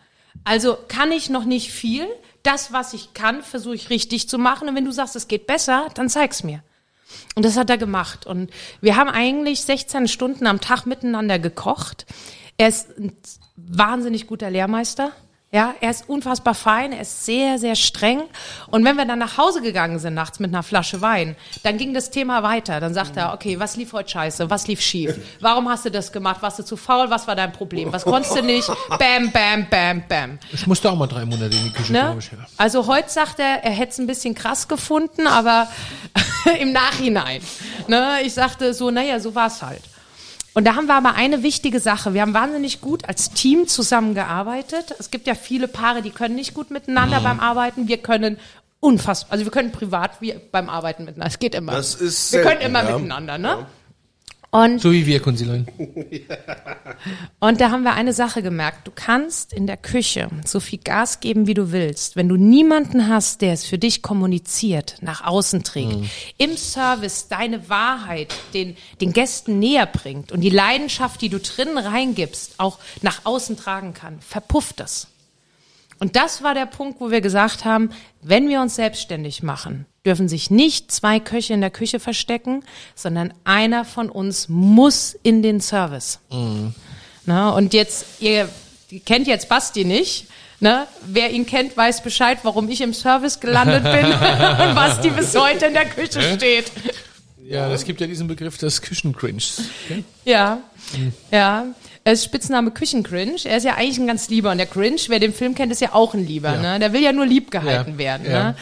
Also 0.46 0.78
kann 0.88 1.12
ich 1.12 1.30
noch 1.30 1.44
nicht 1.44 1.72
viel. 1.72 2.08
Das, 2.44 2.74
was 2.74 2.94
ich 2.94 3.14
kann, 3.14 3.44
versuche 3.44 3.76
ich 3.76 3.90
richtig 3.90 4.28
zu 4.28 4.38
machen. 4.38 4.70
Und 4.70 4.76
wenn 4.76 4.86
du 4.86 4.92
sagst, 4.92 5.16
es 5.16 5.28
geht 5.28 5.48
besser, 5.48 5.88
dann 5.94 6.10
zeig's 6.10 6.44
mir. 6.44 6.64
Und 7.36 7.46
das 7.46 7.58
hat 7.58 7.70
er 7.70 7.78
gemacht. 7.78 8.26
Und 8.26 8.52
wir 8.82 8.96
haben 8.96 9.10
eigentlich 9.10 9.62
16 9.62 10.08
Stunden 10.08 10.48
am 10.48 10.62
Tag 10.62 10.86
miteinander 10.86 11.40
gekocht. 11.40 12.06
Er 12.58 12.68
ist 12.68 12.98
ein 12.98 13.16
wahnsinnig 13.56 14.28
guter 14.28 14.50
Lehrmeister. 14.50 15.12
Ja, 15.54 15.76
er 15.82 15.92
ist 15.92 16.08
unfassbar 16.08 16.56
fein, 16.56 16.94
er 16.94 17.02
ist 17.02 17.26
sehr, 17.26 17.60
sehr 17.60 17.76
streng. 17.76 18.22
Und 18.68 18.86
wenn 18.86 18.96
wir 18.96 19.04
dann 19.04 19.20
nach 19.20 19.38
Hause 19.38 19.62
gegangen 19.62 20.00
sind 20.00 20.14
nachts 20.14 20.40
mit 20.40 20.50
einer 20.54 20.64
Flasche 20.64 21.02
Wein, 21.02 21.36
dann 21.64 21.76
ging 21.78 21.94
das 21.94 22.10
Thema 22.10 22.42
weiter. 22.42 22.80
Dann 22.80 22.94
sagt 22.94 23.18
er, 23.18 23.34
okay, 23.34 23.60
was 23.60 23.76
lief 23.76 23.92
heute 23.92 24.08
scheiße? 24.12 24.50
Was 24.50 24.68
lief 24.68 24.80
schief? 24.80 25.14
Warum 25.42 25.68
hast 25.68 25.84
du 25.84 25.92
das 25.92 26.14
gemacht? 26.14 26.42
Warst 26.42 26.60
du 26.60 26.64
zu 26.64 26.78
faul? 26.78 27.10
Was 27.10 27.28
war 27.28 27.36
dein 27.36 27.52
Problem? 27.52 27.92
Was 27.92 28.06
konntest 28.06 28.34
du 28.34 28.42
nicht? 28.42 28.66
Bam, 28.98 29.30
bam, 29.34 29.68
bam, 29.70 30.04
bam. 30.08 30.40
Ich 30.54 30.66
musste 30.68 30.90
auch 30.90 30.96
mal 30.96 31.08
drei 31.08 31.26
Monate 31.26 31.54
in 31.54 31.64
die 31.66 31.74
Küche, 31.74 31.92
Ne? 31.92 32.00
glaube 32.00 32.20
ich. 32.20 32.32
Ja. 32.32 32.38
Also 32.56 32.88
heute 32.88 33.10
sagt 33.10 33.40
er, 33.40 33.62
er 33.62 33.72
hätte 33.72 33.92
es 33.92 33.98
ein 34.00 34.08
bisschen 34.08 34.34
krass 34.34 34.70
gefunden, 34.70 35.28
aber 35.28 35.68
im 36.62 36.72
Nachhinein. 36.72 37.42
Ne? 37.90 38.20
Ich 38.24 38.34
sagte 38.34 38.74
so, 38.74 38.90
naja, 38.90 39.20
so 39.20 39.36
war 39.36 39.48
es 39.48 39.62
halt. 39.62 39.82
Und 40.54 40.66
da 40.66 40.76
haben 40.76 40.88
wir 40.88 40.96
aber 40.96 41.16
eine 41.16 41.44
wichtige 41.44 41.80
Sache. 41.80 42.14
Wir 42.14 42.22
haben 42.22 42.34
wahnsinnig 42.34 42.82
gut 42.82 43.08
als 43.08 43.32
Team 43.32 43.68
zusammengearbeitet. 43.68 44.96
Es 45.00 45.10
gibt 45.10 45.28
ja 45.28 45.36
viele 45.36 45.68
Paare, 45.68 46.02
die 46.02 46.10
können 46.10 46.36
nicht 46.36 46.54
gut 46.54 46.72
miteinander 46.72 47.22
beim 47.22 47.40
Arbeiten. 47.40 47.88
Wir 47.88 47.98
können 47.98 48.38
unfassbar, 48.82 49.34
also 49.34 49.46
wir 49.46 49.52
können 49.52 49.72
privat 49.72 50.20
wie 50.20 50.36
beim 50.52 50.70
Arbeiten 50.70 51.06
miteinander. 51.06 51.32
Es 51.32 51.40
geht 51.40 51.56
immer. 51.56 51.72
Das 51.72 51.96
ist 51.96 52.34
wir 52.34 52.42
können 52.42 52.60
selten, 52.60 52.66
immer 52.76 52.84
ja. 52.84 52.98
miteinander, 52.98 53.38
ne? 53.38 53.66
Und 54.52 54.82
So 54.82 54.92
wie 54.92 55.06
wir, 55.06 55.22
Kunzilein. 55.22 55.66
und 57.40 57.62
da 57.62 57.72
haben 57.72 57.84
wir 57.84 57.94
eine 57.94 58.12
Sache 58.12 58.44
gemerkt. 58.44 58.86
Du 58.86 58.92
kannst 58.94 59.54
in 59.54 59.66
der 59.66 59.78
Küche 59.78 60.30
so 60.46 60.60
viel 60.60 60.80
Gas 60.80 61.22
geben, 61.22 61.48
wie 61.48 61.54
du 61.54 61.72
willst. 61.72 62.18
Wenn 62.18 62.28
du 62.28 62.36
niemanden 62.36 63.08
hast, 63.08 63.42
der 63.42 63.54
es 63.54 63.66
für 63.66 63.78
dich 63.78 64.02
kommuniziert, 64.02 64.98
nach 65.00 65.26
außen 65.26 65.64
trägt, 65.64 65.96
im 66.38 66.58
Service 66.58 67.30
deine 67.30 67.70
Wahrheit 67.70 68.36
den, 68.54 68.76
den 69.00 69.14
Gästen 69.14 69.58
näher 69.60 69.86
bringt 69.86 70.34
und 70.34 70.42
die 70.42 70.50
Leidenschaft, 70.50 71.22
die 71.22 71.30
du 71.30 71.40
drinnen 71.40 71.78
reingibst, 71.78 72.56
auch 72.58 72.78
nach 73.02 73.22
außen 73.24 73.56
tragen 73.56 73.94
kann, 73.94 74.20
verpufft 74.20 74.82
das. 74.82 75.08
Und 76.02 76.16
das 76.16 76.42
war 76.42 76.56
der 76.56 76.66
Punkt, 76.66 77.00
wo 77.00 77.12
wir 77.12 77.22
gesagt 77.22 77.64
haben, 77.64 77.92
wenn 78.24 78.50
wir 78.50 78.60
uns 78.60 78.76
selbstständig 78.76 79.44
machen, 79.44 79.86
dürfen 80.04 80.28
sich 80.28 80.50
nicht 80.50 80.92
zwei 80.92 81.20
Köche 81.20 81.54
in 81.54 81.62
der 81.62 81.70
Küche 81.70 82.00
verstecken, 82.00 82.64
sondern 82.96 83.32
einer 83.44 83.86
von 83.86 84.10
uns 84.10 84.50
muss 84.50 85.16
in 85.22 85.44
den 85.44 85.62
Service. 85.62 86.18
Na, 87.28 87.52
und 87.52 87.76
jetzt, 87.76 88.20
ihr, 88.20 88.50
kennt 89.06 89.28
jetzt 89.28 89.48
Basti 89.48 89.86
nicht. 89.86 90.26
Ne? 90.60 90.88
Wer 91.06 91.30
ihn 91.30 91.46
kennt, 91.46 91.78
weiß 91.78 92.02
Bescheid, 92.02 92.40
warum 92.42 92.68
ich 92.70 92.82
im 92.82 92.96
Service 92.96 93.40
gelandet 93.40 93.84
bin 93.84 94.06
und 94.06 94.76
Basti 94.76 95.12
bis 95.12 95.36
heute 95.36 95.68
in 95.68 95.74
der 95.74 95.86
Küche 95.86 96.20
steht. 96.36 96.72
Ja, 97.48 97.72
es 97.72 97.86
gibt 97.86 98.02
ja 98.02 98.08
diesen 98.08 98.28
Begriff 98.28 98.58
des 98.58 98.82
Küchencringes. 98.82 99.62
Okay? 99.86 100.04
Ja, 100.26 100.62
ja. 101.30 101.66
Er 102.04 102.14
ist 102.14 102.24
Spitzname 102.26 102.72
Küchencringe. 102.72 103.36
Er 103.44 103.58
ist 103.58 103.64
ja 103.64 103.76
eigentlich 103.76 104.00
ein 104.00 104.08
ganz 104.08 104.28
lieber. 104.28 104.50
Und 104.52 104.58
der 104.58 104.66
Cringe, 104.66 105.00
wer 105.08 105.20
den 105.20 105.34
Film 105.34 105.54
kennt, 105.54 105.72
ist 105.72 105.82
ja 105.82 105.90
auch 105.94 106.16
ein 106.16 106.26
Lieber. 106.26 106.58
Ne? 106.58 106.80
Der 106.80 106.94
will 106.94 107.02
ja 107.04 107.12
nur 107.14 107.28
lieb 107.28 107.52
gehalten 107.52 107.92
Ja, 107.92 107.98
werden. 108.00 108.26
ja. 108.30 108.44
Ne? 108.50 108.56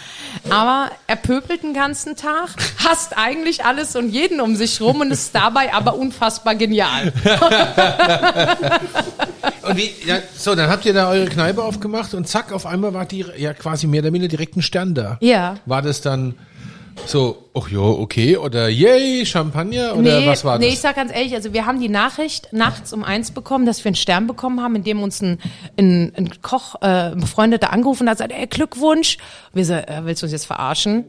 Aber 0.50 0.92
er 1.08 1.16
pöbelt 1.16 1.64
den 1.64 1.74
ganzen 1.74 2.18
Tag, 2.18 2.50
hasst 2.86 3.16
eigentlich 3.18 3.64
alles 3.64 3.96
und 3.96 4.10
jeden 4.10 4.42
um 4.42 4.58
sich 4.58 4.82
rum 4.82 5.00
und 5.00 5.12
ist 5.12 5.34
dabei 5.34 5.74
aber 5.74 5.96
unfassbar 5.96 6.56
genial. 6.56 7.14
Und 9.62 9.78
wie, 9.78 9.92
ja, 10.06 10.18
so, 10.36 10.56
dann 10.56 10.70
habt 10.70 10.86
ihr 10.86 10.94
da 10.94 11.10
eure 11.10 11.28
Kneipe 11.28 11.64
aufgemacht 11.64 12.14
und 12.16 12.28
zack, 12.28 12.52
auf 12.52 12.66
einmal 12.66 12.94
war 12.94 13.06
die 13.06 13.24
ja 13.38 13.54
quasi 13.54 13.86
mehr 13.88 14.02
oder 14.02 14.12
weniger 14.14 14.28
direkt 14.30 14.56
ein 14.58 14.62
Stern 14.64 14.96
da. 14.96 15.18
Ja. 15.22 15.58
War 15.66 15.82
das 15.84 16.02
dann 16.02 16.36
so, 17.06 17.50
ach 17.54 17.70
ja, 17.70 17.80
okay, 17.80 18.38
oder 18.38 18.70
yay, 18.70 19.26
Champagner, 19.26 19.96
oder 19.96 20.26
was 20.26 20.46
war 20.46 20.60
nee, 20.60 20.66
das? 20.66 20.74
ich 20.76 20.80
sag 20.80 20.96
ganz 20.96 21.12
ehrlich, 21.12 21.34
also 21.34 21.54
wir 21.54 21.66
haben 21.66 21.80
die 21.80 21.90
Nachricht 21.90 22.54
nachts 22.54 22.94
um 22.94 23.04
eins 23.04 23.32
bekommen, 23.32 23.66
dass 23.66 23.84
wir 23.84 23.90
einen 23.90 23.96
Stern 23.96 24.28
bekommen 24.28 24.62
haben, 24.62 24.76
in 24.76 24.84
dem 24.84 25.02
uns 25.02 25.22
ein, 25.22 25.40
ein, 25.78 26.14
ein 26.16 26.42
Koch, 26.42 26.76
äh, 26.82 27.12
ein 27.12 27.20
Befreundeter 27.20 27.74
angerufen 27.74 28.10
hat, 28.10 28.20
sagt, 28.20 28.32
ey, 28.32 28.48
Glückwunsch. 28.48 29.18
Wir 29.54 29.66
so, 29.66 29.74
äh, 29.74 30.02
willst 30.04 30.22
du 30.22 30.28
uns 30.28 30.34
jetzt 30.34 30.46
verarschen? 30.46 31.06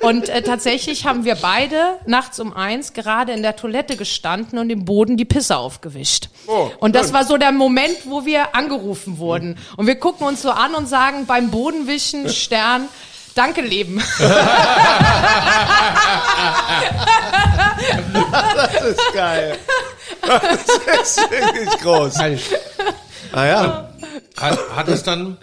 Und 0.00 0.28
äh, 0.28 0.42
tatsächlich 0.42 1.04
haben 1.06 1.24
wir 1.24 1.34
beide 1.34 1.76
nachts 2.06 2.40
um 2.40 2.52
eins 2.54 2.94
gerade 2.94 3.32
in 3.32 3.42
der 3.42 3.56
Toilette 3.56 3.96
gestanden 3.96 4.58
und 4.58 4.70
im 4.70 4.84
Boden 4.84 5.16
die 5.16 5.24
Pisse 5.24 5.56
aufgewischt. 5.56 6.28
und 6.80 6.94
das 6.94 7.12
war 7.12 7.24
so 7.24 7.36
der 7.36 7.52
Moment, 7.52 7.98
wo 8.06 8.24
wir 8.24 8.54
angerufen 8.54 9.18
wurden. 9.18 9.58
Und 9.76 9.86
wir 9.86 9.96
gucken 9.96 10.26
uns 10.26 10.42
so 10.42 10.50
an 10.50 10.74
und 10.74 10.88
sagen 10.88 11.26
beim 11.26 11.50
Bodenwischen 11.50 12.28
Stern, 12.30 12.88
Danke, 13.34 13.62
Leben. 13.62 14.02
Das 18.54 18.82
ist 18.82 19.12
geil. 19.14 19.58
Das 20.20 20.60
ist 21.02 21.30
wirklich 21.30 21.70
groß. 21.80 22.14
Naja, 23.34 23.90
Hat, 24.36 24.58
hat 24.76 24.88
es 24.88 25.02
dann, 25.02 25.36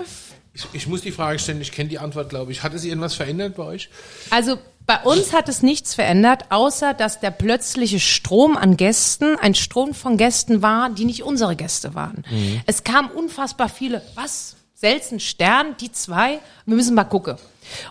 ich, 0.54 0.66
ich 0.74 0.88
muss 0.88 1.02
die 1.02 1.12
Frage 1.12 1.40
stellen, 1.40 1.60
ich 1.62 1.72
kenne 1.72 1.90
die 1.90 2.00
Antwort, 2.00 2.30
glaube 2.30 2.52
ich. 2.52 2.64
Hat 2.64 2.74
es 2.74 2.84
irgendwas 2.86 3.16
verändert 3.16 3.56
bei 3.56 3.64
euch? 3.64 3.90
Also 4.30 4.58
bei 4.86 4.98
uns 5.04 5.34
hat 5.34 5.50
es 5.50 5.62
nichts 5.62 5.94
verändert, 5.96 6.46
außer 6.50 6.94
dass 6.94 7.20
der 7.20 7.32
plötzliche 7.32 8.00
Strom 8.00 8.58
an 8.58 8.78
Gästen 8.78 9.38
ein 9.40 9.56
Strom 9.56 9.94
von 9.94 10.18
Gästen 10.18 10.62
war, 10.62 10.90
die 10.90 11.06
nicht 11.06 11.24
unsere 11.24 11.56
Gäste 11.56 11.94
waren. 11.96 12.24
Es 12.66 12.84
kamen 12.84 13.10
unfassbar 13.12 13.70
viele. 13.70 14.02
Was? 14.16 14.56
Selten 14.76 15.20
Stern, 15.20 15.76
die 15.82 15.92
zwei? 15.92 16.40
Wir 16.66 16.76
müssen 16.76 16.96
mal 16.96 17.04
gucken. 17.04 17.36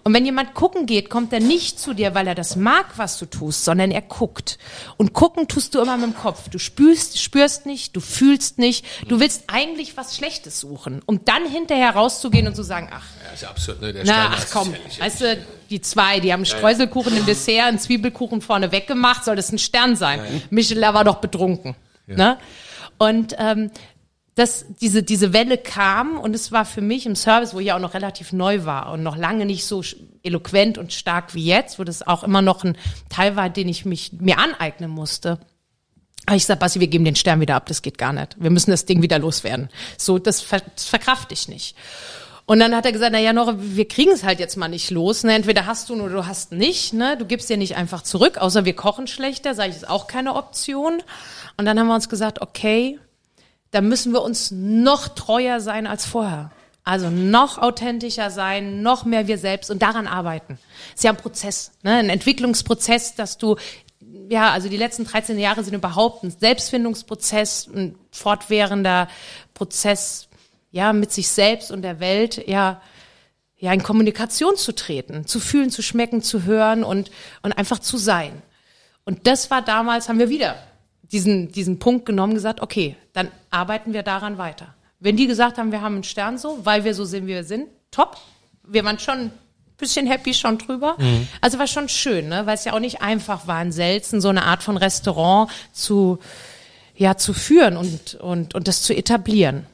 Und 0.05 0.15
wenn 0.15 0.25
jemand 0.25 0.55
gucken 0.55 0.87
geht, 0.87 1.11
kommt 1.11 1.33
er 1.33 1.41
nicht 1.41 1.79
zu 1.79 1.95
dir, 1.95 2.15
weil 2.15 2.27
er 2.27 2.35
das 2.35 2.57
mag, 2.57 2.87
was 2.97 3.19
du 3.19 3.27
tust, 3.27 3.65
sondern 3.65 3.91
er 3.91 4.03
guckt. 4.03 4.59
Und 4.97 5.13
gucken 5.13 5.49
tust 5.49 5.75
du 5.75 5.81
immer 5.81 5.97
mit 5.97 6.07
dem 6.07 6.17
Kopf. 6.17 6.49
Du 6.49 6.59
spürst, 6.59 7.21
spürst 7.21 7.67
nicht, 7.67 7.95
du 7.97 8.01
fühlst 8.01 8.59
nicht. 8.59 8.85
Du 9.09 9.21
willst 9.21 9.45
eigentlich 9.47 9.97
was 9.97 10.17
Schlechtes 10.17 10.61
suchen, 10.61 11.03
um 11.07 11.25
dann 11.25 11.47
hinterher 11.47 11.91
rauszugehen 11.91 12.47
und 12.47 12.55
zu 12.55 12.63
sagen, 12.63 12.89
ach, 12.93 13.05
Ja, 13.25 13.33
ist 13.33 13.43
ja 13.43 13.51
absurd, 13.51 13.81
ne? 13.81 13.93
Der 13.93 14.05
na, 14.05 14.31
ach 14.35 14.47
komm, 14.53 14.73
ja 14.73 15.05
weißt 15.05 15.21
du, 15.21 15.47
die 15.71 15.81
zwei, 15.81 16.21
die 16.21 16.33
haben 16.33 16.45
Streuselkuchen 16.45 17.17
im 17.17 17.27
Dessert, 17.27 17.67
einen 17.67 17.79
Zwiebelkuchen 17.79 18.41
vorne 18.41 18.73
weggemacht, 18.73 19.25
soll 19.25 19.37
das 19.37 19.53
ein 19.53 19.59
Stern 19.59 19.97
sein? 19.97 20.21
Michelin 20.51 20.95
war 20.95 21.05
doch 21.05 21.17
betrunken. 21.17 21.77
Ne? 22.07 22.39
Und 22.97 23.37
ähm, 23.39 23.71
das, 24.39 24.67
diese, 24.81 25.03
diese 25.03 25.33
Welle 25.33 25.59
kam 25.59 26.17
und 26.17 26.33
es 26.33 26.53
war 26.53 26.65
für 26.65 26.81
mich 26.81 27.07
im 27.07 27.17
Service, 27.17 27.55
wo 27.55 27.59
ich 27.59 27.67
ja 27.67 27.77
auch 27.77 27.81
noch 27.81 27.95
relativ 27.95 28.33
neu 28.33 28.65
war 28.65 28.93
und 28.93 29.03
noch 29.03 29.17
lange 29.17 29.45
nicht 29.45 29.67
so 29.67 29.83
eloquent 30.23 30.79
und 30.79 30.93
stark 30.93 31.35
wie 31.35 31.45
jetzt, 31.45 31.81
wo 31.81 31.85
das 31.85 32.07
auch 32.07 32.23
immer 32.23 32.41
noch 32.41 32.63
ein 32.63 32.77
Teil 33.09 33.35
war, 33.35 33.51
den 33.51 33.69
ich 33.69 33.85
mich 33.85 34.13
mir 34.13 34.39
aneignen 34.39 34.91
musste. 34.91 35.41
Aber 36.27 36.37
ich 36.37 36.47
sag, 36.47 36.61
Basti, 36.61 36.79
wir 36.79 36.87
geben 36.87 37.05
den 37.05 37.17
Stern 37.17 37.41
wieder 37.41 37.57
ab, 37.57 37.67
das 37.67 37.83
geht 37.83 37.99
gar 37.99 38.13
nicht. 38.13 38.37
Wir 38.39 38.51
müssen 38.51 38.71
das 38.71 38.85
Ding 38.85 39.03
wieder 39.03 39.19
loswerden. 39.19 39.71
So, 39.97 40.21
das, 40.21 40.41
ver 40.41 40.61
das 40.73 40.85
verkraft 40.85 41.33
ich 41.33 41.49
nicht. 41.49 41.75
Und 42.47 42.61
dann 42.61 42.77
hat 42.77 42.87
er 42.87 42.93
gesagt, 42.93 43.13
na 43.13 43.19
ja, 43.19 43.33
Nora, 43.33 43.57
wir 43.59 43.89
kriegen 43.89 44.13
es 44.13 44.23
halt 44.23 44.39
jetzt 44.39 44.57
mal 44.57 44.69
nicht 44.69 44.91
los. 44.91 45.25
Ne? 45.25 45.35
Entweder 45.35 45.67
hast 45.67 45.89
du 45.89 45.95
oder 45.95 46.13
du 46.13 46.27
hast 46.27 46.53
nicht. 46.53 46.93
Ne? 46.93 47.17
Du 47.19 47.27
gibst 47.27 47.51
dir 47.51 47.57
nicht 47.57 47.77
einfach 47.77 48.03
zurück, 48.03 48.39
außer 48.39 48.65
wir 48.65 48.75
kochen 48.75 49.07
schlechter. 49.09 49.55
Sage 49.55 49.71
ich, 49.71 49.77
ist 49.77 49.89
auch 49.89 50.07
keine 50.07 50.35
Option. 50.35 51.03
Und 51.57 51.65
dann 51.65 51.79
haben 51.79 51.89
wir 51.89 51.95
uns 51.95 52.09
gesagt, 52.09 52.41
okay, 52.41 52.99
da 53.71 53.81
müssen 53.81 54.13
wir 54.13 54.23
uns 54.23 54.51
noch 54.51 55.09
treuer 55.09 55.61
sein 55.61 55.87
als 55.87 56.07
vorher. 56.07 56.51
Also 56.85 57.11
noch 57.11 57.59
authentischer 57.59 58.31
sein, 58.31 58.81
noch 58.81 59.05
mehr 59.05 59.27
wir 59.27 59.37
selbst 59.37 59.71
und 59.71 59.83
daran 59.83 60.07
arbeiten. 60.07 60.59
Ist 60.95 61.05
ja 61.05 61.11
ein 61.11 61.19
Prozess, 61.19 61.73
ne? 61.83 61.97
ein 61.97 62.09
Entwicklungsprozess, 62.09 63.15
dass 63.15 63.37
du, 63.37 63.57
ja, 64.31 64.53
also 64.53 64.71
die 64.71 64.79
letzten 64.79 65.05
13 65.05 65.39
Jahre 65.39 65.63
sind 65.65 65.75
überhaupt 65.75 66.25
ein 66.25 66.31
Selbstfindungsprozess, 66.31 67.69
ein 67.69 67.95
fortwährender 68.11 69.09
Prozess, 69.53 70.29
ja, 70.71 70.95
mit 70.95 71.13
sich 71.13 71.29
selbst 71.29 71.71
und 71.71 71.83
der 71.83 72.01
Welt, 72.01 72.49
ja, 72.49 72.81
ja, 73.59 73.73
in 73.73 73.83
Kommunikation 73.83 74.57
zu 74.57 74.75
treten, 74.75 75.27
zu 75.27 75.41
fühlen, 75.41 75.71
zu 75.71 75.83
schmecken, 75.83 76.23
zu 76.23 76.45
hören 76.45 76.85
und, 76.85 77.11
und 77.43 77.53
einfach 77.53 77.81
zu 77.81 77.99
sein. 77.99 78.41
Und 79.05 79.27
das 79.27 79.51
war 79.51 79.61
damals, 79.61 80.09
haben 80.09 80.19
wir 80.19 80.31
wieder 80.31 80.57
diesen, 81.13 81.51
diesen 81.53 81.79
Punkt 81.79 82.07
genommen, 82.07 82.35
gesagt, 82.35 82.61
okay, 82.61 82.97
dann 83.13 83.29
arbeiten 83.51 83.93
wir 83.93 84.03
daran 84.03 84.39
weiter. 84.39 84.75
Wenn 85.01 85.17
die 85.17 85.27
gesagt 85.27 85.59
haben, 85.59 85.73
wir 85.73 85.81
haben 85.81 85.95
einen 85.95 86.05
Stern 86.05 86.39
so, 86.39 86.59
weil 86.65 86.85
wir 86.85 86.95
so 86.95 87.05
sind, 87.05 87.25
wie 87.25 87.33
wir 87.33 87.45
sind, 87.45 87.69
top. 87.91 88.17
Wir 88.65 88.85
waren 88.85 88.99
schon 88.99 89.19
ein 89.19 89.33
bisschen 89.79 90.07
happy 90.07 90.35
schon 90.35 90.59
drüber. 90.59 90.97
Also 91.41 91.59
war 91.59 91.67
schon 91.67 91.89
schön, 91.89 92.29
ne? 92.29 92.47
weil 92.47 92.55
es 92.55 92.65
ja 92.65 92.73
auch 92.73 92.81
nicht 92.81 93.01
einfach 93.01 93.47
war, 93.47 93.63
in 93.63 93.73
Selzen 93.73 94.21
so 94.21 94.29
eine 94.29 94.45
Art 94.45 94.63
von 94.63 94.77
Restaurant 94.77 95.51
zu, 95.73 96.19
ja, 96.97 97.17
zu 97.17 97.33
führen 97.33 97.77
und, 97.77 98.17
und, 98.17 98.55
und 98.55 98.69
das 98.69 98.83
zu 98.83 98.95
etablieren. 98.95 99.67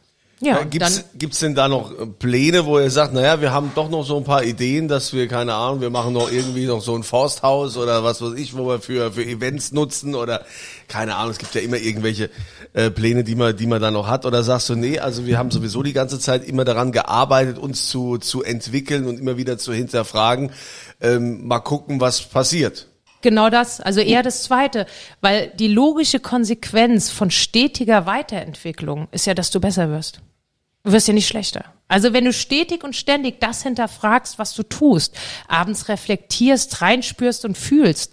Ja, 0.44 0.58
und 0.58 0.70
Gibt's, 0.70 1.04
gibt's 1.14 1.38
denn 1.40 1.54
da 1.54 1.68
noch 1.68 1.90
äh, 1.92 2.06
Pläne, 2.06 2.66
wo 2.66 2.78
ihr 2.78 2.90
sagt, 2.90 3.14
naja, 3.14 3.40
wir 3.40 3.52
haben 3.52 3.72
doch 3.74 3.88
noch 3.88 4.04
so 4.04 4.16
ein 4.16 4.24
paar 4.24 4.44
Ideen, 4.44 4.88
dass 4.88 5.12
wir, 5.12 5.28
keine 5.28 5.54
Ahnung, 5.54 5.80
wir 5.80 5.90
machen 5.90 6.12
noch 6.12 6.30
irgendwie 6.30 6.66
noch 6.66 6.82
so 6.82 6.94
ein 6.94 7.02
Forsthaus 7.02 7.76
oder 7.76 8.04
was 8.04 8.20
weiß 8.20 8.34
ich, 8.34 8.56
wo 8.56 8.66
wir 8.66 8.80
für, 8.80 9.12
für 9.12 9.24
Events 9.24 9.72
nutzen 9.72 10.14
oder 10.14 10.44
keine 10.88 11.16
Ahnung, 11.16 11.32
es 11.32 11.38
gibt 11.38 11.54
ja 11.54 11.60
immer 11.60 11.76
irgendwelche 11.76 12.30
äh, 12.72 12.90
Pläne, 12.90 13.24
die 13.24 13.34
man, 13.34 13.56
die 13.56 13.66
man 13.66 13.80
da 13.80 13.90
noch 13.90 14.08
hat 14.08 14.26
oder 14.26 14.42
sagst 14.42 14.68
du, 14.68 14.74
nee, 14.74 14.98
also 14.98 15.26
wir 15.26 15.38
haben 15.38 15.50
sowieso 15.50 15.82
die 15.82 15.92
ganze 15.92 16.18
Zeit 16.18 16.44
immer 16.44 16.64
daran 16.64 16.92
gearbeitet, 16.92 17.58
uns 17.58 17.88
zu, 17.88 18.18
zu 18.18 18.42
entwickeln 18.42 19.06
und 19.06 19.18
immer 19.18 19.36
wieder 19.36 19.58
zu 19.58 19.72
hinterfragen, 19.72 20.52
ähm, 21.00 21.46
mal 21.46 21.60
gucken, 21.60 22.00
was 22.00 22.22
passiert. 22.22 22.88
Genau 23.24 23.48
das, 23.48 23.80
also 23.80 24.00
eher 24.00 24.22
das 24.22 24.42
Zweite, 24.42 24.84
weil 25.22 25.50
die 25.58 25.68
logische 25.68 26.20
Konsequenz 26.20 27.10
von 27.10 27.30
stetiger 27.30 28.04
Weiterentwicklung 28.04 29.08
ist 29.12 29.24
ja, 29.24 29.32
dass 29.32 29.50
du 29.50 29.60
besser 29.60 29.88
wirst. 29.88 30.20
Du 30.84 30.92
wirst 30.92 31.08
ja 31.08 31.14
nicht 31.14 31.26
schlechter. 31.26 31.64
Also 31.88 32.12
wenn 32.12 32.24
du 32.24 32.32
stetig 32.32 32.84
und 32.84 32.94
ständig 32.94 33.40
das 33.40 33.62
hinterfragst, 33.62 34.38
was 34.38 34.54
du 34.54 34.62
tust, 34.62 35.16
abends 35.48 35.88
reflektierst, 35.88 36.82
reinspürst 36.82 37.44
und 37.44 37.56
fühlst, 37.56 38.12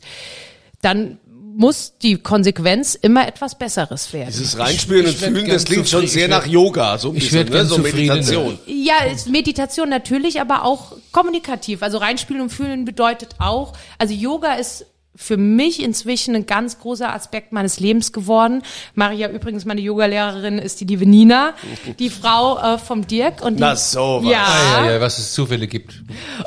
dann 0.81 1.19
muss 1.53 1.97
die 2.01 2.17
Konsequenz 2.17 2.95
immer 2.95 3.27
etwas 3.27 3.57
Besseres 3.57 4.13
werden. 4.13 4.29
Dieses 4.29 4.57
Reinspüren 4.57 5.05
ich 5.05 5.21
und 5.21 5.36
Fühlen, 5.36 5.49
das 5.49 5.65
klingt 5.65 5.89
schon 5.89 6.07
sehr 6.07 6.29
nach 6.29 6.45
Yoga, 6.45 6.97
so 6.97 7.10
ein 7.10 7.17
ich 7.17 7.29
bisschen, 7.29 7.49
ne? 7.49 7.65
so. 7.65 7.77
Meditation. 7.77 8.60
Ja, 8.65 9.03
ist 9.03 9.27
Meditation 9.29 9.89
natürlich, 9.89 10.39
aber 10.39 10.63
auch 10.63 10.93
kommunikativ. 11.12 11.84
Also 11.84 11.97
reinspielen 11.97 12.41
und 12.41 12.49
fühlen 12.51 12.86
bedeutet 12.86 13.36
auch, 13.39 13.73
also 13.97 14.13
Yoga 14.13 14.53
ist 14.53 14.86
für 15.15 15.36
mich 15.36 15.84
inzwischen 15.84 16.36
ein 16.36 16.45
ganz 16.45 16.80
großer 16.80 17.13
Aspekt 17.13 17.52
meines 17.52 17.80
Lebens 17.82 18.13
geworden. 18.13 18.63
Maria 18.95 19.30
übrigens, 19.30 19.65
meine 19.65 19.82
Yogalehrerin, 19.82 20.58
ist 20.58 20.80
die 20.80 20.86
liebe 20.86 21.06
Nina, 21.06 21.53
die 21.99 22.09
Frau 22.09 22.57
äh, 22.57 22.78
vom 22.78 23.05
Dirk. 23.05 23.41
Und 23.43 23.57
die, 23.57 23.62
Na, 23.62 23.76
sowas. 23.76 24.32
Ja, 24.32 24.45
Ah, 24.47 24.86
ja, 24.86 24.91
ja, 24.93 25.01
was 25.01 25.18
es 25.18 25.34
Zufälle 25.34 25.68
gibt. 25.68 26.01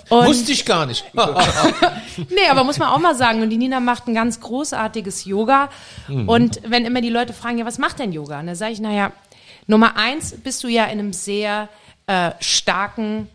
Und- 0.08 0.26
Wusste 0.26 0.52
ich 0.52 0.64
gar 0.64 0.86
nicht. 0.86 1.04
Nee, 2.30 2.48
aber 2.50 2.62
muss 2.64 2.78
man 2.78 2.88
auch 2.88 2.98
mal 3.00 3.14
sagen. 3.14 3.42
Und 3.42 3.50
die 3.50 3.56
Nina 3.56 3.80
macht 3.80 4.06
ein 4.06 4.14
ganz 4.14 4.40
großartiges 4.40 5.24
Yoga. 5.24 5.68
Und 6.08 6.60
wenn 6.64 6.84
immer 6.84 7.00
die 7.00 7.10
Leute 7.10 7.32
fragen, 7.32 7.58
ja, 7.58 7.66
was 7.66 7.78
macht 7.78 7.98
denn 7.98 8.12
Yoga? 8.12 8.40
Und 8.40 8.46
dann 8.46 8.54
sage 8.56 8.72
ich, 8.72 8.80
naja, 8.80 9.12
Nummer 9.66 9.96
eins 9.96 10.32
bist 10.42 10.62
du 10.64 10.68
ja 10.68 10.84
in 10.84 10.98
einem 11.00 11.12
sehr 11.12 11.68
äh, 12.06 12.30
starken 12.40 13.28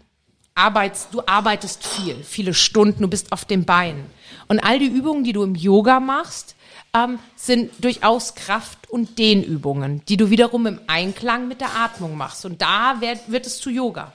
Arbeits, 0.59 1.09
du 1.09 1.21
arbeitest 1.25 1.87
viel, 1.87 2.15
viele 2.23 2.53
Stunden, 2.53 3.01
du 3.01 3.07
bist 3.07 3.31
auf 3.31 3.45
den 3.45 3.65
Beinen. 3.65 4.05
Und 4.47 4.59
all 4.59 4.77
die 4.77 4.87
Übungen, 4.87 5.23
die 5.23 5.33
du 5.33 5.43
im 5.43 5.55
Yoga 5.55 5.99
machst, 5.99 6.55
ähm, 6.93 7.19
sind 7.35 7.71
durchaus 7.79 8.35
Kraft- 8.35 8.89
und 8.89 9.17
Dehnübungen, 9.17 10.03
die 10.07 10.17
du 10.17 10.29
wiederum 10.29 10.65
im 10.65 10.79
Einklang 10.87 11.47
mit 11.47 11.61
der 11.61 11.75
Atmung 11.75 12.17
machst. 12.17 12.45
Und 12.45 12.61
da 12.61 12.97
wird, 12.99 13.31
wird 13.31 13.45
es 13.45 13.59
zu 13.59 13.69
Yoga. 13.69 14.11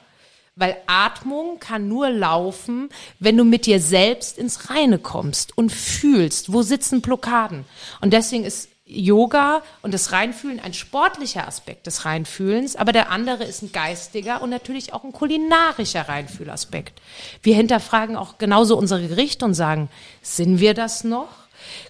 Weil 0.57 0.77
Atmung 0.87 1.59
kann 1.59 1.89
nur 1.89 2.11
laufen, 2.11 2.91
wenn 3.19 3.37
du 3.37 3.45
mit 3.45 3.67
dir 3.67 3.81
selbst 3.81 4.39
ins 4.39 4.71
Reine 4.71 4.99
kommst 4.99 5.57
und 5.57 5.73
fühlst, 5.73 6.53
wo 6.53 6.63
sitzen 6.63 7.01
Blockaden. 7.01 7.65
Und 8.01 8.13
deswegen 8.13 8.45
ist 8.45 8.69
Yoga 8.87 9.63
und 9.81 9.95
das 9.95 10.13
Reinfühlen 10.13 10.61
ein 10.61 10.75
sportlicher 10.75 11.49
Aspekt 11.49 11.87
des 11.87 12.05
Reinfühlens, 12.05 12.77
aber 12.77 12.93
der 12.93 13.11
andere 13.11 13.45
ist 13.45 13.63
ein 13.63 13.73
geistiger 13.73 14.43
und 14.43 14.51
natürlich 14.51 14.93
auch 14.93 15.05
ein 15.05 15.13
kulinarischer 15.13 16.07
Reinfühlaspekt. 16.07 17.01
Wir 17.43 17.57
hinterfragen 17.57 18.15
auch 18.17 18.37
genauso 18.37 18.77
unsere 18.77 19.09
Gerichte 19.09 19.47
und 19.47 19.55
sagen, 19.55 19.89
sind 20.21 20.61
wir 20.61 20.75
das 20.75 21.03
noch? 21.03 21.29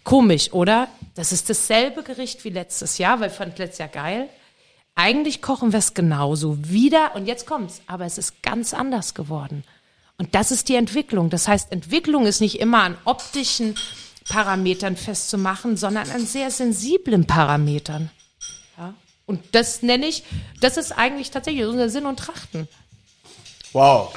Komisch, 0.04 0.52
oder? 0.52 0.86
Das 1.16 1.32
ist 1.32 1.50
dasselbe 1.50 2.04
Gericht 2.04 2.44
wie 2.44 2.50
letztes 2.50 2.98
Jahr, 2.98 3.18
weil 3.18 3.30
ich 3.30 3.36
fand 3.36 3.58
letztes 3.58 3.78
Jahr 3.78 3.88
geil. 3.88 4.28
Eigentlich 4.94 5.42
kochen 5.42 5.72
wir 5.72 5.80
es 5.80 5.94
genauso 5.94 6.56
wieder 6.68 7.16
und 7.16 7.26
jetzt 7.26 7.46
kommt's, 7.46 7.82
aber 7.88 8.04
es 8.04 8.18
ist 8.18 8.40
ganz 8.44 8.72
anders 8.72 9.14
geworden. 9.14 9.64
Und 10.16 10.36
das 10.36 10.52
ist 10.52 10.68
die 10.68 10.76
Entwicklung. 10.76 11.28
Das 11.28 11.48
heißt, 11.48 11.72
Entwicklung 11.72 12.26
ist 12.26 12.40
nicht 12.40 12.60
immer 12.60 12.84
an 12.84 12.96
optischen 13.04 13.74
Parametern 14.28 14.96
festzumachen, 14.96 15.76
sondern 15.76 16.10
an 16.10 16.26
sehr 16.26 16.50
sensiblen 16.50 17.26
Parametern. 17.26 18.10
Ja? 18.78 18.94
Und 19.26 19.40
das 19.52 19.82
nenne 19.82 20.06
ich, 20.06 20.24
das 20.60 20.76
ist 20.76 20.92
eigentlich 20.92 21.30
tatsächlich 21.30 21.64
unser 21.66 21.88
Sinn 21.90 22.06
und 22.06 22.18
Trachten. 22.18 22.68
Wow. 23.72 24.14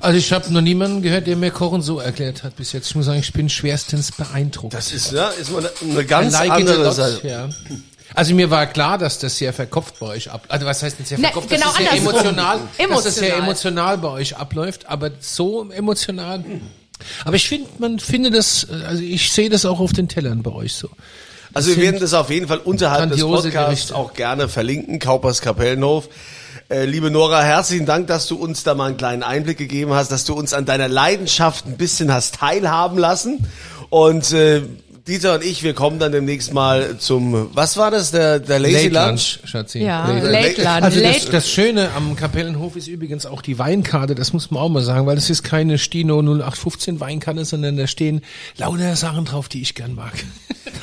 Also 0.00 0.16
ich 0.18 0.32
habe 0.32 0.52
noch 0.52 0.60
niemanden 0.60 1.02
gehört, 1.02 1.26
der 1.26 1.34
mir 1.36 1.50
Kochen 1.50 1.82
so 1.82 1.98
erklärt 1.98 2.44
hat 2.44 2.54
bis 2.56 2.72
jetzt. 2.72 2.88
Ich 2.88 2.94
muss 2.94 3.06
sagen, 3.06 3.18
ich 3.18 3.32
bin 3.32 3.48
schwerstens 3.48 4.12
beeindruckt. 4.12 4.74
Das 4.74 4.92
ist, 4.92 5.10
ja, 5.12 5.28
ist 5.30 5.52
eine, 5.54 5.70
eine 5.82 6.04
ganz 6.04 6.34
like 6.34 6.50
andere 6.52 6.92
Seite. 6.92 7.26
Ja. 7.26 7.48
Also 8.14 8.34
mir 8.34 8.50
war 8.50 8.66
klar, 8.66 8.96
dass 8.96 9.18
das 9.18 9.36
sehr 9.36 9.52
verkopft 9.52 9.98
bei 9.98 10.06
euch 10.06 10.30
ab. 10.30 10.44
Also 10.48 10.66
was 10.66 10.82
heißt 10.82 10.98
denn 10.98 11.06
sehr 11.06 11.18
Ne, 11.18 11.24
verkopft? 11.24 11.50
genau 11.50 11.66
dass 11.66 11.74
das 11.74 11.78
sehr 11.82 11.90
andersrum. 11.92 12.14
emotional, 12.14 12.58
dass 12.58 13.04
das 13.04 13.14
sehr 13.16 13.28
Emotional. 13.36 13.42
emotional 13.48 13.98
bei 13.98 14.08
euch 14.08 14.36
abläuft, 14.36 14.86
aber 14.86 15.10
so 15.20 15.68
emotional. 15.70 16.44
Aber 17.24 17.36
ich 17.36 17.48
finde, 17.48 17.68
man 17.78 17.98
finde 17.98 18.30
das, 18.30 18.66
also 18.70 19.02
ich 19.02 19.32
sehe 19.32 19.48
das 19.48 19.64
auch 19.64 19.80
auf 19.80 19.92
den 19.92 20.08
Tellern 20.08 20.42
bei 20.42 20.52
euch 20.52 20.74
so. 20.74 20.90
Also 21.54 21.70
wir 21.70 21.82
werden 21.82 22.00
das 22.00 22.14
auf 22.14 22.30
jeden 22.30 22.46
Fall 22.46 22.58
unterhalb 22.58 23.10
des 23.10 23.20
Podcasts 23.20 23.52
Gerichte. 23.52 23.96
auch 23.96 24.14
gerne 24.14 24.48
verlinken, 24.48 24.98
Kaupers 24.98 25.40
Kapellenhof. 25.40 26.08
Äh, 26.70 26.84
liebe 26.84 27.10
Nora, 27.10 27.42
herzlichen 27.42 27.86
Dank, 27.86 28.08
dass 28.08 28.26
du 28.26 28.36
uns 28.36 28.62
da 28.62 28.74
mal 28.74 28.88
einen 28.88 28.96
kleinen 28.98 29.22
Einblick 29.22 29.56
gegeben 29.56 29.94
hast, 29.94 30.12
dass 30.12 30.24
du 30.24 30.34
uns 30.34 30.52
an 30.52 30.66
deiner 30.66 30.88
Leidenschaft 30.88 31.66
ein 31.66 31.78
bisschen 31.78 32.12
hast 32.12 32.34
teilhaben 32.34 32.98
lassen. 32.98 33.46
Und 33.88 34.32
äh, 34.32 34.62
Dieter 35.08 35.34
und 35.34 35.44
ich, 35.44 35.62
wir 35.62 35.74
kommen 35.74 35.98
dann 35.98 36.12
demnächst 36.12 36.52
mal 36.52 36.98
zum, 36.98 37.50
was 37.54 37.76
war 37.76 37.90
das, 37.90 38.10
der, 38.10 38.38
der 38.38 38.58
Lazy 38.58 38.88
Late 38.88 39.08
Lunch? 39.10 39.38
Lunch, 39.40 39.50
Schatzi. 39.50 39.78
Ja, 39.82 40.06
Late 40.08 40.30
Late 40.30 40.62
Lunch. 40.62 40.82
Also 40.82 41.00
das, 41.00 41.24
das 41.30 41.50
Schöne 41.50 41.90
am 41.96 42.14
Kapellenhof 42.14 42.76
ist 42.76 42.86
übrigens 42.86 43.26
auch 43.26 43.42
die 43.42 43.58
Weinkarte, 43.58 44.14
das 44.14 44.32
muss 44.32 44.50
man 44.50 44.62
auch 44.62 44.68
mal 44.68 44.82
sagen, 44.82 45.06
weil 45.06 45.16
es 45.16 45.30
ist 45.30 45.42
keine 45.42 45.78
Stino 45.78 46.20
0815 46.20 47.00
Weinkarte, 47.00 47.44
sondern 47.44 47.76
da 47.76 47.86
stehen 47.86 48.20
lauter 48.56 48.94
Sachen 48.96 49.24
drauf, 49.24 49.48
die 49.48 49.62
ich 49.62 49.74
gern 49.74 49.94
mag. 49.94 50.12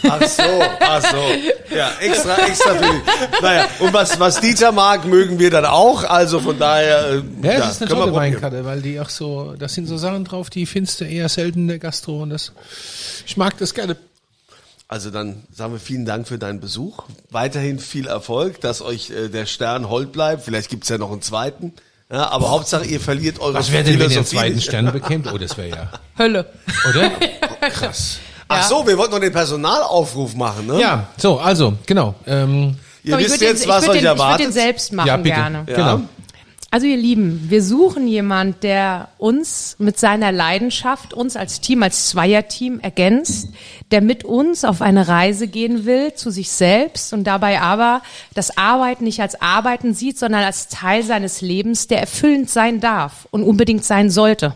Ach 0.07 0.21
so, 0.23 0.43
ach 0.79 1.01
so. 1.01 1.75
Ja, 1.75 1.91
extra, 1.99 2.35
extra 2.47 2.75
für 2.75 2.83
die. 2.83 3.41
Naja, 3.41 3.67
und 3.79 3.93
was, 3.93 4.19
was 4.19 4.39
Dieter 4.41 4.71
mag, 4.71 5.05
mögen 5.05 5.39
wir 5.39 5.49
dann 5.49 5.65
auch. 5.65 6.03
Also 6.03 6.39
von 6.39 6.57
daher, 6.59 7.21
äh, 7.43 7.47
Ja, 7.47 7.57
das 7.59 7.71
ist 7.75 7.81
eine 7.81 7.89
können 7.89 8.01
wir 8.01 8.05
tolle. 8.05 8.13
Weinkarte, 8.15 8.65
weil 8.65 8.81
die 8.81 8.99
auch 8.99 9.09
so, 9.09 9.53
das 9.57 9.73
sind 9.73 9.87
so 9.87 9.97
Sachen 9.97 10.25
drauf, 10.25 10.49
die 10.49 10.65
findest 10.65 11.01
du 11.01 11.05
eher 11.05 11.29
selten 11.29 11.59
in 11.61 11.67
der 11.67 11.79
Gastro 11.79 12.21
und 12.23 12.29
das, 12.31 12.51
ich 13.25 13.37
mag 13.37 13.57
das 13.57 13.73
gerne. 13.73 13.95
Also 14.95 15.11
dann 15.11 15.43
sagen 15.51 15.73
wir 15.73 15.79
vielen 15.81 16.05
Dank 16.05 16.25
für 16.25 16.37
deinen 16.37 16.61
Besuch. 16.61 17.03
Weiterhin 17.29 17.79
viel 17.79 18.07
Erfolg, 18.07 18.61
dass 18.61 18.81
euch 18.81 19.09
äh, 19.09 19.27
der 19.27 19.45
Stern 19.45 19.89
hold 19.89 20.13
bleibt. 20.13 20.45
Vielleicht 20.45 20.69
gibt's 20.69 20.87
ja 20.87 20.97
noch 20.97 21.11
einen 21.11 21.21
zweiten. 21.21 21.73
Ja, 22.09 22.29
aber 22.29 22.49
Hauptsache, 22.49 22.85
ihr 22.85 23.01
verliert 23.01 23.41
eure 23.41 23.55
Was 23.55 23.73
wäre 23.73 23.83
denn, 23.83 23.99
wenn 23.99 24.09
ihr 24.09 24.15
einen 24.15 24.25
zweiten. 24.25 24.61
Stern 24.61 24.89
bekämt? 24.93 25.29
Oh, 25.33 25.37
das 25.37 25.57
wäre 25.57 25.67
ja, 25.67 25.89
Hölle. 26.17 26.45
oder? 26.89 27.09
Krass. 27.71 28.19
Ach 28.47 28.63
so, 28.63 28.87
wir 28.87 28.97
wollten 28.97 29.11
noch 29.11 29.19
den 29.19 29.33
Personalaufruf 29.33 30.33
machen, 30.33 30.67
ne? 30.67 30.79
Ja, 30.79 31.09
so, 31.17 31.39
also, 31.39 31.73
genau. 31.85 32.15
Ähm, 32.25 32.77
Ihr 33.03 33.19
ich 33.19 33.25
wisst 33.25 33.41
würd 33.41 33.49
jetzt, 33.49 33.65
den, 33.65 33.69
was 33.69 33.83
euch 33.83 33.87
den, 33.89 33.95
Ich 33.97 34.01
würde 34.03 34.07
erwartet. 34.07 34.45
den 34.45 34.53
selbst 34.53 34.93
machen 34.93 35.07
ja, 35.09 35.17
bitte. 35.17 35.35
gerne. 35.35 35.63
Genau. 35.65 36.01
Also 36.71 36.87
ihr 36.87 36.97
Lieben, 36.97 37.45
wir 37.49 37.63
suchen 37.63 38.07
jemand, 38.07 38.63
der 38.63 39.09
uns 39.17 39.75
mit 39.79 39.97
seiner 39.97 40.31
Leidenschaft, 40.31 41.13
uns 41.13 41.37
als 41.37 41.61
Team, 41.61 41.83
als 41.83 42.09
Zweierteam 42.09 42.79
ergänzt, 42.81 43.49
der 43.91 44.01
mit 44.01 44.25
uns 44.25 44.65
auf 44.65 44.81
eine 44.81 45.07
Reise 45.07 45.47
gehen 45.47 45.85
will 45.85 46.13
zu 46.15 46.31
sich 46.31 46.51
selbst 46.51 47.13
und 47.13 47.23
dabei 47.23 47.61
aber 47.61 48.01
das 48.33 48.57
Arbeiten 48.57 49.05
nicht 49.05 49.21
als 49.21 49.41
Arbeiten 49.41 49.93
sieht, 49.93 50.17
sondern 50.17 50.43
als 50.43 50.67
Teil 50.67 51.03
seines 51.03 51.41
Lebens, 51.41 51.87
der 51.87 52.01
erfüllend 52.01 52.49
sein 52.49 52.81
darf 52.81 53.27
und 53.31 53.43
unbedingt 53.43 53.85
sein 53.85 54.09
sollte. 54.09 54.55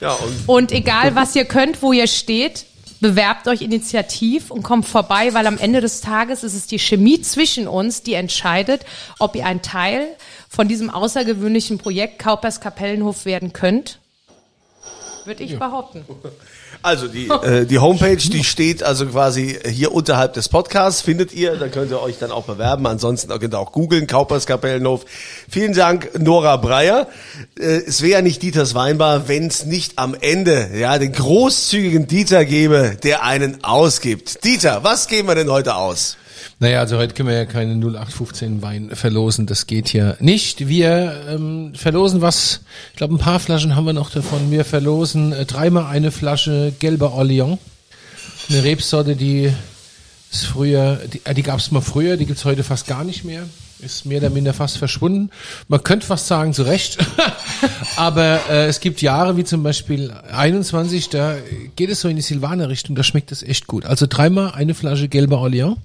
ja, 0.00 0.12
und 0.12 0.48
Und 0.48 0.72
egal, 0.72 1.14
was 1.14 1.34
ihr 1.36 1.46
könnt, 1.46 1.80
wo 1.80 1.92
ihr 1.92 2.06
steht, 2.06 2.66
bewerbt 3.02 3.48
euch 3.48 3.60
initiativ 3.62 4.50
und 4.50 4.62
kommt 4.62 4.86
vorbei, 4.86 5.34
weil 5.34 5.46
am 5.48 5.58
Ende 5.58 5.80
des 5.80 6.00
Tages 6.00 6.44
ist 6.44 6.54
es 6.54 6.68
die 6.68 6.78
Chemie 6.78 7.20
zwischen 7.20 7.66
uns, 7.66 8.02
die 8.02 8.14
entscheidet, 8.14 8.86
ob 9.18 9.34
ihr 9.34 9.44
ein 9.44 9.60
Teil 9.60 10.06
von 10.48 10.68
diesem 10.68 10.88
außergewöhnlichen 10.88 11.78
Projekt 11.78 12.20
Kaupers 12.20 12.60
Kapellenhof 12.60 13.24
werden 13.24 13.52
könnt. 13.52 13.98
Würde 15.24 15.42
ich 15.42 15.58
behaupten. 15.58 16.04
Also 16.82 17.06
die, 17.08 17.28
äh, 17.28 17.64
die 17.64 17.78
Homepage, 17.78 18.16
die 18.16 18.44
steht 18.44 18.82
also 18.82 19.06
quasi 19.06 19.58
hier 19.64 19.92
unterhalb 19.92 20.32
des 20.34 20.48
Podcasts, 20.48 21.00
findet 21.00 21.32
ihr, 21.32 21.56
da 21.56 21.68
könnt 21.68 21.90
ihr 21.90 22.00
euch 22.00 22.18
dann 22.18 22.30
auch 22.30 22.44
bewerben. 22.44 22.86
Ansonsten 22.86 23.28
könnt 23.38 23.54
ihr 23.54 23.58
auch 23.58 23.72
googeln, 23.72 24.06
Kaupers 24.06 24.46
Kapellenhof. 24.46 25.04
Vielen 25.48 25.74
Dank, 25.74 26.18
Nora 26.18 26.56
Breyer. 26.56 27.08
Äh, 27.58 27.82
es 27.86 28.02
wäre 28.02 28.12
ja 28.12 28.22
nicht 28.22 28.42
Dieters 28.42 28.74
Weinbar, 28.74 29.28
wenn 29.28 29.46
es 29.46 29.64
nicht 29.64 29.98
am 29.98 30.14
Ende 30.14 30.70
ja 30.74 30.98
den 30.98 31.12
großzügigen 31.12 32.06
Dieter 32.06 32.44
gäbe, 32.44 32.96
der 33.02 33.22
einen 33.22 33.62
ausgibt. 33.62 34.44
Dieter, 34.44 34.82
was 34.82 35.06
geben 35.06 35.28
wir 35.28 35.34
denn 35.34 35.50
heute 35.50 35.76
aus? 35.76 36.16
Naja, 36.62 36.78
also 36.78 36.96
heute 36.96 37.14
können 37.14 37.28
wir 37.28 37.34
ja 37.34 37.44
keine 37.44 37.72
0815 37.72 38.62
Wein 38.62 38.90
verlosen, 38.94 39.46
das 39.46 39.66
geht 39.66 39.92
ja 39.92 40.14
nicht. 40.20 40.68
Wir 40.68 41.24
ähm, 41.28 41.74
verlosen 41.74 42.20
was, 42.20 42.60
ich 42.92 42.98
glaube 42.98 43.16
ein 43.16 43.18
paar 43.18 43.40
Flaschen 43.40 43.74
haben 43.74 43.84
wir 43.84 43.92
noch 43.92 44.10
davon. 44.10 44.52
Wir 44.52 44.64
verlosen 44.64 45.32
äh, 45.32 45.44
dreimal 45.44 45.86
eine 45.86 46.12
Flasche 46.12 46.72
gelber 46.78 47.14
Orleans. 47.14 47.58
Eine 48.48 48.62
Rebsorte, 48.62 49.16
die 49.16 49.52
ist 50.30 50.46
früher, 50.46 51.00
die, 51.12 51.20
äh, 51.24 51.34
die 51.34 51.42
gab 51.42 51.58
es 51.58 51.72
mal 51.72 51.80
früher, 51.80 52.16
die 52.16 52.26
gibt's 52.26 52.44
heute 52.44 52.62
fast 52.62 52.86
gar 52.86 53.02
nicht 53.02 53.24
mehr. 53.24 53.42
Ist 53.82 54.06
mehr 54.06 54.18
oder 54.18 54.30
minder 54.30 54.54
fast 54.54 54.78
verschwunden. 54.78 55.30
Man 55.66 55.82
könnte 55.82 56.06
fast 56.06 56.28
sagen, 56.28 56.54
zu 56.54 56.62
Recht. 56.62 56.98
Aber 57.96 58.40
äh, 58.48 58.66
es 58.66 58.78
gibt 58.78 59.02
Jahre, 59.02 59.36
wie 59.36 59.42
zum 59.42 59.64
Beispiel 59.64 60.12
21, 60.32 61.08
da 61.08 61.36
geht 61.74 61.90
es 61.90 62.00
so 62.00 62.08
in 62.08 62.14
die 62.14 62.22
Silvaner-Richtung, 62.22 62.94
da 62.94 63.02
schmeckt 63.02 63.32
es 63.32 63.42
echt 63.42 63.66
gut. 63.66 63.84
Also 63.84 64.06
dreimal 64.08 64.52
eine 64.52 64.74
Flasche 64.74 65.08
gelber 65.08 65.38
Orleans. 65.38 65.78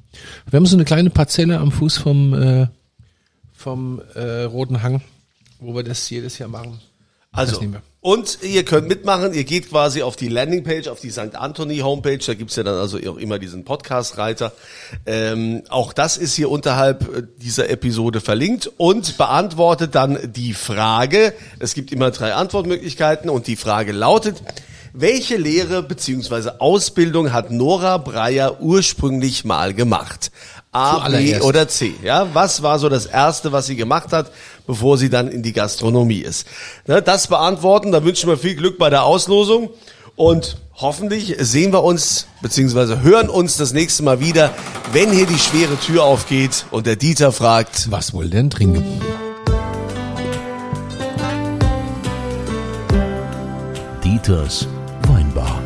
Wir 0.48 0.58
haben 0.58 0.66
so 0.68 0.76
eine 0.76 0.86
kleine 0.86 1.10
Parzelle 1.10 1.58
am 1.58 1.72
Fuß 1.72 1.98
vom, 1.98 2.34
äh, 2.36 2.68
vom 3.54 4.00
äh, 4.14 4.43
Roten 4.43 4.84
Hang, 4.84 5.02
wo 5.60 5.74
wir 5.74 5.84
das 5.84 6.08
jedes 6.10 6.38
Jahr 6.38 6.50
machen. 6.50 6.80
Also, 7.38 7.62
und 8.02 8.40
ihr 8.42 8.64
könnt 8.64 8.88
mitmachen, 8.88 9.34
ihr 9.34 9.44
geht 9.44 9.70
quasi 9.70 10.02
auf 10.02 10.16
die 10.16 10.30
Landingpage, 10.30 10.88
auf 10.88 11.02
die 11.02 11.12
St. 11.12 11.36
Anthony 11.36 11.80
Homepage, 11.80 12.20
da 12.20 12.34
gibt's 12.36 12.56
ja 12.56 12.64
dann 12.64 12.76
also 12.76 12.98
auch 12.98 13.18
immer 13.18 13.38
diesen 13.38 13.66
Podcast-Reiter. 13.66 14.54
Ähm, 15.06 15.64
auch 15.68 15.94
das 15.94 16.16
ist 16.16 16.34
hier 16.34 16.50
unterhalb 16.50 17.02
äh, 17.16 17.24
dieser 17.38 17.70
Episode 17.70 18.22
verlinkt 18.22 18.72
und 18.78 19.18
beantwortet 19.18 19.94
dann 19.94 20.18
die 20.34 20.54
Frage, 20.54 21.34
es 21.60 21.74
gibt 21.74 21.92
immer 21.92 22.12
drei 22.12 22.34
Antwortmöglichkeiten 22.34 23.30
und 23.30 23.48
die 23.48 23.58
Frage 23.58 23.92
lautet, 23.92 24.42
welche 24.94 25.38
Lehre 25.38 25.84
beziehungsweise 25.84 26.62
Ausbildung 26.62 27.34
hat 27.34 27.52
Nora 27.52 27.98
Breyer 27.98 28.62
ursprünglich 28.62 29.46
mal 29.46 29.74
gemacht? 29.74 30.32
A, 30.72 31.10
B 31.10 31.40
oder 31.40 31.68
C? 31.68 31.94
Ja, 32.04 32.34
was 32.34 32.62
war 32.62 32.80
so 32.80 32.90
das 32.90 33.06
erste, 33.06 33.52
was 33.52 33.68
sie 33.68 33.76
gemacht 33.76 34.12
hat, 34.12 34.32
bevor 34.68 34.97
sie 34.97 35.09
dann 35.09 35.30
in 35.30 35.41
die 35.41 35.53
Gastronomie 35.53 36.20
ist? 36.20 36.45
Ne, 36.86 37.01
das 37.01 37.28
beantworten, 37.28 37.91
da 37.91 38.03
wünschen 38.03 38.30
wir 38.30 38.38
viel 38.38 38.55
Glück 38.55 38.78
bei 38.78 38.91
der 38.91 39.03
Auslosung 39.03 39.72
und 40.15 40.57
hoffentlich 40.76 41.36
sehen 41.39 41.72
wir 41.74 41.84
uns 41.84 42.28
beziehungsweise 42.41 43.01
hören 43.01 43.30
uns 43.30 43.57
das 43.57 43.74
nächste 43.74 44.03
Mal 44.03 44.20
wieder, 44.20 44.53
wenn 44.91 45.11
hier 45.11 45.26
die 45.26 45.39
schwere 45.39 45.78
Tür 45.80 46.03
aufgeht 46.03 46.65
und 46.72 46.86
der 46.86 46.95
Dieter 46.95 47.32
fragt, 47.32 47.89
Was 47.91 48.13
wohl 48.13 48.30
denn 48.30 48.49
trinken? 48.49 48.84
Dieters 54.03 54.68
Weinbar. 55.07 55.61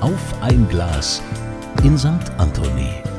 Auf 0.00 0.12
ein 0.40 0.68
Glas 0.68 1.22
in 1.82 1.98
St. 1.98 2.08
Anthony. 2.38 3.09